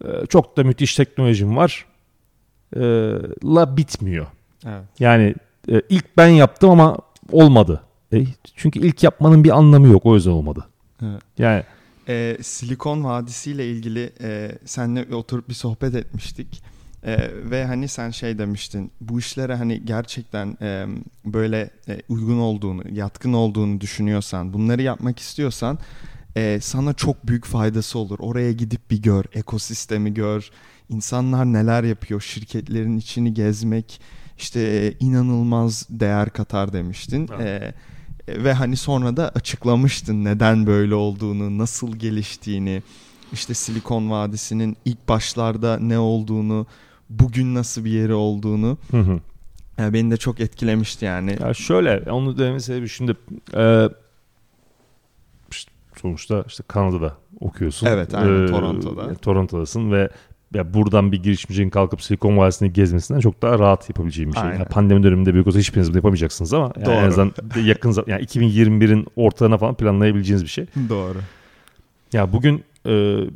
e, 0.06 0.26
çok 0.26 0.58
da 0.58 0.64
müthiş 0.64 0.96
teknolojim 0.96 1.56
var. 1.56 1.86
e, 2.76 2.82
la 3.46 3.78
bitmiyor. 3.78 4.26
Evet. 4.66 4.84
Yani 5.00 5.36
e, 5.72 5.82
ilk 5.90 6.18
ben 6.18 6.28
yaptım 6.28 6.70
ama 6.70 6.98
olmadı. 7.32 7.82
E, 8.14 8.26
çünkü 8.56 8.80
ilk 8.80 9.04
yapmanın 9.04 9.44
bir 9.44 9.58
anlamı 9.58 9.88
yok. 9.88 10.06
O 10.06 10.16
yüzden 10.16 10.32
olmadı. 10.32 10.66
Evet. 11.02 11.22
Yani 11.38 11.64
Ee, 12.10 12.38
Silikon 12.42 13.04
Vadisi 13.04 13.52
ile 13.52 13.70
ilgili 13.70 14.10
e, 14.22 14.52
seninle 14.66 15.16
oturup 15.16 15.50
bir 15.50 15.54
sohbet 15.54 15.96
etmiştik. 15.96 16.64
E, 17.06 17.18
ve 17.52 17.66
hani 17.66 17.88
sen 17.88 18.10
şey 18.10 18.38
demiştin 18.38 18.92
bu 19.02 19.20
işlere 19.20 19.56
hani 19.56 19.86
gerçekten 19.86 20.58
e, 20.62 20.86
böyle 21.26 21.70
e, 21.88 22.02
uygun 22.10 22.40
olduğunu, 22.40 22.84
yatkın 22.92 23.34
olduğunu 23.34 23.82
düşünüyorsan, 23.82 24.54
bunları 24.54 24.82
yapmak 24.82 25.20
istiyorsan 25.20 25.80
e, 26.36 26.60
sana 26.62 26.94
çok 26.94 27.28
büyük 27.28 27.46
faydası 27.46 28.00
olur. 28.00 28.20
Oraya 28.20 28.52
gidip 28.52 28.92
bir 28.92 29.02
gör, 29.02 29.26
ekosistemi 29.34 30.14
gör, 30.14 30.50
insanlar 30.90 31.46
neler 31.46 31.84
yapıyor, 31.84 32.22
şirketlerin 32.22 32.98
içini 32.98 33.34
gezmek 33.34 34.02
işte 34.38 34.60
e, 34.60 34.94
inanılmaz 35.06 35.88
değer 35.90 36.30
katar 36.30 36.74
demiştin. 36.74 37.30
Evet. 37.36 37.76
E, 38.28 38.44
ve 38.44 38.54
hani 38.54 38.78
sonra 38.78 39.18
da 39.18 39.30
açıklamıştın 39.30 40.26
neden 40.26 40.68
böyle 40.68 40.96
olduğunu, 40.96 41.58
nasıl 41.58 41.96
geliştiğini, 41.96 42.84
işte 43.34 43.54
Silikon 43.54 44.12
Vadisi'nin 44.12 44.78
ilk 44.86 45.08
başlarda 45.08 45.80
ne 45.80 46.00
olduğunu, 46.00 46.68
bugün 47.10 47.56
nasıl 47.56 47.86
bir 47.86 47.92
yeri 47.92 48.14
olduğunu. 48.14 48.78
hı 48.92 48.98
hı. 49.00 49.20
Yani 49.78 49.94
beni 49.94 50.12
de 50.12 50.18
çok 50.18 50.40
etkilemişti 50.40 51.06
yani. 51.06 51.38
Ya 51.42 51.54
şöyle 51.54 52.12
onu 52.12 52.38
dememin 52.38 52.58
sebebi 52.60 52.90
şimdi 52.90 53.16
e, 53.58 53.90
sonuçta 56.02 56.44
işte 56.48 56.64
Kanada'da 56.68 57.14
okuyorsun. 57.40 57.88
Evet, 57.88 58.16
aynen, 58.16 58.44
E, 58.48 58.52
Toronto'da. 58.52 59.16
Toronto'dasın 59.16 59.92
ve 59.92 60.10
ya 60.54 60.74
buradan 60.74 61.12
bir 61.12 61.24
girişimcinin 61.24 61.70
kalkıp 61.70 62.02
Silikon 62.02 62.38
Vadisi'ni 62.38 62.74
gezmesinden 62.74 63.20
çok 63.20 63.42
daha 63.42 63.60
rahat 63.60 63.90
yapabileceğim 63.90 64.32
bir 64.32 64.38
şey. 64.38 64.50
Aynen. 64.50 64.60
Ya 64.60 64.66
pandemi 64.66 65.04
döneminde 65.04 65.34
büyük 65.34 65.48
olsa 65.48 65.60
hiçbiriniz 65.60 65.90
bunu 65.90 65.98
yapamayacaksınız 65.98 66.54
ama 66.54 66.72
yani 66.76 66.86
Doğru. 66.86 66.94
en 66.96 67.08
azından 67.08 67.34
yakın 67.64 67.92
zam- 67.92 68.10
yani 68.10 68.22
2021'in 68.24 69.08
ortalarına 69.16 69.58
falan 69.58 69.76
planlayabileceğiniz 69.76 70.44
bir 70.44 70.50
şey. 70.50 70.66
Doğru. 70.90 71.18
Ya 72.14 72.34
bugün 72.34 72.64
e, 72.86 72.90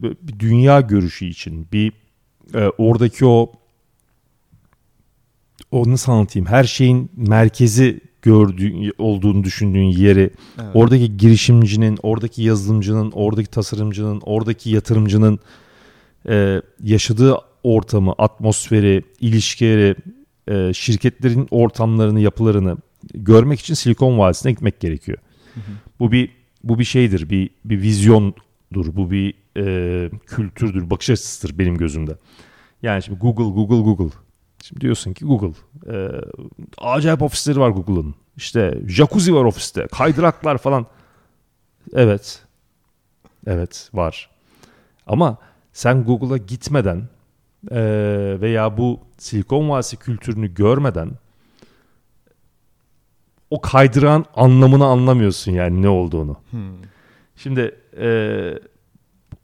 bir 0.03 0.39
dünya 0.39 0.81
görüşü 0.81 1.25
için 1.25 1.67
bir 1.73 1.93
e, 2.55 2.71
oradaki 2.77 3.25
o 3.25 3.51
o 5.71 5.91
nasıl 5.91 6.11
anlatayım 6.11 6.47
her 6.47 6.63
şeyin 6.63 7.11
merkezi 7.15 8.01
gördüğün 8.21 8.93
olduğunu 8.97 9.43
düşündüğün 9.43 9.83
yeri 9.83 10.29
Evet. 10.61 10.69
oradaki 10.73 11.17
girişimcinin 11.17 11.97
oradaki 12.03 12.43
yazılımcının 12.43 13.11
oradaki 13.11 13.49
tasarımcının 13.49 14.21
oradaki 14.25 14.69
yatırımcının 14.69 15.39
e, 16.29 16.61
yaşadığı 16.83 17.37
ortamı 17.63 18.13
atmosferi 18.17 19.03
ilişkileri 19.19 19.95
e, 20.47 20.73
şirketlerin 20.73 21.47
ortamlarını 21.51 22.19
yapılarını 22.19 22.77
görmek 23.13 23.59
için 23.59 23.73
Silikon 23.73 24.19
Vadisi'ne 24.19 24.51
gitmek 24.51 24.79
gerekiyor. 24.79 25.17
Bu 25.99 26.11
bir 26.11 26.29
bu 26.63 26.79
bir 26.79 26.83
şeydir, 26.83 27.29
bir 27.29 27.49
bir 27.65 27.81
vizyondur, 28.71 28.95
bu 28.95 29.11
bir 29.11 29.33
e, 29.57 30.09
kültürdür, 30.25 30.89
bakış 30.89 31.09
açısıdır 31.09 31.57
benim 31.57 31.77
gözümde. 31.77 32.17
Yani 32.81 33.03
şimdi 33.03 33.19
Google, 33.19 33.43
Google, 33.43 33.81
Google. 33.81 34.15
Şimdi 34.63 34.81
diyorsun 34.81 35.13
ki 35.13 35.25
Google, 35.25 35.53
e, 35.87 36.09
acayip 36.77 37.21
ofisleri 37.21 37.59
var 37.59 37.69
Google'ın. 37.69 38.15
İşte 38.37 38.81
jacuzzi 38.87 39.35
var 39.35 39.43
ofiste, 39.45 39.87
kaydıraklar 39.87 40.57
falan. 40.57 40.85
Evet, 41.93 42.45
evet 43.47 43.89
var. 43.93 44.29
Ama 45.07 45.37
sen 45.73 46.03
Google'a 46.03 46.37
gitmeden 46.37 47.09
e, 47.71 47.81
veya 48.41 48.77
bu 48.77 48.99
Silikon 49.17 49.69
Vadisi 49.69 49.97
kültürünü 49.97 50.53
görmeden 50.53 51.11
o 53.49 53.61
kaydırağın 53.61 54.25
anlamını 54.35 54.85
anlamıyorsun 54.85 55.51
yani 55.51 55.81
ne 55.81 55.89
olduğunu. 55.89 56.37
Hmm. 56.51 56.98
Şimdi 57.43 57.75
e, 57.99 58.09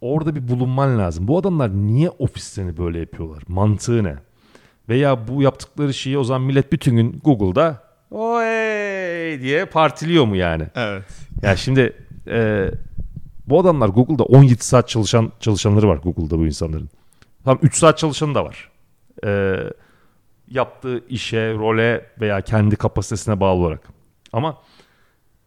orada 0.02 0.36
bir 0.36 0.48
bulunman 0.48 1.00
lazım. 1.00 1.28
Bu 1.28 1.38
adamlar 1.38 1.70
niye 1.70 2.10
ofislerini 2.10 2.78
böyle 2.78 3.00
yapıyorlar? 3.00 3.44
Mantığı 3.48 4.04
ne? 4.04 4.16
Veya 4.90 5.28
bu 5.28 5.42
yaptıkları 5.42 5.94
şeyi 5.94 6.18
o 6.18 6.24
zaman 6.24 6.42
millet 6.42 6.72
bütün 6.72 6.96
gün 6.96 7.22
Google'da 7.24 7.84
oy 8.12 8.46
diye 9.42 9.66
partiliyor 9.66 10.26
mu 10.26 10.36
yani? 10.36 10.68
Evet. 10.76 11.04
Ya 11.42 11.56
şimdi 11.56 11.94
e, 12.28 12.70
Bu 13.48 13.60
adamlar 13.60 13.90
Google'da 13.90 14.24
17 14.24 14.64
saat 14.64 14.90
çalışan 14.90 15.32
çalışanları 15.40 15.88
var 15.88 15.98
Google'da 15.98 16.40
bu 16.40 16.46
insanların. 16.46 16.90
Tam 17.46 17.60
3 17.62 17.78
saat 17.78 17.98
çalışanı 17.98 18.36
da 18.36 18.46
var. 18.46 18.70
Ee, 19.26 19.56
yaptığı 20.48 21.08
işe, 21.10 21.54
role 21.54 22.06
veya 22.22 22.42
kendi 22.42 22.76
kapasitesine 22.76 23.40
bağlı 23.40 23.62
olarak. 23.62 23.82
Ama 24.34 24.58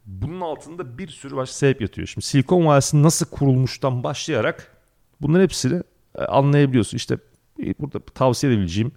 bunun 0.08 0.40
altında 0.40 0.98
bir 0.98 1.08
sürü 1.08 1.36
başka 1.36 1.54
sebep 1.54 1.80
yatıyor. 1.80 2.06
Şimdi 2.06 2.24
Silikon 2.26 2.66
Vadisi 2.66 3.02
nasıl 3.02 3.26
kurulmuştan 3.26 4.04
başlayarak 4.04 4.76
bunların 5.20 5.42
hepsini 5.44 5.82
e, 6.18 6.22
anlayabiliyorsun. 6.24 6.96
İşte 6.96 7.18
e, 7.62 7.74
burada 7.78 8.00
tavsiye 8.00 8.52
edebileceğim 8.52 8.92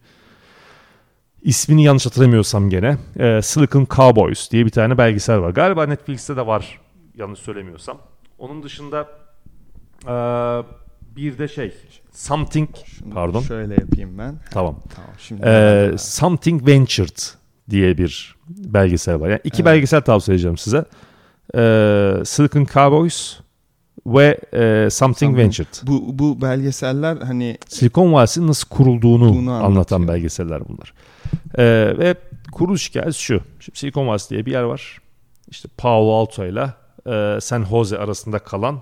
ismini 1.41 1.83
yanlış 1.83 2.05
hatırlamıyorsam 2.05 2.69
gene 2.69 2.97
e, 3.19 3.41
Silicon 3.41 3.87
Cowboys 3.95 4.51
diye 4.51 4.65
bir 4.65 4.69
tane 4.71 4.97
belgesel 4.97 5.39
var. 5.41 5.49
Galiba 5.49 5.85
Netflix'te 5.85 6.35
de 6.35 6.47
var 6.47 6.79
yanlış 7.15 7.39
söylemiyorsam. 7.39 7.97
Onun 8.39 8.63
dışında 8.63 9.07
e, 10.07 10.13
bir 11.15 11.37
de 11.37 11.47
şey 11.47 11.73
Something 12.11 12.69
Şunu 12.85 13.13
pardon 13.13 13.41
Şöyle 13.41 13.73
yapayım 13.73 14.17
ben. 14.17 14.35
tamam 14.51 14.79
Tamam 14.95 15.11
şimdi. 15.17 15.41
ee, 15.45 15.91
Something 15.97 16.67
Ventured 16.67 17.17
diye 17.71 17.97
bir 17.97 18.35
belgesel 18.49 19.19
var. 19.19 19.29
Yani 19.29 19.41
iki 19.43 19.55
Evet. 19.55 19.65
belgesel 19.65 20.01
tavsiye 20.01 20.35
edeceğim 20.35 20.57
size. 20.57 20.85
Ee, 21.55 22.13
Silicon 22.25 22.65
Cowboys 22.73 23.37
ve 24.05 24.37
e, 24.53 24.89
Something, 24.89 24.91
Something. 24.91 25.37
Ventured. 25.37 25.87
bu 25.87 26.19
bu 26.19 26.41
belgeseller 26.41 27.17
hani 27.17 27.57
Silikon 27.67 28.13
Vadisi'nin 28.13 28.47
nasıl 28.47 28.69
kurulduğunu 28.69 29.51
anlatan 29.51 30.07
belgeseller 30.07 30.61
bunlar. 30.69 30.93
Ee, 31.57 31.93
ve 31.97 32.15
kuruluş 32.51 32.89
hikayesi 32.89 33.21
şu. 33.21 33.41
Şimdi 33.59 33.79
Silikon 33.79 34.07
Vadisi 34.07 34.29
diye 34.29 34.45
bir 34.45 34.51
yer 34.51 34.63
var. 34.63 34.97
İşte 35.47 35.69
Palo 35.77 36.13
Alto 36.13 36.45
ile 36.45 36.69
e, 37.07 37.41
San 37.41 37.65
Jose 37.65 37.97
arasında 37.97 38.39
kalan 38.39 38.79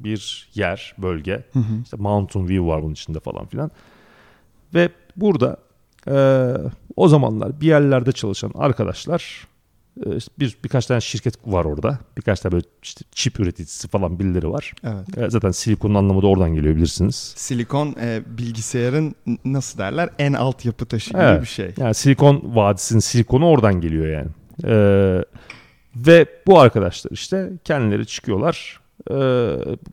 bir 0.00 0.48
yer, 0.54 0.94
bölge. 0.98 1.44
İşte 1.84 1.96
Mountain 1.96 2.48
View 2.48 2.66
var 2.66 2.82
bunun 2.82 2.92
içinde 2.92 3.20
falan 3.20 3.46
filan. 3.46 3.70
Ve 4.74 4.88
burada 5.16 5.56
e, 6.10 6.16
o 6.96 7.08
zamanlar 7.08 7.60
bir 7.60 7.66
yerlerde 7.66 8.12
çalışan 8.12 8.52
arkadaşlar 8.54 9.46
e, 10.06 10.10
bir 10.38 10.56
birkaç 10.64 10.86
tane 10.86 11.00
şirket 11.00 11.34
var 11.46 11.64
orada. 11.64 11.98
Birkaç 12.16 12.40
tane 12.40 12.52
böyle 12.52 12.64
işte 12.82 13.04
çip 13.12 13.40
üreticisi 13.40 13.88
falan 13.88 14.18
birileri 14.18 14.50
var. 14.50 14.72
evet. 14.84 15.18
E, 15.18 15.30
zaten 15.30 15.50
silikonun 15.50 15.94
anlamı 15.94 16.22
da 16.22 16.26
oradan 16.26 16.54
geliyor 16.54 16.76
bilirsiniz. 16.76 17.34
Silikon 17.36 17.96
e, 18.00 18.22
bilgisayarın 18.38 19.14
nasıl 19.44 19.78
derler 19.78 20.08
en 20.18 20.32
alt 20.32 20.64
yapı 20.64 20.86
taşı 20.86 21.10
gibi 21.10 21.20
Evet. 21.22 21.42
bir 21.42 21.46
şey. 21.46 21.74
Yani 21.76 21.94
Silikon 21.94 22.42
Vadisi'nin 22.44 23.00
silikonu 23.00 23.48
oradan 23.48 23.80
geliyor 23.80 24.06
yani. 24.06 24.28
Ee, 24.64 25.24
ve 25.96 26.26
bu 26.46 26.60
arkadaşlar 26.60 27.10
işte 27.10 27.50
kendileri 27.64 28.06
çıkıyorlar. 28.06 28.80
Ee, 29.10 29.14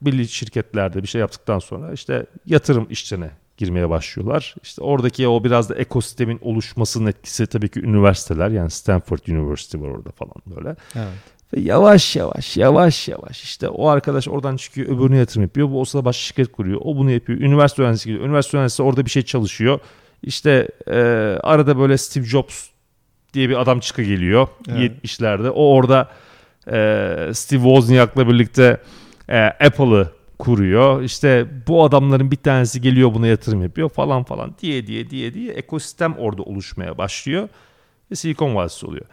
belli 0.02 0.28
şirketlerde 0.28 1.04
bir 1.04 1.08
şey 1.08 1.22
yaptıktan 1.22 1.60
sonra 1.60 1.94
işte 1.94 2.26
yatırım 2.46 2.88
işlerine 2.90 3.30
girmeye 3.58 3.90
başlıyorlar. 3.90 4.56
İşte 4.64 4.82
oradaki 4.82 5.28
o 5.28 5.44
biraz 5.44 5.70
da 5.70 5.76
ekosistemin 5.76 6.40
oluşmasının 6.42 7.08
etkisi 7.08 7.48
tabii 7.48 7.70
ki 7.70 7.80
üniversiteler 7.80 8.50
yani 8.50 8.72
Stanford 8.72 9.20
University 9.28 9.78
var 9.78 9.88
orada 9.88 10.12
falan 10.12 10.36
böyle. 10.46 10.76
Evet. 10.96 11.08
Ve 11.54 11.60
yavaş 11.60 12.16
yavaş 12.16 12.58
yavaş 12.58 13.08
yavaş 13.08 13.44
işte 13.44 13.70
o 13.70 13.88
arkadaş 13.88 14.28
oradan 14.28 14.58
çıkıyor 14.58 14.88
öbürüne 14.88 15.18
yatırım 15.18 15.44
yapıyor. 15.44 15.70
Bu 15.72 15.82
o 15.82 15.86
sırada 15.86 16.06
başka 16.06 16.22
şirket 16.22 16.52
kuruyor. 16.52 16.82
O 16.84 16.98
bunu 16.98 17.12
yapıyor. 17.12 17.40
Üniversite 17.40 17.82
öğrencisi 17.82 18.10
gidiyor. 18.10 18.26
Üniversite 18.26 18.58
öğrencisi 18.58 18.84
orada 18.84 19.06
bir 19.06 19.10
şey 19.10 19.22
çalışıyor. 19.22 19.80
İşte 20.24 20.68
e, 20.88 21.00
arada 21.44 21.78
böyle 21.78 21.98
Steve 21.98 22.26
Jobs 22.26 22.68
diye 23.34 23.50
bir 23.50 23.62
adam 23.62 23.80
çıka 23.80 24.04
geliyor 24.04 24.48
Evet. 24.70 24.92
70'lerde. 25.04 25.50
O 25.50 25.74
orada 25.74 26.10
e, 26.68 27.34
Steve 27.34 27.62
Wozniak'la 27.62 28.28
birlikte 28.28 28.82
e, 29.30 29.38
Apple'ı 29.40 30.15
kuruyor. 30.40 31.02
İşte 31.02 31.48
bu 31.68 31.84
adamların 31.84 32.32
bir 32.32 32.36
tanesi 32.36 32.82
geliyor 32.82 33.14
buna 33.14 33.28
yatırım 33.28 33.64
yapıyor 33.64 33.90
falan 33.90 34.24
falan 34.24 34.56
diye 34.62 34.88
diye 34.88 35.10
diye 35.10 35.34
diye 35.34 35.54
ekosistem 35.54 36.16
orada 36.18 36.44
oluşmaya 36.44 36.98
başlıyor. 36.98 37.50
Ve 38.12 38.16
Silikon 38.16 38.56
Vadisi 38.56 38.86
oluyor. 38.86 39.06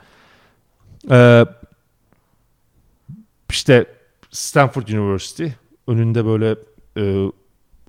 Ee, 1.11 1.47
işte 3.51 3.87
Stanford 4.31 4.89
University 4.89 5.47
önünde 5.87 6.27
böyle 6.27 6.57
e, 6.97 7.31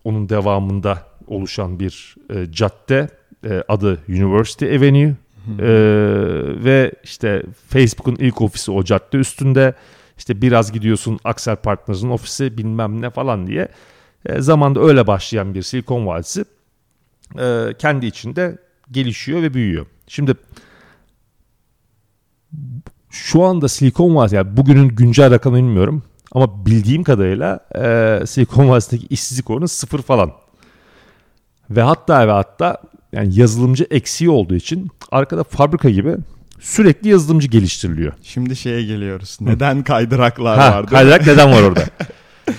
onun 0.04 0.30
devamında 0.30 1.08
oluşan 1.28 1.80
bir 1.80 2.16
e, 2.30 2.52
cadde 2.52 3.10
e, 3.46 3.64
adı 3.68 4.00
University 4.10 4.66
Avenue 4.66 5.16
E, 5.60 5.68
ve 6.64 6.92
işte 7.04 7.44
Facebook'un 7.68 8.16
ilk 8.16 8.42
ofisi 8.42 8.72
o 8.72 8.84
cadde 8.84 9.18
üstünde 9.18 9.74
işte 10.18 10.42
biraz 10.42 10.72
gidiyorsun 10.72 11.20
Axel 11.24 11.56
Partners'ın 11.56 12.10
ofisi 12.10 12.58
bilmem 12.58 13.02
ne 13.02 13.10
falan 13.10 13.48
diye 13.48 13.68
e, 14.26 14.42
zamanda 14.42 14.80
öyle 14.80 15.08
başlayan 15.08 15.54
bir 15.54 15.62
Silikon 15.62 16.08
Vadisi 16.08 16.46
e, 17.40 17.68
kendi 17.80 18.06
içinde 18.06 18.58
gelişiyor 18.92 19.42
ve 19.42 19.54
büyüyor. 19.54 19.86
Şimdi 20.08 20.36
şu 23.10 23.44
anda 23.44 23.68
Silikon 23.68 24.16
Vadisi 24.16 24.36
yani 24.36 24.58
bugünün 24.58 24.88
güncel 24.88 25.32
rakamını 25.32 25.60
bilmiyorum 25.60 26.04
ama 26.32 26.66
bildiğim 26.66 27.04
kadarıyla 27.04 27.60
e, 27.76 28.26
Silikon 28.26 28.70
Vadisi'ndeki 28.70 29.08
işsizlik 29.08 29.50
oranı 29.50 29.68
sıfır 29.68 30.02
falan. 30.02 30.32
Ve 31.70 31.82
hatta 31.82 32.28
ve 32.28 32.32
hatta 32.32 32.78
yani 33.12 33.40
yazılımcı 33.40 33.88
eksiği 33.92 34.30
olduğu 34.30 34.56
için 34.56 34.90
arkada 35.12 35.44
fabrika 35.44 35.90
gibi 35.90 36.18
sürekli 36.64 37.10
yazılımcı 37.10 37.48
geliştiriliyor. 37.48 38.14
Şimdi 38.22 38.56
şeye 38.56 38.84
geliyoruz. 38.84 39.38
Neden 39.42 39.84
kaydıraklar 39.84 40.60
Ha, 40.60 40.72
vardı? 40.72 40.92
kaydırak 40.92 41.22
neden 41.28 41.52
var 41.52 41.62
orada? 41.64 41.84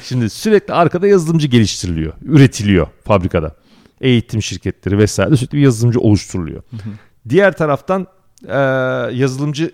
Şimdi 0.03 0.31
sürekli 0.31 0.75
arkada 0.75 1.07
yazılımcı 1.07 1.49
geliştiriliyor, 1.49 2.13
üretiliyor 2.25 2.87
fabrikada. 3.05 3.57
Eğitim 4.01 4.43
şirketleri 4.43 4.99
vesaire 4.99 5.37
sürekli 5.37 5.59
bir 5.59 5.63
yazılımcı 5.63 6.01
oluşturuluyor. 6.01 6.63
Diğer 7.29 7.57
taraftan 7.57 8.07
e, 8.49 8.57
yazılımcı 9.17 9.71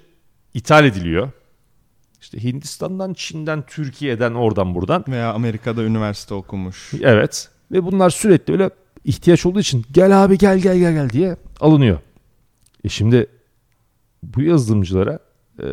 ithal 0.55 0.85
ediliyor. 0.85 1.31
İşte 2.21 2.43
Hindistan'dan, 2.43 3.15
Çin'den, 3.15 3.63
Türkiye'den, 3.67 4.35
oradan 4.35 4.75
buradan. 4.75 5.05
Veya 5.09 5.33
Amerika'da 5.33 5.83
üniversite 5.83 6.35
okumuş. 6.35 6.93
Evet. 7.03 7.49
Ve 7.73 7.85
bunlar 7.85 8.11
sürekli 8.11 8.53
öyle 8.53 8.71
ihtiyaç 9.05 9.47
olduğu 9.47 9.61
için 9.61 9.85
gel 9.93 10.25
abi 10.25 10.39
gel 10.39 10.59
gel 10.59 10.79
gel 10.79 10.93
gel 10.93 11.11
diye 11.11 11.37
alınıyor. 11.61 11.99
E 12.85 12.89
şimdi 12.89 13.27
bu 14.23 14.43
yazılımcılara 14.43 15.19
e, 15.63 15.67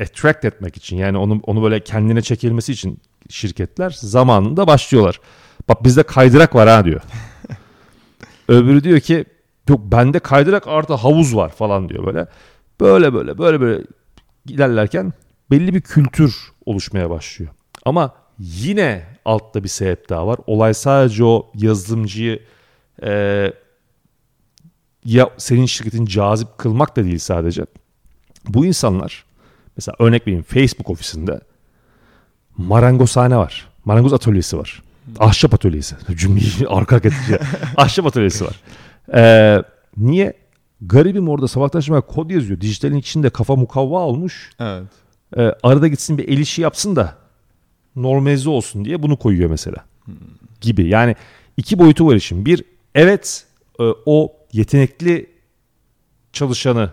attract 0.00 0.44
etmek 0.44 0.76
için 0.76 0.96
yani 0.96 1.18
onu 1.18 1.40
onu 1.42 1.62
böyle 1.62 1.80
kendine 1.80 2.22
çekilmesi 2.22 2.72
için 2.72 3.00
şirketler 3.30 3.90
zamanında 3.90 4.66
başlıyorlar. 4.66 5.20
Bak 5.68 5.84
bizde 5.84 6.02
kaydırak 6.02 6.54
var 6.54 6.68
ha 6.68 6.84
diyor. 6.84 7.00
Öbürü 8.48 8.84
diyor 8.84 9.00
ki 9.00 9.24
yok 9.68 9.80
bende 9.84 10.18
kaydırak 10.18 10.68
artı 10.68 10.94
havuz 10.94 11.36
var 11.36 11.50
falan 11.50 11.88
diyor 11.88 12.06
böyle. 12.06 12.26
Böyle 12.80 13.14
böyle 13.14 13.38
böyle 13.38 13.60
böyle 13.60 13.84
ilerlerken 14.48 15.12
belli 15.50 15.74
bir 15.74 15.80
kültür 15.80 16.36
oluşmaya 16.66 17.10
başlıyor. 17.10 17.52
Ama 17.84 18.14
yine 18.38 19.04
altta 19.24 19.64
bir 19.64 19.68
sebep 19.68 20.08
daha 20.08 20.26
var. 20.26 20.38
Olay 20.46 20.74
sadece 20.74 21.24
o 21.24 21.50
yazılımcıyı 21.54 22.42
e, 23.02 23.52
ya 25.06 25.30
senin 25.36 25.66
şirketin 25.66 26.06
cazip 26.06 26.58
kılmak 26.58 26.96
da 26.96 27.04
değil 27.04 27.18
sadece. 27.18 27.66
Bu 28.48 28.66
insanlar 28.66 29.24
mesela 29.76 29.96
örnek 29.98 30.26
vereyim 30.26 30.42
Facebook 30.42 30.90
ofisinde 30.90 31.40
marangozhane 32.56 33.36
var. 33.36 33.68
Marangoz 33.84 34.12
atölyesi 34.12 34.58
var. 34.58 34.82
Ahşap 35.18 35.54
atölyesi. 35.54 35.96
Cümleyi 36.16 36.50
arka 36.68 36.96
arka. 36.96 37.10
Ahşap 37.76 38.06
atölyesi 38.06 38.44
var. 38.44 38.60
Ee, 39.14 39.62
niye? 39.96 40.32
Garibim 40.80 41.28
orada 41.28 41.48
sabahtan 41.48 41.80
şimdi 41.80 42.00
kod 42.00 42.30
yazıyor. 42.30 42.60
Dijitalin 42.60 42.96
içinde 42.96 43.30
kafa 43.30 43.56
mukavva 43.56 44.00
olmuş. 44.00 44.50
Evet. 44.60 44.84
Ee, 45.36 45.52
arada 45.62 45.88
gitsin 45.88 46.18
bir 46.18 46.28
el 46.28 46.38
işi 46.38 46.62
yapsın 46.62 46.96
da 46.96 47.14
normalize 47.96 48.50
olsun 48.50 48.84
diye 48.84 49.02
bunu 49.02 49.16
koyuyor 49.16 49.50
mesela. 49.50 49.84
Gibi. 50.60 50.88
Yani 50.88 51.16
iki 51.56 51.78
boyutu 51.78 52.06
var 52.06 52.14
işin. 52.14 52.46
Bir, 52.46 52.64
evet 52.94 53.46
e, 53.80 53.84
o 54.06 54.32
yetenekli 54.56 55.30
çalışanı 56.32 56.90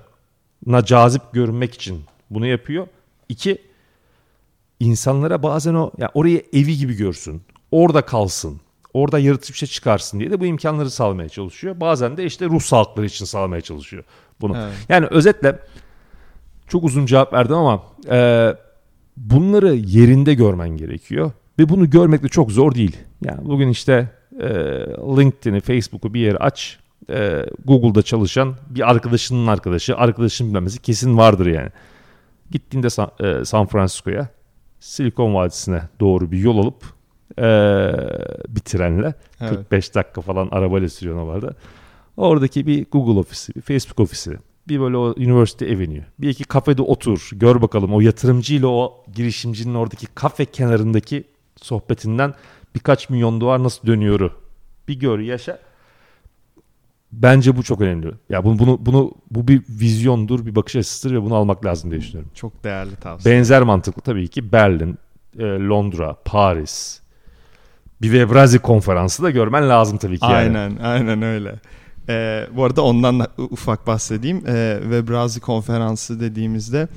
na 0.66 0.86
cazip 0.86 1.22
görünmek 1.34 1.74
için 1.74 2.02
bunu 2.30 2.46
yapıyor. 2.48 2.88
İki, 3.30 3.58
insanlara 4.80 5.44
bazen 5.44 5.74
o 5.74 5.92
ya 5.98 6.12
orayı 6.14 6.44
evi 6.54 6.78
gibi 6.78 6.94
görsün. 6.94 7.42
Orada 7.72 8.02
kalsın. 8.02 8.62
Orada 8.94 9.20
yaratıcı 9.20 9.54
bir 9.54 9.58
şey 9.58 9.70
çıkarsın 9.70 10.20
diye 10.20 10.32
de 10.32 10.40
bu 10.40 10.46
imkanları 10.46 10.90
sağlamaya 10.90 11.30
çalışıyor. 11.30 11.80
Bazen 11.80 12.18
de 12.18 12.26
işte 12.26 12.46
ruh 12.46 12.62
sağlıkları 12.62 13.06
için 13.06 13.26
sağlamaya 13.26 13.62
çalışıyor 13.62 14.04
bunu. 14.42 14.58
Evet. 14.58 14.74
Yani 14.90 15.06
özetle 15.06 15.60
çok 16.68 16.84
uzun 16.84 17.06
cevap 17.06 17.34
verdim 17.34 17.56
ama 17.56 17.84
e, 18.10 18.50
bunları 19.18 19.76
yerinde 19.76 20.34
görmen 20.34 20.70
gerekiyor. 20.70 21.32
Ve 21.60 21.70
bunu 21.70 21.90
görmek 21.90 22.24
de 22.24 22.28
çok 22.28 22.52
zor 22.52 22.76
değil. 22.76 22.98
Yani 23.26 23.46
bugün 23.46 23.68
işte 23.70 24.10
e, 24.40 24.48
LinkedIn'i, 25.18 25.60
Facebook'u 25.60 26.14
bir 26.14 26.20
yere 26.20 26.38
aç. 26.38 26.83
E, 27.10 27.46
Google'da 27.66 28.02
çalışan 28.02 28.56
bir 28.70 28.92
arkadaşının 28.92 29.48
arkadaşı, 29.48 29.98
arkadaşının 29.98 30.50
bilmemesi 30.50 30.82
kesin 30.82 31.18
vardır 31.18 31.46
yani. 31.46 31.70
Gittiğinde 32.52 32.90
San, 32.90 33.12
e, 33.20 33.46
San 33.46 33.68
Francisco'ya 33.68 34.28
Silikon 34.80 35.36
Vadisi'ne 35.36 35.82
doğru 36.00 36.32
bir 36.32 36.38
yol 36.38 36.58
alıp 36.58 36.84
ee, 37.40 37.94
bir 38.48 38.60
trenle 38.60 39.14
evet. 39.42 39.50
45 39.50 39.96
dakika 39.96 40.22
falan 40.22 40.48
arabayla 40.52 40.90
sürüyor 40.90 41.16
vardı. 41.22 41.56
Oradaki 42.18 42.68
bir 42.68 42.86
Google 42.92 43.20
ofisi, 43.20 43.56
bir 43.56 43.62
Facebook 43.62 44.00
ofisi, 44.00 44.38
bir 44.68 44.80
böyle 44.80 44.98
o 44.98 45.14
University 45.18 45.66
Avenue, 45.66 46.06
bir 46.20 46.30
iki 46.30 46.44
kafede 46.44 46.82
otur, 46.82 47.30
gör 47.34 47.62
bakalım 47.62 47.94
o 47.94 48.02
yatırımcıyla 48.02 48.68
o 48.68 49.04
girişimcinin 49.16 49.76
oradaki 49.76 50.06
kafe 50.06 50.46
kenarındaki 50.46 51.24
sohbetinden 51.56 52.34
birkaç 52.76 53.10
milyon 53.10 53.42
dolar 53.42 53.64
nasıl 53.64 53.88
dönüyoru 53.88 54.32
bir 54.88 55.00
gör, 55.00 55.20
yaşa. 55.20 55.60
Bence 57.22 57.58
bu 57.58 57.64
çok 57.64 57.82
önemli. 57.82 58.12
Ya 58.30 58.44
bunu 58.44 58.60
bunu 58.60 58.78
bunu 58.82 59.12
bu 59.32 59.48
bir 59.48 59.62
vizyondur, 59.70 60.46
bir 60.46 60.56
bakış 60.56 60.76
açısıdır 60.76 61.16
ve 61.16 61.22
bunu 61.22 61.36
almak 61.36 61.66
lazım 61.66 61.92
diye 61.92 62.02
düşünüyorum. 62.02 62.32
Çok 62.36 62.64
değerli 62.64 62.96
tavsiye. 62.96 63.36
Benzer 63.36 63.62
mantıklı 63.62 64.02
tabii 64.02 64.28
ki 64.28 64.52
Berlin, 64.52 64.98
e, 65.40 65.44
Londra, 65.44 66.16
Paris. 66.26 67.00
Bir 68.02 68.08
Webrazi 68.08 68.60
konferansı 68.60 69.24
da 69.24 69.30
görmen 69.30 69.70
lazım 69.70 69.98
tabii 69.98 70.20
ki. 70.20 70.26
Yani. 70.26 70.36
Aynen, 70.36 70.78
aynen 70.84 71.22
öyle. 71.22 71.56
Ee, 72.10 72.48
bu 72.56 72.64
arada 72.64 72.82
ondan 72.82 73.20
da 73.20 73.28
ufak 73.38 73.88
bahsedeyim. 73.88 74.44
Ee, 74.48 74.80
Webrazi 74.82 75.40
konferansı 75.40 76.20
dediğimizde 76.20 76.88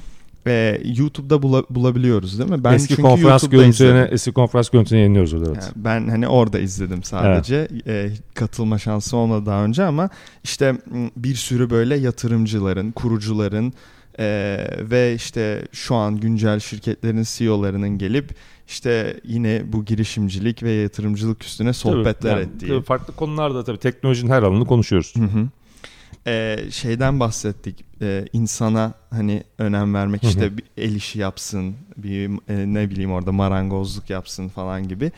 e, 0.47 0.82
YouTube'da 0.84 1.42
bula, 1.42 1.64
bulabiliyoruz 1.70 2.38
değil 2.38 2.51
mi? 2.51 2.64
Ben 2.64 2.72
eski 2.72 2.97
konferans 2.97 3.49
görüntülerini 3.49 4.09
eski 4.11 4.32
konferans 4.32 4.68
görüntülerini 4.68 5.01
yayınlıyoruz 5.01 5.34
orada. 5.34 5.51
Evet. 5.51 5.62
Yani 5.62 5.84
ben 5.84 6.09
hani 6.09 6.28
orada 6.28 6.59
izledim 6.59 7.03
sadece. 7.03 7.68
Evet. 7.72 7.86
E, 7.86 8.11
katılma 8.34 8.78
şansı 8.78 9.16
olmadı 9.16 9.47
daha 9.47 9.64
önce 9.64 9.84
ama 9.84 10.11
işte 10.44 10.74
bir 11.16 11.34
sürü 11.34 11.70
böyle 11.70 11.97
yatırımcıların, 11.97 12.92
kurucuların 12.92 13.72
e, 14.18 14.59
ve 14.80 15.14
işte 15.14 15.62
şu 15.72 15.94
an 15.94 16.20
güncel 16.20 16.61
şirketlerin 16.61 17.24
CEO'larının 17.26 17.99
gelip 17.99 18.30
işte 18.68 19.20
yine 19.24 19.62
bu 19.66 19.84
girişimcilik 19.84 20.62
ve 20.62 20.72
yatırımcılık 20.72 21.44
üstüne 21.44 21.72
sohbetler 21.72 22.30
tabii, 22.30 22.40
yani, 22.40 22.55
ettiği. 22.55 22.82
Farklı 22.82 23.14
konularda 23.16 23.64
tabii 23.64 23.78
teknolojinin 23.78 24.30
her 24.30 24.42
alanını 24.42 24.66
konuşuyoruz. 24.66 25.14
Hı 25.16 25.24
hı 25.24 25.49
e, 26.27 26.59
şeyden 26.70 27.20
bahsettik. 27.20 27.85
E, 28.03 28.24
insana 28.33 28.95
hani 29.11 29.45
önem 29.59 29.95
vermek 29.95 30.22
Hı-hı. 30.22 30.31
işte 30.31 30.57
bir 30.57 30.64
el 30.77 30.95
işi 30.95 31.18
yapsın, 31.18 31.74
bir 31.97 32.31
e, 32.49 32.74
ne 32.74 32.91
bileyim 32.91 33.12
orada 33.12 33.33
marangozluk 33.33 34.11
yapsın 34.11 34.49
falan 34.49 34.89
gibi. 34.89 35.12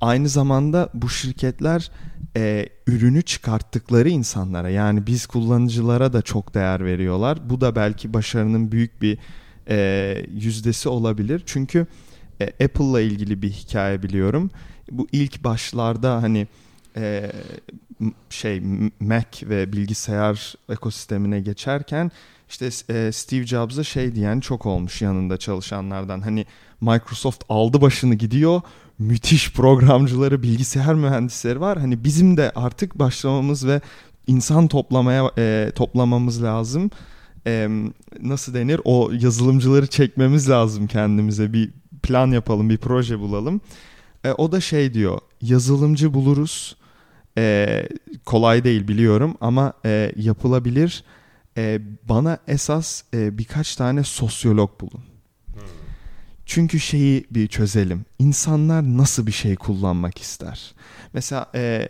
Aynı 0.00 0.28
zamanda 0.28 0.88
bu 0.94 1.08
şirketler 1.08 1.90
e, 2.36 2.68
ürünü 2.86 3.22
çıkarttıkları 3.22 4.08
insanlara 4.08 4.70
yani 4.70 5.06
biz 5.06 5.26
kullanıcılara 5.26 6.12
da 6.12 6.22
çok 6.22 6.54
değer 6.54 6.84
veriyorlar. 6.84 7.50
Bu 7.50 7.60
da 7.60 7.76
belki 7.76 8.14
başarının 8.14 8.72
büyük 8.72 9.02
bir 9.02 9.18
e, 9.68 10.16
yüzdesi 10.30 10.88
olabilir. 10.88 11.42
Çünkü 11.46 11.86
e, 12.40 12.64
Apple'la 12.64 13.00
ilgili 13.00 13.42
bir 13.42 13.50
hikaye 13.50 14.02
biliyorum. 14.02 14.50
Bu 14.90 15.08
ilk 15.12 15.44
başlarda 15.44 16.22
hani 16.22 16.46
e, 16.96 17.32
şey 18.30 18.62
Mac 19.00 19.48
ve 19.48 19.72
bilgisayar 19.72 20.54
ekosistemine 20.68 21.40
geçerken 21.40 22.10
işte 22.48 22.66
e, 22.66 23.12
Steve 23.12 23.46
Jobs'a 23.46 23.84
şey 23.84 24.14
diyen 24.14 24.40
çok 24.40 24.66
olmuş 24.66 25.02
yanında 25.02 25.36
çalışanlardan. 25.36 26.20
Hani 26.20 26.46
Microsoft 26.80 27.44
aldı 27.48 27.80
başını 27.80 28.14
gidiyor. 28.14 28.60
Müthiş 28.98 29.52
programcıları, 29.52 30.42
bilgisayar 30.42 30.94
mühendisleri 30.94 31.60
var. 31.60 31.78
Hani 31.78 32.04
bizim 32.04 32.36
de 32.36 32.52
artık 32.54 32.98
başlamamız 32.98 33.66
ve 33.66 33.80
insan 34.26 34.68
toplamaya 34.68 35.30
e, 35.38 35.72
toplamamız 35.74 36.42
lazım. 36.42 36.90
E, 37.46 37.68
nasıl 38.22 38.54
denir? 38.54 38.80
O 38.84 39.10
yazılımcıları 39.12 39.86
çekmemiz 39.86 40.50
lazım 40.50 40.86
kendimize. 40.86 41.52
Bir 41.52 41.70
plan 42.02 42.30
yapalım, 42.30 42.70
bir 42.70 42.78
proje 42.78 43.18
bulalım. 43.18 43.60
E, 44.24 44.32
o 44.32 44.52
da 44.52 44.60
şey 44.60 44.94
diyor. 44.94 45.18
Yazılımcı 45.42 46.14
buluruz 46.14 46.76
e, 47.38 47.88
kolay 48.24 48.64
değil 48.64 48.88
biliyorum 48.88 49.36
ama 49.40 49.72
e, 49.84 50.12
yapılabilir. 50.16 51.04
E, 51.56 51.80
bana 52.08 52.38
esas 52.48 53.02
e, 53.14 53.38
birkaç 53.38 53.76
tane 53.76 54.04
sosyolog 54.04 54.80
bulun. 54.80 55.04
Hmm. 55.52 55.62
Çünkü 56.46 56.80
şeyi 56.80 57.24
bir 57.30 57.46
çözelim. 57.46 58.04
İnsanlar 58.18 58.82
nasıl 58.82 59.26
bir 59.26 59.32
şey 59.32 59.56
kullanmak 59.56 60.18
ister? 60.18 60.74
Mesela 61.12 61.46
e, 61.54 61.88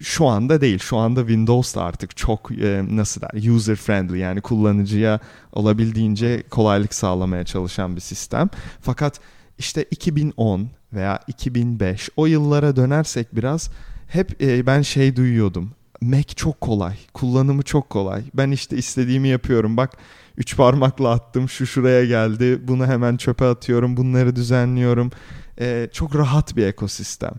şu 0.00 0.26
anda 0.26 0.60
değil. 0.60 0.78
Şu 0.78 0.96
anda 0.96 1.20
Windows 1.20 1.74
da 1.74 1.82
artık 1.82 2.16
çok 2.16 2.50
e, 2.52 2.84
nasıl 2.90 3.20
der 3.20 3.48
user 3.54 3.76
friendly 3.76 4.18
yani 4.18 4.40
kullanıcıya 4.40 5.20
olabildiğince 5.52 6.42
kolaylık 6.50 6.94
sağlamaya 6.94 7.44
çalışan 7.44 7.96
bir 7.96 8.00
sistem. 8.00 8.48
Fakat 8.80 9.20
işte 9.58 9.84
2010 9.90 10.70
veya 10.92 11.20
2005 11.26 12.08
o 12.16 12.26
yıllara 12.26 12.76
dönersek 12.76 13.36
biraz 13.36 13.70
hep 14.08 14.42
e, 14.42 14.66
ben 14.66 14.82
şey 14.82 15.16
duyuyordum. 15.16 15.70
Mac 16.00 16.34
çok 16.36 16.60
kolay. 16.60 16.94
Kullanımı 17.14 17.62
çok 17.62 17.90
kolay. 17.90 18.22
Ben 18.34 18.50
işte 18.50 18.76
istediğimi 18.76 19.28
yapıyorum. 19.28 19.76
Bak 19.76 19.90
üç 20.36 20.56
parmakla 20.56 21.10
attım 21.10 21.48
şu 21.48 21.66
şuraya 21.66 22.04
geldi. 22.04 22.68
Bunu 22.68 22.86
hemen 22.86 23.16
çöpe 23.16 23.44
atıyorum. 23.44 23.96
Bunları 23.96 24.36
düzenliyorum. 24.36 25.10
E, 25.60 25.88
çok 25.92 26.16
rahat 26.16 26.56
bir 26.56 26.66
ekosistem. 26.66 27.34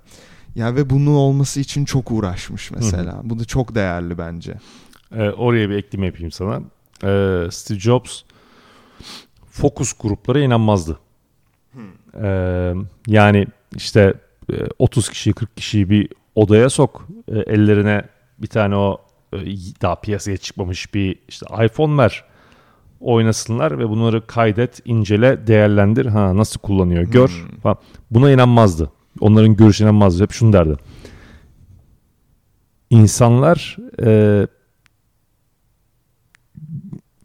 Ya 0.56 0.76
ve 0.76 0.90
bunun 0.90 1.16
olması 1.16 1.60
için 1.60 1.86
çok 1.86 2.12
uğraşmış 2.12 2.72
mesela. 2.72 3.14
Hı 3.14 3.18
hı. 3.18 3.30
Bu 3.30 3.40
da 3.40 3.46
çok 3.46 3.76
değerli 3.76 4.18
bence. 4.18 4.54
E, 5.16 5.30
oraya 5.30 5.70
bir 5.70 5.76
ekleme 5.76 6.06
yapayım 6.06 6.32
sana. 6.32 6.62
E, 7.04 7.52
Steve 7.52 7.80
Jobs 7.80 8.22
fokus 9.52 9.94
gruplara 9.94 10.40
inanmazdı. 10.40 11.00
E, 12.22 12.28
yani 13.08 13.48
işte 13.76 14.14
30 14.80 15.10
kişi 15.10 15.34
40 15.34 15.58
kişiyi 15.58 15.90
bir 15.90 16.10
odaya 16.36 16.70
sok. 16.70 17.08
E, 17.28 17.40
ellerine 17.40 18.04
bir 18.38 18.48
tane 18.48 18.76
o 18.76 19.02
e, 19.34 19.38
daha 19.82 19.96
piyasaya 19.96 20.38
çıkmamış 20.38 20.94
bir 20.94 21.20
işte 21.28 21.46
iPhone 21.66 21.98
ver 21.98 22.24
oynasınlar 23.00 23.80
ve 23.80 23.90
bunları 23.90 24.28
kaydet, 24.28 24.82
incele, 24.86 25.48
değerlendir. 25.48 26.06
Ha 26.06 26.38
nasıl 26.38 26.60
kullanıyor 26.60 27.04
gör 27.04 27.28
hmm. 27.28 27.60
falan. 27.60 27.78
Buna 28.12 28.32
inanmazdı. 28.32 28.92
Onların 29.20 29.56
görüşüne 29.56 29.86
inanmazdı. 29.86 30.24
Hep 30.24 30.32
şunu 30.32 30.54
derdi. 30.54 30.76
İnsanlar 32.90 33.78
e, 34.04 34.48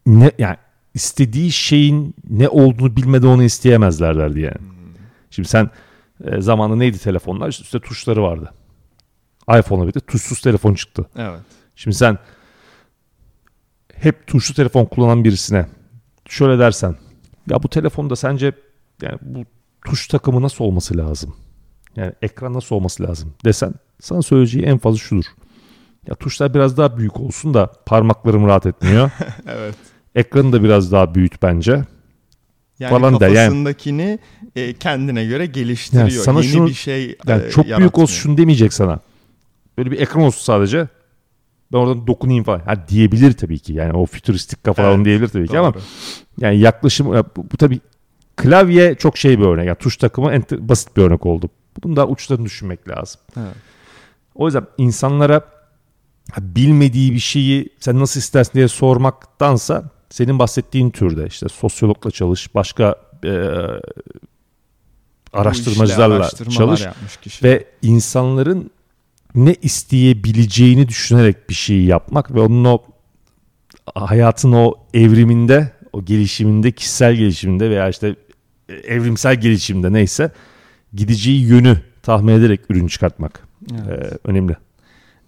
ne 0.07 0.31
yani 0.39 0.57
istediği 0.95 1.53
şeyin 1.53 2.15
ne 2.31 2.49
olduğunu 2.49 2.97
bilmeden 2.97 3.27
onu 3.27 3.43
isteyemezler 3.43 4.19
derdi 4.19 4.41
yani. 4.41 4.59
Hmm. 4.59 4.67
Şimdi 5.31 5.49
sen 5.49 5.71
e, 6.25 6.41
zamanında 6.41 6.77
neydi 6.77 6.99
telefonlar? 6.99 7.49
Üstte 7.49 7.81
tuşları 7.81 8.23
vardı 8.23 8.53
iPhone'a 9.59 9.87
bir 9.87 9.95
de 9.95 10.01
tuşsuz 10.01 10.41
telefon 10.41 10.75
çıktı. 10.75 11.07
Evet. 11.17 11.41
Şimdi 11.77 11.97
sen 11.97 12.19
hep 13.95 14.27
tuşlu 14.27 14.55
telefon 14.55 14.85
kullanan 14.85 15.25
birisine 15.25 15.67
şöyle 16.29 16.59
dersen 16.59 16.97
ya 17.51 17.63
bu 17.63 17.69
telefonda 17.69 18.17
sence 18.17 18.53
yani 19.03 19.19
bu 19.23 19.45
tuş 19.85 20.09
takımı 20.09 20.43
nasıl 20.43 20.65
olması 20.65 20.97
lazım? 20.97 21.37
Yani 21.97 22.13
ekran 22.23 22.53
nasıl 22.53 22.77
olması 22.77 23.03
lazım 23.03 23.35
desen 23.45 23.75
sana 24.01 24.23
söyleyeceği 24.23 24.65
en 24.65 24.79
fazla 24.79 24.99
şudur. 24.99 25.25
Ya 26.09 26.15
tuşlar 26.15 26.55
biraz 26.55 26.77
daha 26.77 26.99
büyük 26.99 27.21
olsun 27.21 27.55
da 27.55 27.67
parmaklarım 27.67 28.47
rahat 28.47 28.67
etmiyor. 28.67 29.11
evet. 29.47 29.75
Ekranı 30.15 30.53
da 30.53 30.63
biraz 30.63 30.93
daha 30.93 31.15
büyüt 31.15 31.43
bence. 31.43 31.85
Yani 32.79 32.91
falan 32.91 33.19
kafasındakini 33.19 34.03
yani, 34.03 34.69
e, 34.69 34.73
kendine 34.73 35.25
göre 35.25 35.47
geliştiriyor. 35.47 36.09
Yani 36.09 36.23
sana 36.23 36.41
Yeni 36.41 36.53
şunu, 36.53 36.67
bir 36.67 36.75
şey 36.75 37.17
yani 37.27 37.43
e, 37.47 37.51
Çok 37.51 37.67
büyük 37.67 37.99
olsun 37.99 38.15
şunu 38.15 38.37
demeyecek 38.37 38.73
sana. 38.73 39.01
Böyle 39.81 39.91
bir 39.91 40.01
ekran 40.01 40.23
olsun 40.23 40.43
sadece. 40.43 40.89
Ben 41.73 41.79
oradan 41.79 42.07
dokunayım 42.07 42.45
falan. 42.45 42.59
Ha, 42.59 42.89
diyebilir 42.89 43.33
tabii 43.33 43.59
ki. 43.59 43.73
Yani 43.73 43.93
o 43.93 44.07
fütüristik 44.07 44.65
kafa 44.65 44.83
evet, 44.83 45.05
diyebilir 45.05 45.29
tabii 45.29 45.49
doğru. 45.49 45.53
ki 45.53 45.59
ama 45.59 45.73
yani 46.41 46.59
yaklaşım 46.59 47.07
bu, 47.37 47.45
bu 47.53 47.57
tabii 47.57 47.81
klavye 48.37 48.95
çok 48.95 49.19
şey 49.19 49.39
bir 49.39 49.45
örnek. 49.45 49.67
Yani 49.67 49.79
tuş 49.79 49.97
takımı 49.97 50.33
en 50.33 50.45
basit 50.51 50.97
bir 50.97 51.03
örnek 51.03 51.27
oldu. 51.27 51.51
Bunun 51.83 51.97
da 51.97 52.09
uçlarını 52.09 52.45
düşünmek 52.45 52.89
lazım. 52.89 53.21
Evet. 53.37 53.55
O 54.35 54.47
yüzden 54.47 54.67
insanlara 54.79 55.43
bilmediği 56.39 57.13
bir 57.13 57.19
şeyi 57.19 57.69
sen 57.81 58.01
nasıl 58.01 58.21
istersin 58.21 58.53
diye 58.55 58.69
sormaktansa 58.69 59.85
senin 60.11 60.39
bahsettiğin 60.39 60.91
türde 60.91 61.27
işte 61.27 61.49
sosyologla 61.49 62.11
çalış, 62.11 62.55
başka 62.55 62.95
e, 63.25 63.51
araştırmacılarla 65.33 66.29
çalış 66.29 66.87
ve 67.43 67.65
insanların 67.83 68.71
ne 69.35 69.55
isteyebileceğini 69.63 70.89
düşünerek 70.89 71.49
bir 71.49 71.55
şey 71.55 71.85
yapmak 71.85 72.35
ve 72.35 72.41
onun 72.41 72.65
o 72.65 72.79
hayatın 73.95 74.53
o 74.53 74.75
evriminde, 74.95 75.73
o 75.93 76.05
gelişiminde, 76.05 76.73
kişisel 76.73 77.15
gelişiminde 77.15 77.71
veya 77.71 77.89
işte 77.89 78.17
evrimsel 78.85 79.41
gelişimde 79.41 79.93
neyse 79.93 80.33
gideceği 80.95 81.47
yönü 81.47 81.81
tahmin 82.03 82.33
ederek 82.33 82.61
ürün 82.71 82.87
çıkartmak 82.87 83.49
evet. 83.73 84.13
ee, 84.13 84.19
önemli. 84.25 84.57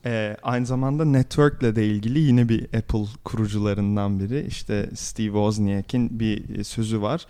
Ee, 0.06 0.36
aynı 0.42 0.66
zamanda 0.66 1.04
network'le 1.04 1.76
de 1.76 1.86
ilgili 1.86 2.18
yine 2.18 2.48
bir 2.48 2.64
Apple 2.64 3.04
kurucularından 3.24 4.20
biri 4.20 4.46
işte 4.48 4.90
Steve 4.94 5.26
Wozniak'in 5.26 6.20
bir 6.20 6.64
sözü 6.64 7.02
var. 7.02 7.26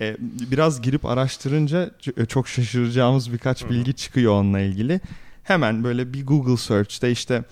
E, 0.00 0.16
biraz 0.50 0.82
girip 0.82 1.04
araştırınca 1.04 1.90
ç- 2.00 2.26
çok 2.26 2.48
şaşıracağımız 2.48 3.32
birkaç 3.32 3.70
bilgi 3.70 3.94
çıkıyor 3.94 4.32
onunla 4.32 4.60
ilgili. 4.60 5.00
Hemen 5.46 5.84
böyle 5.84 6.12
bir 6.12 6.26
Google 6.26 6.56
search'te 6.56 7.10
işte 7.10 7.44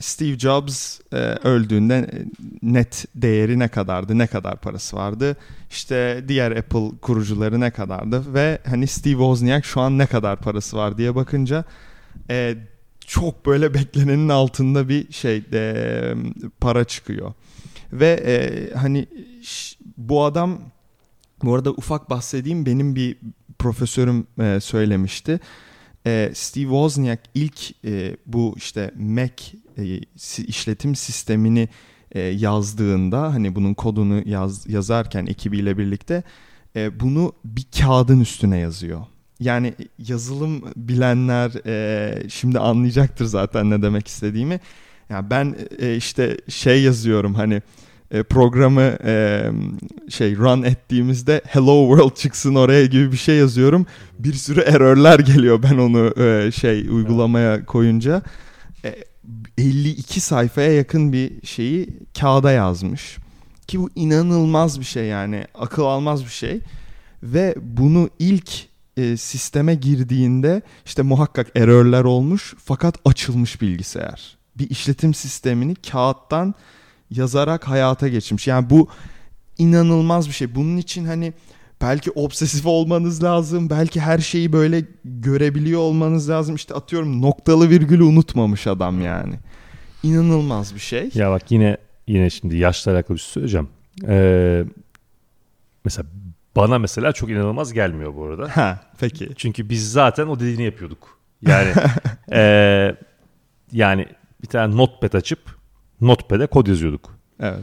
Steve 0.00 0.38
Jobs 0.38 1.00
öldüğünde 1.44 2.24
net 2.62 3.04
değeri 3.14 3.58
ne 3.58 3.68
kadardı, 3.68 4.18
ne 4.18 4.26
kadar 4.26 4.56
parası 4.56 4.96
vardı, 4.96 5.36
işte 5.70 6.24
diğer 6.28 6.52
Apple 6.52 6.90
kurucuları 7.02 7.60
ne 7.60 7.70
kadardı 7.70 8.34
ve 8.34 8.58
hani 8.66 8.86
Steve 8.86 9.12
Wozniak 9.12 9.64
şu 9.64 9.80
an 9.80 9.98
ne 9.98 10.06
kadar 10.06 10.36
parası 10.36 10.76
var 10.76 10.98
diye 10.98 11.14
bakınca 11.14 11.64
çok 13.06 13.46
böyle 13.46 13.74
beklenenin 13.74 14.28
altında 14.28 14.88
bir 14.88 15.12
şey 15.12 15.42
para 16.60 16.84
çıkıyor. 16.84 17.32
Ve 17.92 18.72
hani 18.76 19.06
bu 19.96 20.24
adam 20.24 20.60
bu 21.42 21.54
arada 21.54 21.70
ufak 21.70 22.10
bahsedeyim 22.10 22.66
benim 22.66 22.94
bir 22.94 23.16
profesörüm 23.58 24.26
söylemişti. 24.60 25.40
E, 26.06 26.30
Steve 26.34 26.64
Wozniak 26.64 27.20
ilk 27.34 27.84
e, 27.84 28.16
bu 28.26 28.54
işte 28.56 28.90
Mac 28.96 29.44
e, 29.78 29.98
işletim 30.46 30.94
sistemini 30.94 31.68
e, 32.12 32.20
yazdığında 32.20 33.22
hani 33.22 33.54
bunun 33.54 33.74
kodunu 33.74 34.28
yaz, 34.28 34.70
yazarken 34.70 35.26
ekibiyle 35.26 35.78
birlikte 35.78 36.22
e, 36.76 37.00
bunu 37.00 37.32
bir 37.44 37.64
kağıdın 37.78 38.20
üstüne 38.20 38.58
yazıyor. 38.58 39.00
Yani 39.40 39.74
yazılım 39.98 40.62
bilenler 40.76 41.66
e, 41.66 42.28
şimdi 42.28 42.58
anlayacaktır 42.58 43.24
zaten 43.24 43.70
ne 43.70 43.82
demek 43.82 44.08
istediğimi. 44.08 44.60
Yani 45.10 45.30
ben 45.30 45.56
e, 45.78 45.96
işte 45.96 46.38
şey 46.48 46.82
yazıyorum 46.82 47.34
hani 47.34 47.62
e, 48.10 48.22
programı 48.22 48.96
e, 49.04 49.42
şey 50.08 50.36
run 50.36 50.62
ettiğimizde 50.62 51.42
hello 51.46 51.88
world 51.88 52.16
çıksın 52.16 52.54
oraya 52.54 52.86
gibi 52.86 53.12
bir 53.12 53.16
şey 53.16 53.36
yazıyorum. 53.36 53.86
Bir 54.18 54.32
sürü 54.32 54.60
error'lar 54.60 55.18
geliyor 55.18 55.62
ben 55.62 55.78
onu 55.78 56.22
e, 56.22 56.50
şey 56.52 56.88
uygulamaya 56.88 57.64
koyunca. 57.64 58.22
E, 58.84 58.96
52 59.58 60.20
sayfaya 60.20 60.72
yakın 60.72 61.12
bir 61.12 61.46
şeyi 61.46 61.88
kağıda 62.20 62.52
yazmış. 62.52 63.16
Ki 63.66 63.80
bu 63.80 63.90
inanılmaz 63.94 64.80
bir 64.80 64.84
şey 64.84 65.04
yani 65.04 65.44
akıl 65.54 65.84
almaz 65.84 66.24
bir 66.24 66.30
şey. 66.30 66.60
Ve 67.22 67.54
bunu 67.60 68.10
ilk 68.18 68.50
e, 68.96 69.16
sisteme 69.16 69.74
girdiğinde 69.74 70.62
işte 70.86 71.02
muhakkak 71.02 71.56
error'ler 71.56 72.04
olmuş 72.04 72.54
fakat 72.64 72.94
açılmış 73.04 73.62
bilgisayar. 73.62 74.38
Bir 74.58 74.70
işletim 74.70 75.14
sistemini 75.14 75.74
kağıttan 75.74 76.54
yazarak 77.10 77.68
hayata 77.68 78.08
geçirmiş. 78.08 78.46
Yani 78.46 78.70
bu 78.70 78.88
inanılmaz 79.58 80.28
bir 80.28 80.32
şey. 80.32 80.54
Bunun 80.54 80.76
için 80.76 81.04
hani 81.04 81.32
belki 81.82 82.10
obsesif 82.10 82.66
olmanız 82.66 83.22
lazım. 83.22 83.70
Belki 83.70 84.00
her 84.00 84.18
şeyi 84.18 84.52
böyle 84.52 84.84
görebiliyor 85.04 85.80
olmanız 85.80 86.30
lazım. 86.30 86.54
İşte 86.54 86.74
atıyorum 86.74 87.22
noktalı 87.22 87.70
virgülü 87.70 88.02
unutmamış 88.02 88.66
adam 88.66 89.00
yani. 89.00 89.34
İnanılmaz 90.02 90.74
bir 90.74 90.80
şey. 90.80 91.10
Ya 91.14 91.30
bak 91.30 91.50
yine 91.50 91.76
yine 92.06 92.30
şimdi 92.30 92.56
yaşla 92.56 92.92
alakalı 92.92 93.16
bir 93.16 93.20
şey 93.20 93.32
söyleyeceğim. 93.32 93.68
Ee, 94.06 94.64
mesela 95.84 96.06
bana 96.56 96.78
mesela 96.78 97.12
çok 97.12 97.30
inanılmaz 97.30 97.72
gelmiyor 97.72 98.14
bu 98.14 98.24
arada. 98.24 98.56
Ha, 98.56 98.80
peki. 99.00 99.30
Çünkü 99.36 99.68
biz 99.68 99.92
zaten 99.92 100.26
o 100.26 100.40
dediğini 100.40 100.62
yapıyorduk. 100.62 101.18
Yani 101.42 101.72
ee, 102.32 102.96
yani 103.72 104.06
bir 104.42 104.48
tane 104.48 104.76
notepad 104.76 105.12
açıp 105.12 105.57
notepad'e 106.00 106.46
kod 106.46 106.66
yazıyorduk. 106.66 107.10
Evet. 107.40 107.58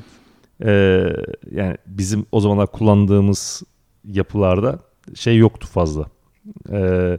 Ee, 0.66 1.04
yani 1.52 1.78
bizim 1.88 2.26
o 2.32 2.40
zamanlar 2.40 2.68
kullandığımız 2.72 3.64
yapılarda 4.06 4.80
şey 5.16 5.38
yoktu 5.38 5.68
fazla. 5.74 6.06
Ee, 6.72 7.18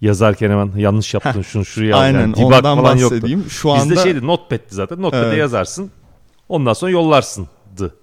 yazarken 0.00 0.50
hemen 0.50 0.72
yanlış 0.76 1.14
yaptın 1.14 1.42
şunu 1.42 1.64
şuraya 1.64 1.96
al. 1.96 2.00
Aynen 2.00 2.20
yani 2.20 2.44
ondan 2.44 2.76
falan 2.76 2.96
yoktu. 2.96 3.16
bahsedeyim. 3.16 3.44
Şu 3.50 3.70
anda 3.70 3.90
Bizde 3.90 4.02
şeydi 4.02 4.26
notepad'ti 4.26 4.74
zaten. 4.74 5.02
Notepad'e 5.02 5.26
Evet. 5.28 5.38
yazarsın. 5.38 5.90
Ondan 6.48 6.72
sonra 6.72 6.90
yollarsındı. 6.90 7.48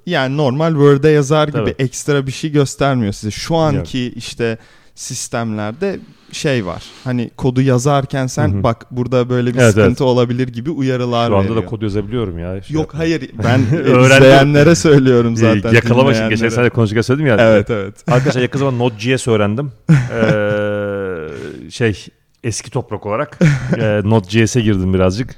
yani 0.05 0.37
normal 0.37 0.71
Word'e 0.71 1.09
yazar 1.09 1.47
gibi 1.47 1.57
Tabii. 1.57 1.75
ekstra 1.79 2.27
bir 2.27 2.31
şey 2.31 2.51
göstermiyor 2.51 3.13
size. 3.13 3.31
Şu 3.31 3.55
anki 3.55 4.13
işte 4.15 4.57
sistemlerde 4.95 5.99
şey 6.33 6.65
var. 6.65 6.83
Hani 7.03 7.29
kodu 7.37 7.61
yazarken 7.61 8.27
sen 8.27 8.53
Hı 8.53 8.57
hı. 8.57 8.63
bak 8.63 8.85
burada 8.91 9.29
böyle 9.29 9.53
bir 9.53 9.59
Evet, 9.59 9.67
sıkıntı 9.69 9.87
evet. 9.89 10.01
olabilir 10.01 10.47
gibi 10.47 10.69
uyarılar 10.69 11.27
Şu 11.27 11.35
anda 11.35 11.49
veriyor. 11.49 11.63
da 11.63 11.65
kod 11.65 11.81
yazabiliyorum 11.81 12.39
ya. 12.39 12.61
Şey 12.61 12.73
Yok 12.73 12.83
yapma. 12.85 12.99
hayır 12.99 13.31
ben 13.43 13.59
e, 13.59 13.79
Öğrendim. 13.79 14.17
izleyenlere 14.17 14.75
söylüyorum 14.75 15.35
zaten. 15.35 15.71
Yakalamak 15.73 16.15
için 16.15 16.29
geçen 16.29 16.49
sene 16.49 16.69
konuşurken 16.69 17.01
söyledim 17.01 17.27
ya. 17.27 17.37
Evet 17.39 17.69
evet. 17.69 17.95
Arkadaşlar 18.11 18.41
yakın 18.41 18.59
zaman 18.59 18.79
Node.js 18.79 19.27
öğrendim. 19.27 19.71
Ee, 20.13 21.71
şey 21.71 22.05
eski 22.43 22.71
toprak 22.71 23.05
olarak 23.05 23.39
e, 23.77 24.01
Node.js'e 24.03 24.61
girdim 24.61 24.93
birazcık. 24.93 25.35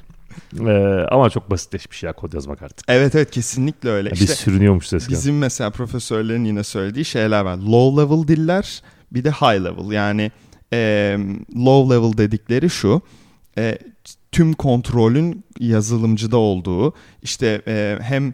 Ee, 0.67 1.05
ama 1.11 1.29
çok 1.29 1.51
basitleşmiş 1.51 2.03
ya 2.03 2.13
kod 2.13 2.33
yazmak 2.33 2.61
artık. 2.61 2.85
Evet 2.87 3.15
evet 3.15 3.31
kesinlikle 3.31 3.89
öyle. 3.89 4.11
Biz 4.11 4.21
İşte 4.21 4.33
sürünüyormuş 4.35 4.93
eskiden. 4.93 5.17
bizim 5.17 5.37
mesela 5.37 5.69
profesörlerin 5.69 6.45
yine 6.45 6.63
söylediği 6.63 7.05
şeyler 7.05 7.41
var. 7.41 7.57
Low 7.57 8.01
level 8.03 8.27
diller 8.27 8.81
bir 9.11 9.23
de 9.23 9.31
high 9.31 9.63
level. 9.63 9.91
Yani 9.91 10.31
e, 10.75 11.17
low 11.55 11.95
level 11.95 12.17
dedikleri 12.17 12.69
şu. 12.69 13.01
e, 13.57 13.77
tüm 14.31 14.53
kontrolün 14.53 15.43
yazılımcıda 15.59 16.37
olduğu 16.37 16.93
işte 17.23 17.61
e, 17.67 17.97
hem 18.01 18.33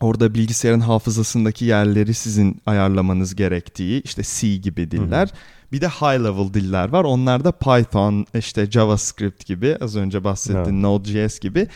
orada 0.00 0.34
bilgisayarın 0.34 0.80
hafızasındaki 0.80 1.64
yerleri 1.64 2.14
sizin 2.14 2.60
ayarlamanız 2.66 3.34
gerektiği 3.34 4.02
işte 4.02 4.22
C 4.24 4.56
gibi 4.56 4.90
diller. 4.90 5.28
Bir 5.72 5.80
de 5.80 5.88
high 5.88 6.24
level 6.24 6.54
diller 6.54 6.88
var. 6.88 7.04
Onlar 7.04 7.44
da 7.44 7.52
Python, 7.52 8.26
işte 8.34 8.70
JavaScript 8.70 9.46
gibi 9.46 9.76
az 9.80 9.96
önce 9.96 10.24
bahsettiğim 10.24 10.64
Evet. 10.64 10.82
Node.js 10.82 11.38
gibi. 11.38 11.68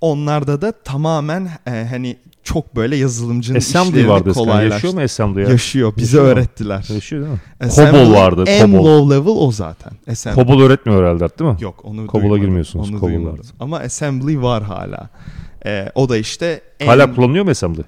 Onlarda 0.00 0.62
da 0.62 0.72
tamamen 0.72 1.48
e, 1.66 1.86
hani 1.90 2.16
çok 2.44 2.76
böyle 2.76 2.96
yazılımcının 2.96 3.58
Assembly 3.58 3.88
işlerini 3.90 4.08
vardı 4.08 4.32
kolaylaştı. 4.32 4.74
Yaşıyor 4.74 4.94
mu 4.94 5.00
Assembly 5.00 5.42
ya? 5.42 5.48
Yaşıyor. 5.48 5.92
Bize 5.96 6.02
Yaşıyor 6.16 6.24
mu? 6.24 6.30
öğrettiler. 6.30 6.86
Yaşıyor 6.94 7.22
değil 7.22 7.32
mi? 7.34 7.40
Assembly 7.60 8.04
COBOL 8.04 8.14
vardı, 8.14 8.44
En 8.46 8.66
COBOL. 8.72 8.84
low 8.84 9.14
level 9.16 9.32
o 9.36 9.52
zaten. 9.52 9.92
Assembly. 10.10 10.42
COBOL 10.42 10.60
öğretmiyor 10.62 11.00
herhalde 11.02 11.28
değil 11.38 11.50
mi? 11.50 11.56
Yok 11.60 11.80
onu 11.84 12.06
COBOL'a 12.06 12.22
duymadım. 12.22 12.40
girmiyorsunuz, 12.42 12.90
Onu 12.90 12.96
COBOL 13.00 13.08
duymadım. 13.08 13.32
vardı. 13.38 13.46
Ama 13.60 13.78
assembly 13.78 14.42
var 14.42 14.62
hala. 14.62 15.08
E, 15.66 15.92
o 15.94 16.08
da 16.08 16.16
işte 16.16 16.60
en, 16.80 16.86
Hala 16.86 17.14
kullanılıyor 17.14 17.44
mu 17.44 17.50
Assembly? 17.50 17.82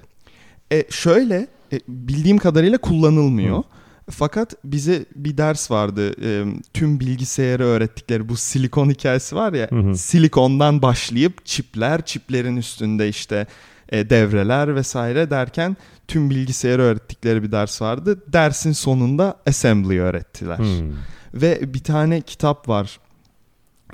E, 0.73 0.85
şöyle 0.91 1.47
e, 1.73 1.81
bildiğim 1.89 2.39
kadarıyla 2.39 2.79
kullanılmıyor. 2.79 3.63
Fakat 4.11 4.55
bize 4.65 5.05
bir 5.17 5.37
ders 5.37 5.71
vardı. 5.71 6.11
E, 6.25 6.45
tüm 6.75 7.01
bilgisayarı 7.01 7.65
öğrettikleri 7.65 8.29
bu 8.29 8.37
silikon 8.37 8.91
hikayesi 8.91 9.37
var 9.37 9.53
ya. 9.53 9.71
Hı 9.71 9.77
hı. 9.77 9.95
Silikondan 9.97 10.83
başlayıp 10.83 11.47
çipler, 11.47 12.03
çiplerin 12.05 12.57
üstünde 12.57 13.09
işte 13.09 13.47
e, 13.89 14.11
devreler 14.11 14.77
vesaire 14.77 15.31
derken 15.31 15.77
tüm 16.09 16.31
bilgisayarı 16.31 16.83
öğrettikleri 16.83 17.43
bir 17.43 17.53
ders 17.53 17.83
vardı. 17.83 18.23
Dersin 18.33 18.73
sonunda 18.73 19.37
assembly 19.47 20.01
öğrettiler. 20.01 20.59
Hmm. 20.59 20.93
Ve 21.35 21.75
bir 21.75 21.85
tane 21.85 22.21
kitap 22.21 22.69
var. 22.69 23.01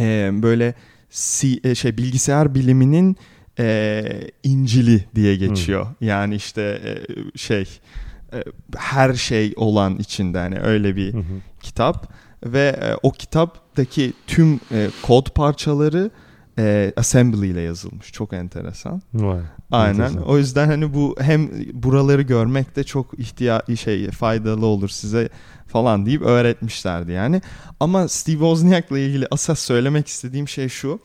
Ee, 0.01 0.31
böyle 0.33 0.75
si- 1.11 1.61
e, 1.65 1.75
şey 1.75 1.97
bilgisayar 1.97 2.55
biliminin 2.55 3.17
e, 3.59 4.05
İncil'i 4.43 5.05
diye 5.15 5.37
geçiyor. 5.37 5.87
Yani 6.01 6.35
işte 6.35 6.63
e, 6.63 6.93
şey 7.39 7.81
e, 8.33 8.45
her 8.77 9.15
şey 9.15 9.53
olan 9.57 9.97
içinde 9.97 10.39
hani 10.39 10.61
öyle 10.61 10.97
bir 10.97 11.15
hı. 11.15 11.23
kitap 11.63 12.13
ve 12.45 12.77
e, 12.83 12.95
o 13.03 13.11
kitaptaki 13.11 14.13
tüm 14.27 14.61
e, 14.73 14.89
kod 15.03 15.31
parçaları 15.31 16.11
e, 16.59 16.93
assembly 16.97 17.49
ile 17.49 17.61
yazılmış. 17.61 18.13
Çok 18.13 18.33
enteresan. 18.33 19.03
Vay. 19.15 19.41
Aynen. 19.71 20.01
Enteresan. 20.01 20.29
O 20.29 20.39
yüzden 20.39 20.67
hani 20.67 20.95
bu 20.95 21.17
hem 21.21 21.51
buraları 21.73 22.23
görmek 22.23 22.77
de 22.77 22.85
çok 22.85 23.19
ihtiya 23.19 23.63
şey 23.81 24.11
faydalı 24.11 24.67
olur 24.67 24.89
size 24.89 25.29
falan 25.67 26.07
deyip 26.07 26.23
öğretmişlerdi 26.23 27.13
yani. 27.13 27.43
Ama 27.81 28.09
Steve 28.09 28.37
Wozniak'la 28.37 28.99
ilgili 28.99 29.27
asas 29.31 29.59
söylemek 29.59 30.07
istediğim 30.07 30.49
şey 30.49 30.69
şu. 30.69 31.01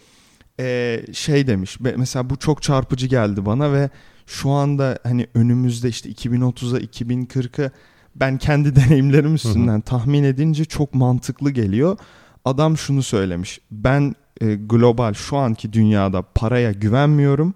Ee, 0.60 1.06
şey 1.14 1.48
demiş. 1.48 1.80
Mesela 1.80 2.30
bu 2.30 2.38
çok 2.38 2.62
çarpıcı 2.62 3.08
geldi 3.08 3.46
bana 3.46 3.74
ve 3.74 3.90
şu 4.26 4.50
anda 4.50 5.00
hani 5.04 5.28
önümüzde 5.34 5.90
işte 5.90 6.10
2030'a 6.10 6.80
2040'a 6.80 7.72
ben 8.16 8.38
kendi 8.38 8.76
deneyimlerim 8.76 9.36
üstünden 9.36 9.82
tahmin 9.82 10.24
edince 10.24 10.66
çok 10.66 10.94
mantıklı 10.94 11.52
geliyor. 11.52 11.98
Adam 12.46 12.78
şunu 12.78 13.04
söylemiş. 13.04 13.60
Ben 13.72 14.16
e, 14.42 14.56
global 14.56 15.14
şu 15.14 15.38
anki 15.38 15.74
dünyada 15.74 16.22
paraya 16.22 16.72
güvenmiyorum 16.72 17.54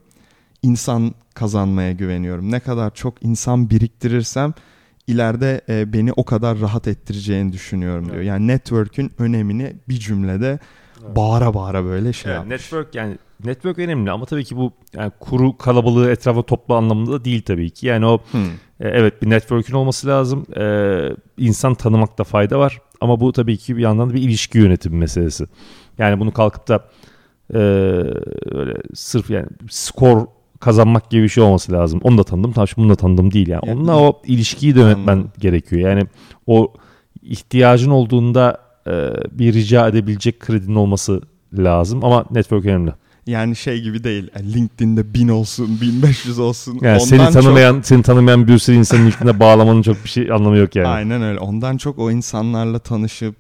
insan 0.64 1.14
kazanmaya 1.34 1.92
güveniyorum. 1.92 2.52
Ne 2.52 2.60
kadar 2.60 2.94
çok 2.96 3.24
insan 3.26 3.70
biriktirirsem 3.70 4.54
ileride 5.08 5.62
e, 5.70 5.94
beni 5.94 6.14
o 6.14 6.26
kadar 6.26 6.60
rahat 6.60 6.88
ettireceğini 6.88 7.54
düşünüyorum 7.54 8.06
diyor. 8.06 8.16
Evet. 8.16 8.28
Yani 8.28 8.48
network'ün 8.48 9.12
önemini 9.20 9.74
bir 9.90 9.94
cümlede 10.00 10.60
bağıra 11.16 11.54
bağıra 11.54 11.84
böyle 11.86 12.14
şey 12.14 12.32
Evet, 12.32 12.38
yapmış. 12.40 12.52
network 12.52 12.96
yani 12.96 13.18
network 13.46 13.80
önemli 13.80 14.12
ama 14.12 14.26
tabii 14.26 14.44
ki 14.44 14.58
bu 14.58 14.74
yani 14.96 15.12
kuru 15.20 15.58
kalabalığı 15.58 16.12
etrafa 16.12 16.44
toplu 16.44 16.76
anlamında 16.76 17.12
da 17.12 17.26
değil 17.26 17.42
tabii 17.42 17.70
ki. 17.70 17.88
Yani 17.88 18.06
o 18.06 18.20
Hmm. 18.32 18.46
e, 18.46 18.50
evet 18.80 19.22
bir 19.22 19.30
network'ün 19.30 19.74
olması 19.74 20.08
lazım. 20.08 20.46
E, 20.58 20.64
insan 21.38 21.76
tanımakta 21.76 22.24
fayda 22.24 22.60
var 22.60 22.82
ama 23.02 23.20
bu 23.20 23.34
tabii 23.34 23.58
ki 23.58 23.78
bir 23.78 23.82
yandan 23.82 24.10
da 24.10 24.14
bir 24.14 24.22
ilişki 24.22 24.58
yönetimi 24.58 24.98
meselesi. 24.98 25.46
Yani 25.98 26.20
bunu 26.20 26.32
kalkıp 26.32 26.68
da 26.68 26.84
e, 27.54 27.58
öyle 28.52 28.74
sırf 28.94 29.30
yani 29.30 29.48
skor 29.70 30.26
kazanmak 30.60 31.10
gibi 31.10 31.24
bir 31.24 31.30
şey 31.30 31.44
olması 31.44 31.72
lazım. 31.72 32.00
Onu 32.04 32.18
da 32.18 32.24
tanıdım. 32.24 32.52
Tabii 32.52 32.70
bunu 32.78 32.90
da 32.90 32.96
tanıdım 32.96 33.32
değil 33.34 33.48
yani. 33.48 33.62
Yani- 33.68 33.80
Onunla 33.80 33.98
o 34.00 34.22
ilişkiyi 34.26 34.76
de 34.76 34.80
yönetmen 34.80 35.14
Anladım. 35.14 35.32
gerekiyor. 35.40 35.90
Yani 35.90 36.08
o 36.48 36.74
ihtiyacın 37.22 37.92
olduğunda 37.92 38.58
e, 38.88 38.92
bir 39.32 39.54
rica 39.54 39.88
edebilecek 39.88 40.40
kredinin 40.40 40.76
olması 40.76 41.22
lazım 41.54 42.04
ama 42.06 42.26
network 42.32 42.66
önemli. 42.66 42.94
Yani 43.28 43.56
şey 43.56 43.82
gibi 43.82 44.04
değil. 44.04 44.30
Yani 44.36 44.54
LinkedIn'de 44.54 45.14
1000 45.14 45.28
olsun, 45.28 45.78
1500 45.82 46.40
olsun. 46.40 46.74
Yani 46.82 46.94
Ondan 46.94 47.06
seni 47.06 47.20
çok- 47.24 47.34
tanımayan, 47.34 47.82
seni 47.84 48.04
tanımayan 48.04 48.48
bir 48.48 48.58
sürü 48.58 48.76
insanın 48.76 49.06
ilkinde 49.08 49.40
bağlamanın 49.40 49.82
çok 49.82 50.04
bir 50.04 50.10
şey 50.10 50.32
anlamı 50.32 50.58
yok 50.58 50.76
yani. 50.76 50.88
Aynen 50.88 51.22
öyle. 51.22 51.40
Ondan 51.40 51.78
çok 51.78 52.00
o 52.00 52.12
insanlarla 52.12 52.80
tanışıp 52.80 53.36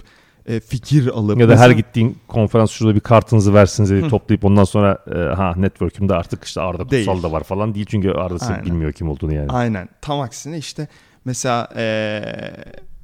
e, 0.45 0.59
fikir 0.59 1.07
alıp 1.07 1.39
Ya 1.39 1.47
da 1.47 1.51
her 1.51 1.57
Mesela- 1.57 1.73
gittiğin 1.73 2.17
konferans 2.27 2.71
şurada 2.71 2.95
bir 2.95 2.99
kartınızı 2.99 3.53
versiniz 3.53 3.89
diye 3.89 4.07
toplayıp 4.07 4.45
ondan 4.45 4.63
sonra 4.63 4.97
e, 5.15 5.17
ha 5.35 5.53
network'ümde 5.57 6.13
artık 6.15 6.43
işte 6.43 6.61
Arda 6.61 6.89
Değil. 6.89 7.05
Kutsal 7.05 7.23
da 7.23 7.31
var 7.31 7.43
falan 7.43 7.75
değil 7.75 7.85
çünkü 7.89 8.11
Arda 8.11 8.65
bilmiyor 8.65 8.91
kim 8.93 9.09
olduğunu 9.09 9.33
yani. 9.33 9.51
Aynen. 9.51 9.89
Tam 10.01 10.19
aksine 10.21 10.57
işte 10.57 10.87
mesela 11.25 11.67
eee, 11.75 12.55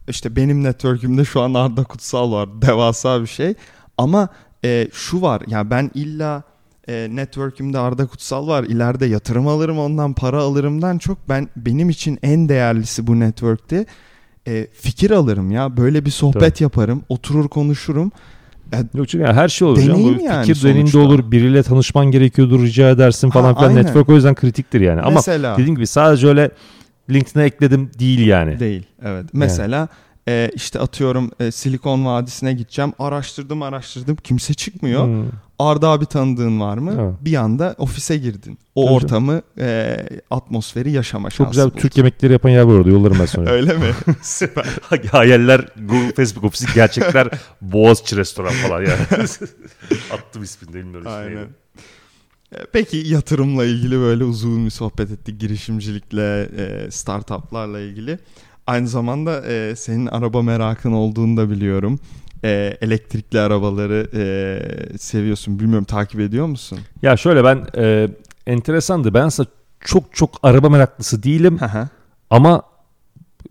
işte 0.07 0.35
benim 0.35 0.63
network'ümde 0.63 1.25
şu 1.25 1.41
an 1.41 1.53
Arda 1.53 1.83
Kutsal 1.83 2.31
var. 2.31 2.49
Devasa 2.61 3.21
bir 3.21 3.27
şey. 3.27 3.53
Ama 3.97 4.29
eee, 4.63 4.89
şu 4.93 5.21
var. 5.21 5.41
Ya 5.47 5.69
ben 5.69 5.91
illa 5.93 6.43
eee 6.87 7.15
network'ümde 7.15 7.79
Arda 7.79 8.07
Kutsal 8.07 8.47
var. 8.47 8.63
İleride 8.63 9.05
yatırım 9.05 9.47
alırım 9.47 9.79
ondan 9.79 10.13
para 10.13 10.41
alırımdan 10.41 10.97
çok 10.97 11.29
ben 11.29 11.49
benim 11.55 11.89
için 11.89 12.19
en 12.23 12.49
değerlisi 12.49 13.07
bu 13.07 13.19
network'te 13.19 13.85
eee, 14.47 14.67
fikir 14.73 15.11
alırım 15.11 15.51
ya. 15.51 15.77
Böyle 15.77 16.05
bir 16.05 16.09
sohbet 16.11 16.61
yaparım. 16.61 17.01
Oturur 17.09 17.47
konuşurum. 17.47 18.11
Yok 18.95 19.09
çünkü 19.09 19.25
yani 19.25 19.33
her 19.33 19.47
şey 19.47 19.67
olur. 19.67 19.77
Deneyim 19.77 20.13
canım. 20.13 20.25
Yani 20.25 20.41
fikir 20.41 20.55
sonuçta. 20.55 20.99
olur. 20.99 21.31
Biriyle 21.31 21.63
tanışman 21.63 22.05
gerekiyordur. 22.11 22.63
Rica 22.63 22.89
edersin 22.89 23.29
falan 23.29 23.53
Ha, 23.53 23.55
filan. 23.59 23.69
aynen. 23.69 23.83
Network 23.85 24.09
o 24.09 24.15
yüzden 24.15 24.35
kritiktir 24.35 24.81
yani. 24.81 25.01
Ama 25.01 25.11
Mesela 25.15 25.57
dediğim 25.57 25.75
gibi 25.75 25.87
sadece 25.87 26.27
öyle 26.27 26.51
LinkedIn'e 27.09 27.43
ekledim 27.43 27.91
değil 27.99 28.27
yani. 28.27 28.59
Değil. 28.59 28.83
Evet. 29.03 29.25
Mesela 29.33 29.87
e, 30.27 30.51
işte 30.55 30.79
atıyorum 30.79 31.31
e, 31.39 31.51
Silikon 31.51 32.05
Vadisi'ne 32.05 32.53
gideceğim. 32.53 32.93
Araştırdım 32.99 33.61
araştırdım. 33.61 34.15
Kimse 34.15 34.53
çıkmıyor. 34.53 35.05
Hmm. 35.05 35.29
Arda 35.59 35.89
abi 35.89 36.05
tanıdığın 36.05 36.59
var 36.59 36.77
mı? 36.77 36.93
Evet. 36.99 37.13
Bir 37.21 37.35
anda 37.35 37.75
ofise 37.77 38.17
girdin. 38.17 38.57
O 38.75 38.85
Tabii 38.85 38.93
ortamı, 38.95 39.41
e, 39.59 39.97
atmosferi 40.31 40.91
yaşama 40.91 41.29
şansı 41.29 41.37
Çok 41.37 41.51
güzel 41.51 41.65
buldun. 41.65 41.79
Türk 41.79 41.97
yemekleri 41.97 42.33
yapan 42.33 42.49
yer 42.49 42.61
var 42.61 42.73
orada. 42.73 42.89
Yollarım 42.89 43.17
ben 43.19 43.25
sonra. 43.35 43.49
Öyle 43.49 43.73
mi? 43.73 43.85
Süper. 44.21 44.65
Hayaller 45.11 45.65
Google 45.89 46.13
Facebook 46.15 46.43
ofisi 46.43 46.65
gerçekler 46.75 47.27
Boğaziçi 47.61 48.17
restoran 48.17 48.53
falan 48.53 48.81
yani. 48.81 49.27
Attım 50.13 50.43
ismini 50.43 50.73
de 50.73 50.77
bilmiyorum. 50.77 51.07
Aynen. 51.11 51.47
E, 52.51 52.65
Peki 52.73 52.97
yatırımla 52.97 53.65
ilgili 53.65 53.99
böyle 53.99 54.23
uzun 54.23 54.65
bir 54.65 54.71
sohbet 54.71 55.11
ettik. 55.11 55.39
Girişimcilikle, 55.39 56.41
e, 56.57 56.91
startuplarla 56.91 57.79
ilgili. 57.79 58.19
Aynı 58.67 58.87
zamanda 58.87 59.45
e, 59.47 59.75
senin 59.75 60.05
araba 60.05 60.41
merakın 60.41 60.91
olduğunu 60.91 61.37
da 61.37 61.49
biliyorum. 61.49 61.99
E, 62.43 62.77
elektrikli 62.81 63.39
arabaları 63.39 64.09
e, 64.13 64.97
seviyorsun. 64.97 65.59
Bilmiyorum 65.59 65.85
takip 65.85 66.19
ediyor 66.19 66.45
musun? 66.45 66.79
Ya 67.01 67.17
şöyle 67.17 67.43
ben 67.43 67.65
e, 67.77 68.07
enteresandı. 68.47 69.13
Ben 69.13 69.21
aslında 69.21 69.49
çok 69.79 70.15
çok 70.15 70.39
araba 70.43 70.69
meraklısı 70.69 71.23
değilim 71.23 71.59
ama 72.29 72.61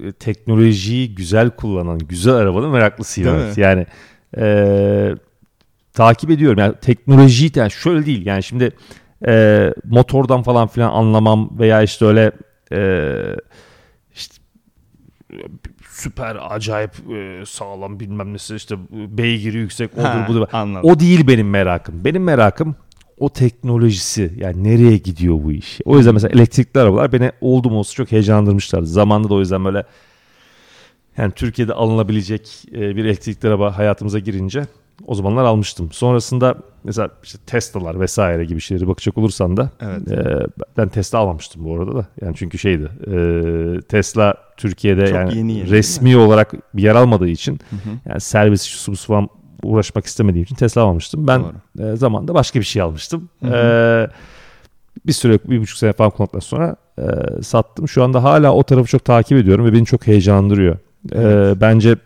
e, 0.01 0.13
teknolojiyi 0.13 1.15
güzel 1.15 1.51
kullanan, 1.51 1.99
güzel 1.99 2.35
arabanın 2.35 2.71
meraklısıyım. 2.71 3.31
Değil 3.31 3.45
evet. 3.45 3.57
mi? 3.57 3.63
Yani 3.63 3.87
e, 4.39 5.15
takip 5.93 6.31
ediyorum. 6.31 6.59
Yani 6.59 6.75
teknolojiyi 6.81 7.51
yani 7.55 7.71
şöyle 7.71 8.07
değil. 8.07 8.27
Yani 8.27 8.43
şimdi 8.43 8.71
e, 9.27 9.75
motordan 9.85 10.43
falan 10.43 10.69
filan 10.69 10.93
anlamam 10.93 11.51
veya 11.59 11.83
işte 11.83 12.05
öyle 12.05 12.33
e, 12.73 12.77
işte 12.77 12.77
e, 12.77 13.66
süper 15.91 16.37
acayip 16.51 16.91
e, 17.11 17.47
sağlam 17.47 18.01
bilmem 18.01 18.33
nesi 18.33 18.57
işte 18.57 18.77
beygiri 18.91 19.57
yüksek 19.57 19.95
odur 19.95 20.05
Ha, 20.05 20.27
budur. 20.29 20.47
Anladım. 20.53 20.91
O 20.91 21.01
değil 21.01 21.27
benim 21.27 21.51
merakım. 21.51 22.05
Benim 22.05 22.25
merakım 22.25 22.77
o 23.19 23.29
teknolojisi. 23.29 24.33
Yani 24.37 24.65
nereye 24.65 24.97
gidiyor 24.97 25.45
bu 25.45 25.53
iş? 25.53 25.81
O 25.85 25.97
yüzden 25.97 26.15
mesela 26.15 26.33
elektrikli 26.35 26.79
arabalar 26.79 27.13
beni 27.13 27.33
oldum 27.41 27.77
olsa 27.77 27.95
çok 27.95 28.13
heyecanlandırmışlardı. 28.13 28.87
Zamanında 28.87 29.29
da 29.29 29.35
o 29.35 29.41
yüzden 29.41 29.65
böyle 29.65 29.85
yani 31.17 31.33
Türkiye'de 31.33 31.73
alınabilecek 31.73 32.65
e, 32.73 32.97
bir 32.97 33.05
elektrikli 33.05 33.47
araba 33.47 33.79
hayatımıza 33.79 34.19
girince 34.19 34.67
o 35.07 35.15
zamanlar 35.15 35.45
almıştım. 35.45 35.89
Sonrasında 35.93 36.55
mesela 36.85 37.11
işte 37.23 37.39
Tesla'lar 37.47 38.01
vesaire 38.01 38.45
gibi 38.45 38.61
şeyleri 38.61 38.89
bakacak 38.89 39.19
olursan 39.19 39.57
da 39.57 39.71
Evet. 39.81 40.13
e, 40.13 40.47
ben 40.77 40.89
Tesla 40.89 41.19
almamıştım 41.19 41.65
bu 41.65 41.77
arada 41.77 41.97
da. 41.97 42.07
Yani 42.21 42.37
çünkü 42.37 42.59
şeydi 42.59 42.89
e, 43.07 43.81
Tesla 43.81 44.35
Türkiye'de 44.57 45.07
Çok 45.07 45.15
yani 45.15 45.37
yeni 45.37 45.53
yeni, 45.53 45.71
resmi 45.71 46.17
olarak 46.17 46.53
bir 46.75 46.83
yer 46.83 46.95
almadığı 46.95 47.29
için 47.29 47.53
Hı 47.71 47.77
hı. 47.77 47.95
yani 48.09 48.21
servis 48.21 48.63
şu 48.63 48.93
bu 48.93 48.97
falan 48.97 49.29
uğraşmak 49.63 50.07
istemediğim 50.07 50.45
için 50.45 50.57
Tesla 50.57 50.83
almamıştım. 50.83 51.27
Ben 51.27 51.43
Doğru. 51.43 51.93
e, 51.93 51.97
zamanında 51.97 52.35
başka 52.35 52.61
bir 52.61 52.65
şey 52.65 52.83
almıştım. 52.83 53.29
Hı 53.43 53.47
hı. 53.47 53.55
E, 53.55 54.11
bir 55.07 55.13
süre 55.13 55.39
bir 55.45 55.61
buçuk 55.61 55.79
sene 55.79 55.93
falan 55.93 56.11
kullandıktan 56.11 56.41
sonra 56.41 56.77
e, 56.99 57.03
sattım. 57.43 57.89
Şu 57.89 58.05
anda 58.05 58.25
hala 58.25 58.53
o 58.53 58.63
tarafı 58.63 58.89
çok 58.89 59.05
takip 59.05 59.39
ediyorum 59.39 59.67
ve 59.67 59.73
beni 59.73 59.87
çok 59.87 60.07
heyecanlandırıyor. 60.07 60.75
E, 60.75 60.79
Evet. 61.13 61.57
bence 61.61 61.97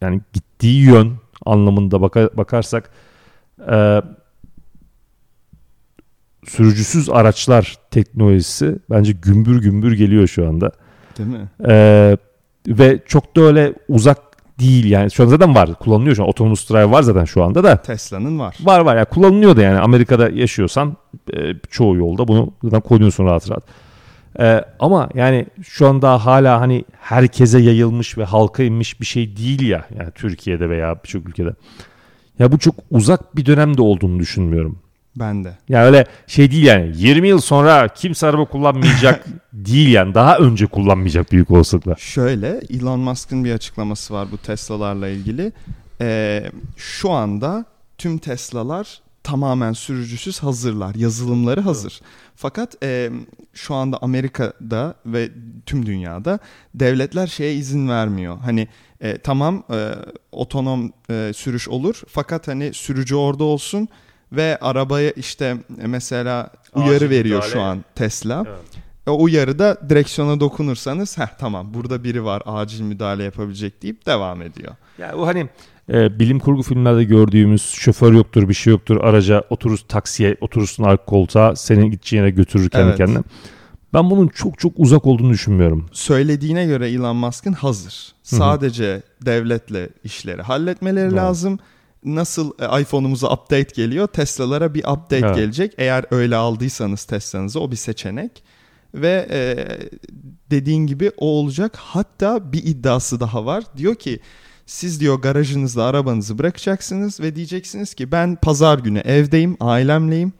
yani 0.00 0.20
gittiği 0.32 0.82
yön 0.82 1.12
anlamında 1.46 1.96
baka- 2.02 2.36
bakarsak 2.36 2.90
e, 3.70 4.02
sürücüsüz 6.46 7.08
araçlar 7.08 7.76
teknolojisi 7.90 8.78
bence 8.90 9.12
gümbür 9.12 9.60
gümbür 9.62 9.92
geliyor 9.92 10.26
şu 10.26 10.48
anda. 10.48 10.72
Değil 11.18 11.28
mi? 11.28 11.48
Ee, 11.68 12.16
ve 12.68 13.00
çok 13.06 13.36
da 13.36 13.40
öyle 13.40 13.74
uzak 13.88 14.18
değil 14.60 14.84
yani. 14.90 15.10
Şu 15.10 15.22
an 15.22 15.28
zaten 15.28 15.54
var. 15.54 15.74
Kullanılıyor 15.74 16.16
şu 16.16 16.22
an. 16.22 16.26
Autonomous 16.26 16.70
Drive 16.70 16.90
var 16.90 17.02
zaten 17.02 17.24
şu 17.24 17.44
anda 17.44 17.64
da. 17.64 17.76
Tesla'nın 17.82 18.38
var. 18.38 18.56
Var 18.60 18.80
var 18.80 18.96
yani 18.96 19.06
kullanılıyor 19.06 19.56
da 19.56 19.62
yani. 19.62 19.78
Amerika'da 19.78 20.28
yaşıyorsan 20.28 20.96
e, 21.32 21.38
çoğu 21.70 21.96
yolda 21.96 22.28
bunu 22.28 22.52
zaten 22.62 22.80
koyuyorsun 22.80 23.24
rahat 23.24 23.50
rahat. 23.50 23.64
Ee, 24.40 24.64
ama 24.78 25.08
yani 25.14 25.46
şu 25.62 25.86
anda 25.86 26.26
hala 26.26 26.60
hani 26.60 26.84
herkese 27.00 27.58
yayılmış 27.58 28.18
ve 28.18 28.24
halka 28.24 28.62
inmiş 28.62 29.00
bir 29.00 29.06
şey 29.06 29.36
değil 29.36 29.68
ya. 29.68 29.86
Yani 29.98 30.10
Türkiye'de 30.14 30.70
veya 30.70 30.96
birçok 31.04 31.28
ülkede. 31.28 31.54
Ya 32.38 32.52
bu 32.52 32.58
çok 32.58 32.74
uzak 32.90 33.36
bir 33.36 33.46
dönemde 33.46 33.82
olduğunu 33.82 34.18
düşünmüyorum. 34.18 34.78
Ben 35.16 35.44
de. 35.44 35.58
Yani 35.68 35.84
öyle 35.84 36.06
şey 36.26 36.50
değil 36.50 36.64
yani 36.64 36.92
20 36.94 37.28
yıl 37.28 37.40
sonra 37.40 37.88
kimse 37.88 38.26
araba 38.26 38.44
kullanmayacak 38.44 39.26
değil 39.52 39.92
yani 39.92 40.14
daha 40.14 40.38
önce 40.38 40.66
kullanmayacak 40.66 41.32
büyük 41.32 41.50
olasılıkla. 41.50 41.94
Şöyle 41.98 42.60
Elon 42.70 43.00
Musk'ın 43.00 43.44
bir 43.44 43.52
açıklaması 43.52 44.14
var 44.14 44.28
bu 44.32 44.38
Tesla'larla 44.38 45.08
ilgili. 45.08 45.52
Ee, 46.00 46.44
şu 46.76 47.10
anda 47.10 47.64
tüm 47.98 48.18
Tesla'lar 48.18 49.00
tamamen 49.30 49.72
sürücüsüz 49.72 50.42
hazırlar. 50.42 50.94
Yazılımları 50.94 51.60
hazır. 51.60 52.00
Fakat 52.36 52.76
e, 52.82 53.10
şu 53.54 53.74
anda 53.74 53.98
Amerika'da 54.02 54.94
ve 55.06 55.30
tüm 55.66 55.86
dünyada 55.86 56.38
devletler 56.74 57.26
şeye 57.26 57.54
izin 57.54 57.88
vermiyor. 57.88 58.38
Hani 58.38 58.68
e, 59.00 59.18
tamam 59.18 59.64
e, 59.72 59.94
otonom 60.32 60.92
e, 61.10 61.32
sürüş 61.36 61.68
olur 61.68 62.02
fakat 62.08 62.48
hani 62.48 62.74
sürücü 62.74 63.14
orada 63.14 63.44
olsun 63.44 63.88
ve 64.32 64.58
arabaya 64.60 65.10
işte 65.10 65.56
e, 65.82 65.86
mesela 65.86 66.50
uyarı 66.74 66.94
Acil 66.94 67.10
veriyor 67.10 67.36
müdahale. 67.36 67.52
şu 67.52 67.60
an 67.60 67.84
Tesla. 67.94 68.44
Evet. 68.48 68.60
O 69.06 69.22
uyarıda 69.22 69.76
direksiyona 69.88 70.40
dokunursanız 70.40 71.18
heh 71.18 71.28
tamam 71.38 71.74
burada 71.74 72.04
biri 72.04 72.24
var 72.24 72.42
acil 72.46 72.80
müdahale 72.82 73.24
yapabilecek 73.24 73.82
deyip 73.82 74.06
devam 74.06 74.42
ediyor. 74.42 74.72
Ya 74.98 75.12
bu 75.18 75.26
hani 75.26 75.48
e, 75.92 76.18
bilim 76.18 76.38
kurgu 76.38 76.62
filmlerde 76.62 77.04
gördüğümüz 77.04 77.62
şoför 77.62 78.12
yoktur 78.12 78.48
bir 78.48 78.54
şey 78.54 78.70
yoktur 78.70 78.96
araca 78.96 79.44
oturur 79.50 79.78
taksiye 79.78 80.36
oturursun 80.40 80.84
arka 80.84 81.04
koltuğa 81.04 81.56
senin 81.56 81.90
gideceğin 81.90 82.22
yere 82.22 82.30
götürür 82.30 82.70
kendi 82.70 82.86
Evet. 82.88 82.96
kendine. 82.96 83.22
Ben 83.94 84.10
bunun 84.10 84.28
çok 84.28 84.58
çok 84.58 84.72
uzak 84.76 85.06
olduğunu 85.06 85.32
düşünmüyorum. 85.32 85.86
Söylediğine 85.92 86.66
göre 86.66 86.90
Elon 86.90 87.16
Musk'ın 87.16 87.52
hazır. 87.52 88.12
Sadece 88.22 89.02
devletle 89.26 89.88
işleri 90.04 90.42
halletmeleri 90.42 91.04
Evet. 91.08 91.16
lazım. 91.16 91.58
Nasıl 92.04 92.52
e, 92.58 92.80
iPhone'umuza 92.82 93.32
update 93.32 93.68
geliyor 93.74 94.06
Tesla'lara 94.06 94.74
bir 94.74 94.80
update 94.80 95.18
Evet. 95.26 95.36
gelecek. 95.36 95.72
Eğer 95.78 96.04
öyle 96.10 96.36
aldıysanız 96.36 97.04
Tesla'nızı 97.04 97.60
o 97.60 97.70
bir 97.70 97.76
seçenek. 97.76 98.42
Ve 98.94 99.26
e, 99.30 99.40
dediğin 100.50 100.86
gibi 100.86 101.10
o 101.16 101.26
olacak. 101.26 101.76
Hatta 101.76 102.52
bir 102.52 102.64
iddiası 102.64 103.20
daha 103.20 103.46
var. 103.46 103.64
Diyor 103.76 103.94
ki 103.94 104.20
siz 104.70 105.00
diyor 105.00 105.18
garajınızda 105.22 105.84
arabanızı 105.84 106.38
bırakacaksınız 106.38 107.20
ve 107.20 107.36
diyeceksiniz 107.36 107.94
ki 107.94 108.12
ben 108.12 108.36
pazar 108.36 108.78
günü 108.78 108.98
evdeyim, 108.98 109.56
ailemleyim. 109.60 110.32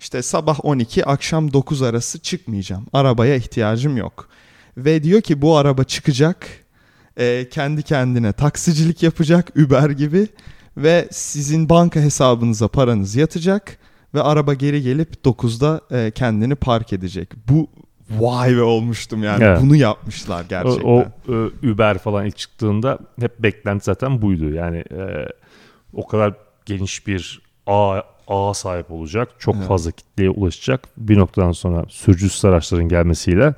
İşte 0.00 0.22
sabah 0.22 0.64
12 0.64 1.04
akşam 1.04 1.52
9 1.52 1.82
arası 1.82 2.18
çıkmayacağım. 2.18 2.86
Arabaya 2.92 3.36
ihtiyacım 3.36 3.96
yok. 3.96 4.28
Ve 4.76 5.02
diyor 5.02 5.20
ki 5.20 5.42
bu 5.42 5.56
araba 5.56 5.84
çıkacak. 5.84 6.46
e, 7.16 7.48
kendi 7.50 7.82
kendine 7.82 8.32
taksicilik 8.32 9.02
yapacak 9.02 9.56
Uber 9.56 9.90
gibi 9.90 10.28
ve 10.76 11.08
sizin 11.10 11.68
banka 11.68 12.00
hesabınıza 12.00 12.68
paranız 12.68 13.16
yatacak 13.16 13.78
ve 14.14 14.22
araba 14.22 14.54
geri 14.54 14.82
gelip 14.82 15.14
9'da 15.24 15.80
e, 15.90 16.10
kendini 16.10 16.54
park 16.54 16.92
edecek. 16.92 17.32
Bu 17.48 17.70
vay 18.10 18.56
be 18.56 18.62
olmuştum 18.62 19.22
yani. 19.22 19.44
Evet. 19.44 19.58
Bunu 19.62 19.76
yapmışlar 19.76 20.44
O, 20.44 20.48
gerçekten. 20.48 20.88
o 20.88 21.04
e, 21.28 21.70
Uber 21.72 21.98
falan 21.98 22.26
ilk 22.26 22.36
çıktığında 22.36 22.98
hep 23.20 23.38
beklenti 23.38 23.84
zaten 23.84 24.22
buydu. 24.22 24.50
Yani 24.52 24.76
e, 24.78 25.26
o 25.94 26.06
kadar 26.06 26.34
geniş 26.66 27.06
bir 27.06 27.42
ağ, 27.66 28.00
ağa 28.28 28.54
sahip 28.54 28.90
olacak. 28.90 29.28
Çok 29.38 29.54
Evet. 29.56 29.66
fazla 29.68 29.90
kitleye 29.90 30.30
ulaşacak. 30.30 30.80
Bir 30.96 31.18
noktadan 31.18 31.52
sonra 31.52 31.84
sürücüsüz 31.88 32.44
araçların 32.44 32.88
gelmesiyle 32.88 33.54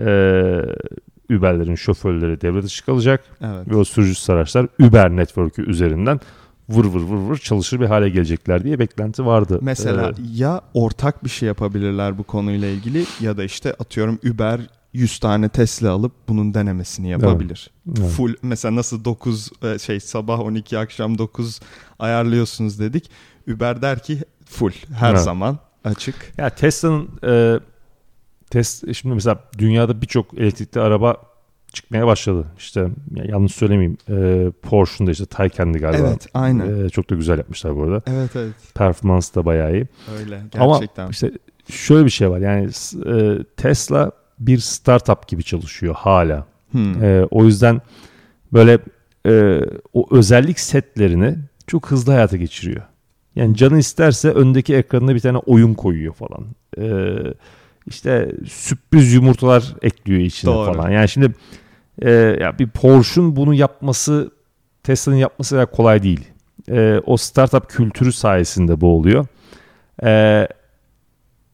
e, 0.00 0.04
Uber'lerin 1.30 1.74
şoförleri 1.74 2.40
devre 2.40 2.62
dışı 2.62 2.84
kalacak. 2.86 3.24
Evet. 3.40 3.68
Ve 3.68 3.76
o 3.76 3.84
sürücüsüz 3.84 4.30
araçlar 4.30 4.66
Uber 4.80 5.10
network'ü 5.10 5.70
üzerinden 5.70 6.20
vır 6.76 6.84
vır 6.84 7.00
vır 7.00 7.16
vır 7.30 7.36
çalışır 7.38 7.80
bir 7.80 7.86
hale 7.86 8.08
gelecekler 8.08 8.64
diye 8.64 8.78
beklenti 8.78 9.26
vardı. 9.26 9.58
Mesela 9.62 10.10
Ee, 10.10 10.14
ya 10.34 10.60
ortak 10.74 11.24
bir 11.24 11.30
şey 11.30 11.46
yapabilirler 11.46 12.18
bu 12.18 12.24
konuyla 12.24 12.68
ilgili 12.68 13.04
ya 13.20 13.36
da 13.36 13.44
işte 13.44 13.74
atıyorum 13.74 14.18
Uber 14.30 14.60
100 14.92 15.18
tane 15.18 15.48
Tesla 15.48 15.90
alıp 15.90 16.12
bunun 16.28 16.54
denemesini 16.54 17.08
yapabilir. 17.10 17.70
evet. 17.98 18.10
Full 18.10 18.34
mesela 18.42 18.74
nasıl 18.76 19.04
9 19.04 19.50
e, 19.64 19.78
şey 19.78 20.00
sabah 20.00 20.40
12 20.40 20.78
akşam 20.78 21.18
9 21.18 21.60
ayarlıyorsunuz 21.98 22.78
dedik. 22.80 23.10
Uber 23.54 23.82
der 23.82 24.02
ki 24.02 24.18
full 24.46 24.72
her 24.98 25.10
Evet. 25.10 25.20
zaman 25.22 25.58
açık. 25.84 26.32
Ya 26.38 26.50
Tesla'nın 26.50 27.08
e, 27.26 27.60
Tesla 28.50 28.94
şimdi 28.94 29.14
mesela 29.14 29.38
dünyada 29.58 30.02
birçok 30.02 30.34
elektrikli 30.38 30.78
araba 30.80 31.16
çıkmaya 31.72 32.06
başladı. 32.06 32.46
İşte 32.58 32.80
ya 33.14 33.24
yanlış 33.24 33.54
söylemeyeyim. 33.54 33.96
E, 34.08 34.50
Porsche'un 34.62 35.06
da 35.06 35.10
işte 35.10 35.26
Taycan'di 35.26 35.78
galiba. 35.78 36.06
Evet 36.08 36.26
aynen. 36.34 36.84
E, 36.84 36.88
çok 36.88 37.10
da 37.10 37.14
güzel 37.14 37.38
yapmışlar 37.38 37.76
bu 37.76 37.82
arada. 37.82 38.02
Evet 38.06 38.36
evet 38.36 38.54
Performans 38.74 39.34
da 39.34 39.44
bayağı 39.44 39.72
iyi. 39.74 39.86
öyle 40.20 40.40
Ama 40.58 40.72
gerçekten. 40.78 41.08
işte 41.08 41.30
şöyle 41.70 42.04
bir 42.04 42.10
şey 42.10 42.30
var. 42.30 42.38
Yani 42.38 42.68
e, 43.06 43.44
Tesla 43.56 44.12
bir 44.38 44.58
startup 44.58 45.28
gibi 45.28 45.42
çalışıyor 45.42 45.94
hala. 45.94 46.46
Hmm. 46.70 47.04
E, 47.04 47.26
o 47.30 47.44
yüzden 47.44 47.80
böyle 48.52 48.78
e, 49.26 49.60
o 49.92 50.06
özellik 50.16 50.60
setlerini 50.60 51.36
çok 51.66 51.90
hızlı 51.90 52.12
hayata 52.12 52.36
geçiriyor. 52.36 52.82
Yani 53.36 53.56
canı 53.56 53.78
isterse 53.78 54.30
öndeki 54.30 54.74
ekranına 54.74 55.14
bir 55.14 55.20
tane 55.20 55.38
oyun 55.38 55.74
koyuyor 55.74 56.14
falan. 56.14 56.46
E, 56.78 57.14
işte 57.86 58.32
sürpriz 58.48 59.12
yumurtalar 59.12 59.74
ekliyor 59.82 60.20
içine 60.20 60.54
Doğru. 60.54 60.72
falan. 60.72 60.90
Yani 60.90 61.08
şimdi 61.08 61.34
e, 62.04 62.10
ya 62.40 62.58
bir 62.58 62.68
Porsche'un 62.68 63.36
bunu 63.36 63.54
yapması 63.54 64.30
Tesla'nın 64.82 65.16
yapması 65.16 65.54
kadar 65.54 65.70
kolay 65.70 66.02
değil. 66.02 66.28
E, 66.70 67.00
o 67.06 67.16
startup 67.16 67.68
kültürü 67.68 68.12
sayesinde 68.12 68.80
bu 68.80 68.86
oluyor. 68.96 69.26
E, 70.04 70.48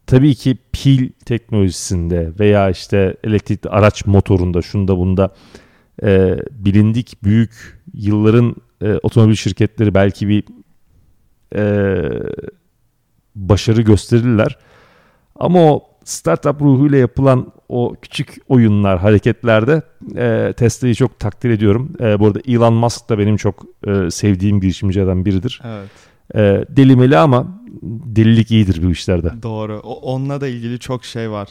tabii 0.07 0.34
ki 0.34 0.59
pil 0.72 1.11
teknolojisinde 1.24 2.32
veya 2.40 2.70
işte 2.70 3.16
elektrikli 3.24 3.68
araç 3.68 4.07
motorunda 4.07 4.62
şunda 4.62 4.99
bunda 4.99 5.34
e, 6.03 6.36
bilindik 6.51 7.24
büyük 7.24 7.82
yılların 7.94 8.57
e, 8.82 8.92
otomobil 9.03 9.34
şirketleri 9.34 9.94
belki 9.94 10.28
bir 10.28 10.44
e, 11.57 11.62
başarı 13.34 13.82
gösterirler. 13.82 14.59
Ama 15.36 15.72
o 15.72 15.82
startup 16.09 16.62
ruhuyla 16.62 16.98
yapılan 16.98 17.52
o 17.68 17.94
küçük 18.02 18.36
oyunlar, 18.48 18.98
hareketlerde 18.98 19.82
e, 20.16 20.52
Tesla'yı 20.52 20.94
çok 20.94 21.18
takdir 21.18 21.50
ediyorum. 21.50 21.92
E, 22.00 22.20
bu 22.20 22.26
arada 22.26 22.40
Elon 22.48 22.74
Musk 22.74 23.09
da 23.09 23.18
benim 23.18 23.36
çok 23.36 23.64
e, 23.86 24.11
sevdiğim 24.11 24.61
girişimcilerden 24.61 25.24
biridir. 25.24 25.62
Evet. 25.64 25.90
E, 26.34 26.64
delimeli 26.76 27.18
ama 27.18 27.61
delilik 27.82 28.50
iyidir 28.50 28.82
bu 28.82 28.90
işlerde. 28.90 29.42
Doğru. 29.42 29.80
O, 29.84 29.94
onunla 30.14 30.40
da 30.40 30.48
ilgili 30.48 30.78
çok 30.78 31.04
şey 31.04 31.30
var. 31.30 31.48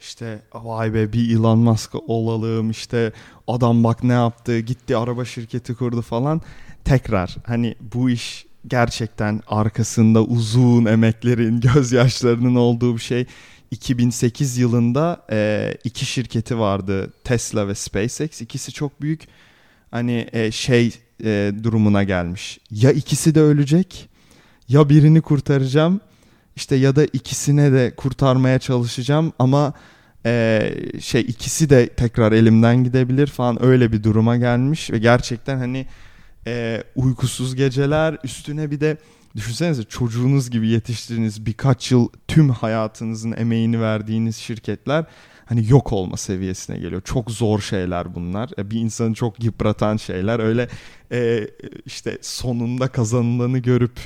İşte 0.00 0.42
vay 0.54 0.94
be 0.94 1.12
bir 1.12 1.36
Elon 1.36 1.58
Musk 1.58 1.94
olalım 2.06 2.70
işte 2.70 3.12
adam 3.46 3.84
bak 3.84 4.04
ne 4.04 4.12
yaptı 4.12 4.58
gitti 4.58 4.96
araba 4.96 5.24
şirketi 5.24 5.74
kurdu 5.74 6.02
falan. 6.02 6.40
Tekrar 6.84 7.36
hani 7.46 7.74
bu 7.94 8.10
iş 8.10 8.46
gerçekten 8.66 9.42
arkasında 9.48 10.22
uzun 10.22 10.84
emeklerin 10.84 11.60
gözyaşlarının 11.74 12.54
olduğu 12.54 12.94
bir 12.94 13.02
şey. 13.02 13.26
2008 13.70 14.58
yılında 14.58 15.26
e, 15.30 15.74
iki 15.84 16.06
şirketi 16.06 16.58
vardı 16.58 17.12
Tesla 17.24 17.68
ve 17.68 17.74
SpaceX 17.74 18.40
ikisi 18.40 18.72
çok 18.72 19.02
büyük 19.02 19.28
hani 19.90 20.26
e, 20.32 20.50
şey 20.50 20.94
e, 21.24 21.52
durumuna 21.62 22.02
gelmiş. 22.02 22.58
Ya 22.70 22.92
ikisi 22.92 23.34
de 23.34 23.40
ölecek 23.40 24.08
ya 24.68 24.88
birini 24.88 25.20
kurtaracağım 25.20 26.00
işte 26.56 26.76
ya 26.76 26.96
da 26.96 27.04
ikisine 27.04 27.72
de 27.72 27.92
kurtarmaya 27.96 28.58
çalışacağım 28.58 29.32
ama 29.38 29.72
e, 30.26 30.74
şey 31.00 31.20
ikisi 31.20 31.70
de 31.70 31.88
tekrar 31.88 32.32
elimden 32.32 32.84
gidebilir 32.84 33.26
falan 33.26 33.64
öyle 33.64 33.92
bir 33.92 34.02
duruma 34.02 34.36
gelmiş 34.36 34.90
ve 34.90 34.98
gerçekten 34.98 35.58
hani 35.58 35.86
e, 36.46 36.82
uykusuz 36.96 37.54
geceler 37.54 38.18
üstüne 38.24 38.70
bir 38.70 38.80
de 38.80 38.96
düşünsenize 39.38 39.82
çocuğunuz 39.84 40.50
gibi 40.50 40.68
yetiştirdiğiniz 40.68 41.46
birkaç 41.46 41.92
yıl 41.92 42.08
tüm 42.28 42.50
hayatınızın 42.50 43.32
emeğini 43.32 43.80
verdiğiniz 43.80 44.36
şirketler 44.36 45.04
hani 45.44 45.70
yok 45.70 45.92
olma 45.92 46.16
seviyesine 46.16 46.78
geliyor. 46.78 47.02
Çok 47.04 47.30
zor 47.30 47.60
şeyler 47.60 48.14
bunlar. 48.14 48.50
E, 48.58 48.70
Bir 48.70 48.80
insanı 48.80 49.14
çok 49.14 49.44
yıpratan 49.44 49.96
şeyler. 49.96 50.38
Öyle 50.40 50.68
e, 51.12 51.48
işte 51.86 52.18
sonunda 52.22 52.88
kazanılanı 52.88 53.58
görüp 53.58 53.98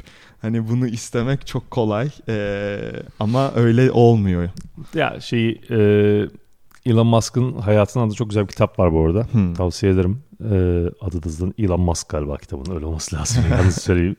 hani 0.43 0.68
bunu 0.68 0.87
istemek 0.87 1.47
çok 1.47 1.70
kolay. 1.70 2.11
E, 2.28 2.78
ama 3.20 3.53
öyle 3.55 3.91
olmuyor. 3.91 4.49
Ya 4.95 5.20
şeyi 5.20 5.61
e, 5.70 5.76
Elon 6.87 7.07
Musk'ın 7.07 7.53
hayatının 7.59 8.07
adı 8.07 8.14
çok 8.14 8.28
güzel 8.30 8.43
bir 8.43 8.49
kitap 8.49 8.78
var 8.78 8.93
bu 8.93 9.05
arada. 9.07 9.26
Hmm. 9.33 9.55
Tavsiye 9.55 9.93
ederim. 9.93 10.22
E, 10.41 10.55
adı 11.01 11.22
da 11.22 11.53
Elon 11.59 11.80
Musk 11.80 12.09
galiba 12.09 12.37
kitabın 12.37 12.74
öyle 12.74 12.87
olması 12.87 13.16
lazım. 13.16 13.45
Yalnız 13.51 13.74
söyleyeyim. 13.83 14.16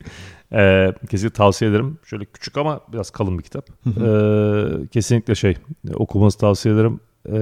E, 0.54 0.94
kesinlikle 1.10 1.38
tavsiye 1.38 1.72
ederim. 1.72 1.98
Şöyle 2.06 2.26
küçük 2.26 2.58
ama 2.58 2.80
biraz 2.94 3.10
kalın 3.10 3.38
bir 3.38 3.44
kitap. 3.44 3.70
Hı 3.84 3.90
E, 3.90 4.88
kesinlikle 4.88 5.36
şey 5.36 5.58
okumanızı 5.96 6.38
tavsiye 6.38 6.76
ederim. 6.76 7.00
E, 7.30 7.36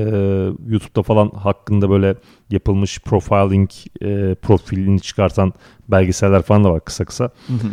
YouTube'da 0.67 1.03
falan 1.03 1.29
hakkında 1.29 1.89
böyle 1.89 2.15
yapılmış 2.49 2.99
profiling 2.99 3.69
e, 4.01 4.35
profilini 4.35 5.01
çıkartan 5.01 5.53
belgeseller 5.87 6.41
falan 6.41 6.63
da 6.63 6.71
var 6.71 6.85
kısa 6.85 7.05
kısa. 7.05 7.23
Hı 7.23 7.53
hı. 7.53 7.67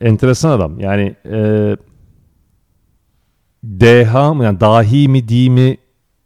Enteresan 0.00 0.50
adam. 0.50 0.80
Yani 0.80 1.16
e, 1.26 1.76
deha 3.64 4.34
mı 4.34 4.44
yani 4.44 4.60
dahi 4.60 5.08
mi 5.08 5.28
değil 5.28 5.48
mi 5.50 5.76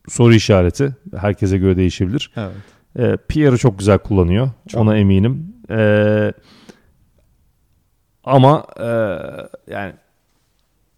soru 0.09 0.35
işareti. 0.35 0.97
Herkese 1.17 1.59
göre 1.59 1.77
değişebilir. 1.77 2.31
evet. 2.37 2.53
E, 2.97 3.17
PR'ı 3.17 3.59
çok 3.59 3.79
güzel 3.79 3.99
kullanıyor. 3.99 4.51
Çok. 4.69 4.81
Ona 4.81 4.97
eminim. 4.97 5.55
E, 5.71 6.33
ama 8.29 8.65
e, 8.81 8.87
yani 9.73 9.93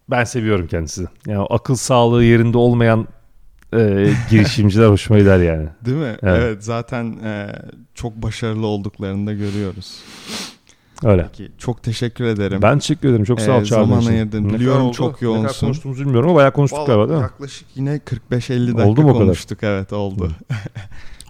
ben 0.09 0.23
seviyorum 0.23 0.67
kendisini. 0.67 1.07
Yani 1.27 1.45
akıl 1.49 1.75
sağlığı 1.75 2.23
yerinde 2.23 2.57
olmayan 2.57 3.07
e, 3.73 4.09
girişimciler 4.29 4.87
hoşuma 4.89 5.19
gider 5.19 5.39
yani. 5.39 5.67
Değil 5.85 5.97
mi? 5.97 6.17
Evet. 6.23 6.41
Evet, 6.43 6.63
zaten 6.63 7.05
e, 7.23 7.47
çok 7.95 8.15
başarılı 8.15 8.67
olduklarını 8.67 9.27
da 9.27 9.33
görüyoruz. 9.33 9.99
Öyle. 11.03 11.23
Peki, 11.37 11.51
çok 11.57 11.83
teşekkür 11.83 12.23
ederim. 12.25 12.61
Ben 12.61 12.79
teşekkür 12.79 13.09
ederim. 13.09 13.23
Çok 13.25 13.41
sağ 13.41 13.57
ol 13.57 13.61
Ee, 13.61 13.65
çağırdığın 13.65 13.89
zaman 13.99 14.05
ayırdın. 14.05 14.49
Biliyorum 14.53 14.85
oldu? 14.85 14.93
çok 14.95 15.07
Ne 15.11 15.13
kadar 15.15 15.25
yoğunsun. 15.25 15.67
konuştuğumuzu 15.67 16.01
bilmiyorum 16.05 16.29
ama 16.29 16.35
bayağı 16.37 16.51
konuştuk 16.53 16.79
Vallahi 16.79 16.87
galiba 16.87 17.07
değil 17.09 17.17
mi? 17.19 17.23
Yaklaşık 17.23 17.67
yine 17.75 17.95
45-50 17.97 18.67
dakika 18.67 18.87
Oldu 18.87 19.01
mu 19.01 19.09
o 19.09 19.13
kadar? 19.13 19.25
konuştuk. 19.25 19.59
Evet 19.63 19.93
oldu. 19.93 20.31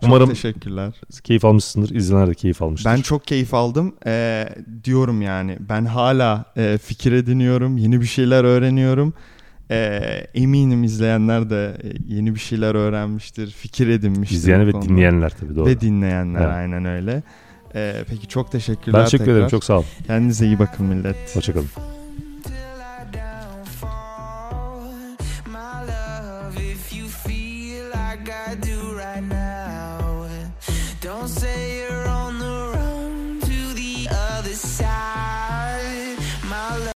çok 0.02 0.10
Umarım 0.10 0.30
teşekkürler. 0.30 0.94
keyif 1.24 1.46
almışsındır. 1.46 1.96
İzleyenler 1.96 2.30
de 2.30 2.34
keyif 2.34 2.62
almıştır. 2.62 2.90
Ben 2.92 3.02
çok 3.02 3.26
keyif 3.28 3.54
aldım. 3.54 3.96
Ee, 4.06 4.50
diyorum 4.84 5.22
yani 5.22 5.58
ben 5.70 5.86
hala 5.86 6.46
e, 6.58 6.78
fikir 6.84 7.12
ediniyorum. 7.12 7.78
Yeni 7.78 8.02
bir 8.02 8.06
şeyler 8.06 8.44
öğreniyorum. 8.44 9.14
Ee, 9.72 10.28
eminim 10.34 10.84
izleyenler 10.84 11.50
de 11.50 11.78
e, 11.84 12.14
yeni 12.14 12.36
bir 12.36 12.40
şeyler 12.40 12.76
öğrenmiştir. 12.76 13.52
Fikir 13.52 13.88
edinmiştir. 13.88 14.36
İzleyenler 14.36 14.74
bu 14.74 14.78
ve 14.78 14.82
dinleyenler 14.82 15.32
tabii 15.40 15.56
doğru. 15.56 15.66
Ve 15.66 15.82
dinleyenler 15.82 16.40
Evet. 16.42 16.56
aynen 16.56 16.86
öyle. 16.86 17.24
Ee, 17.76 17.96
peki 18.10 18.28
çok 18.28 18.52
teşekkürler 18.52 19.00
ben 19.00 19.06
teşekkür 19.06 19.26
tekrar. 19.26 19.36
ederim. 19.38 19.50
Çok 19.50 19.64
sağ 19.64 19.80
ol. 19.80 19.84
Kendinize 20.08 20.46
iyi 20.46 20.60
bakın 20.60 20.86
millet. 20.86 21.36
Hoşçakalın. 21.36 21.68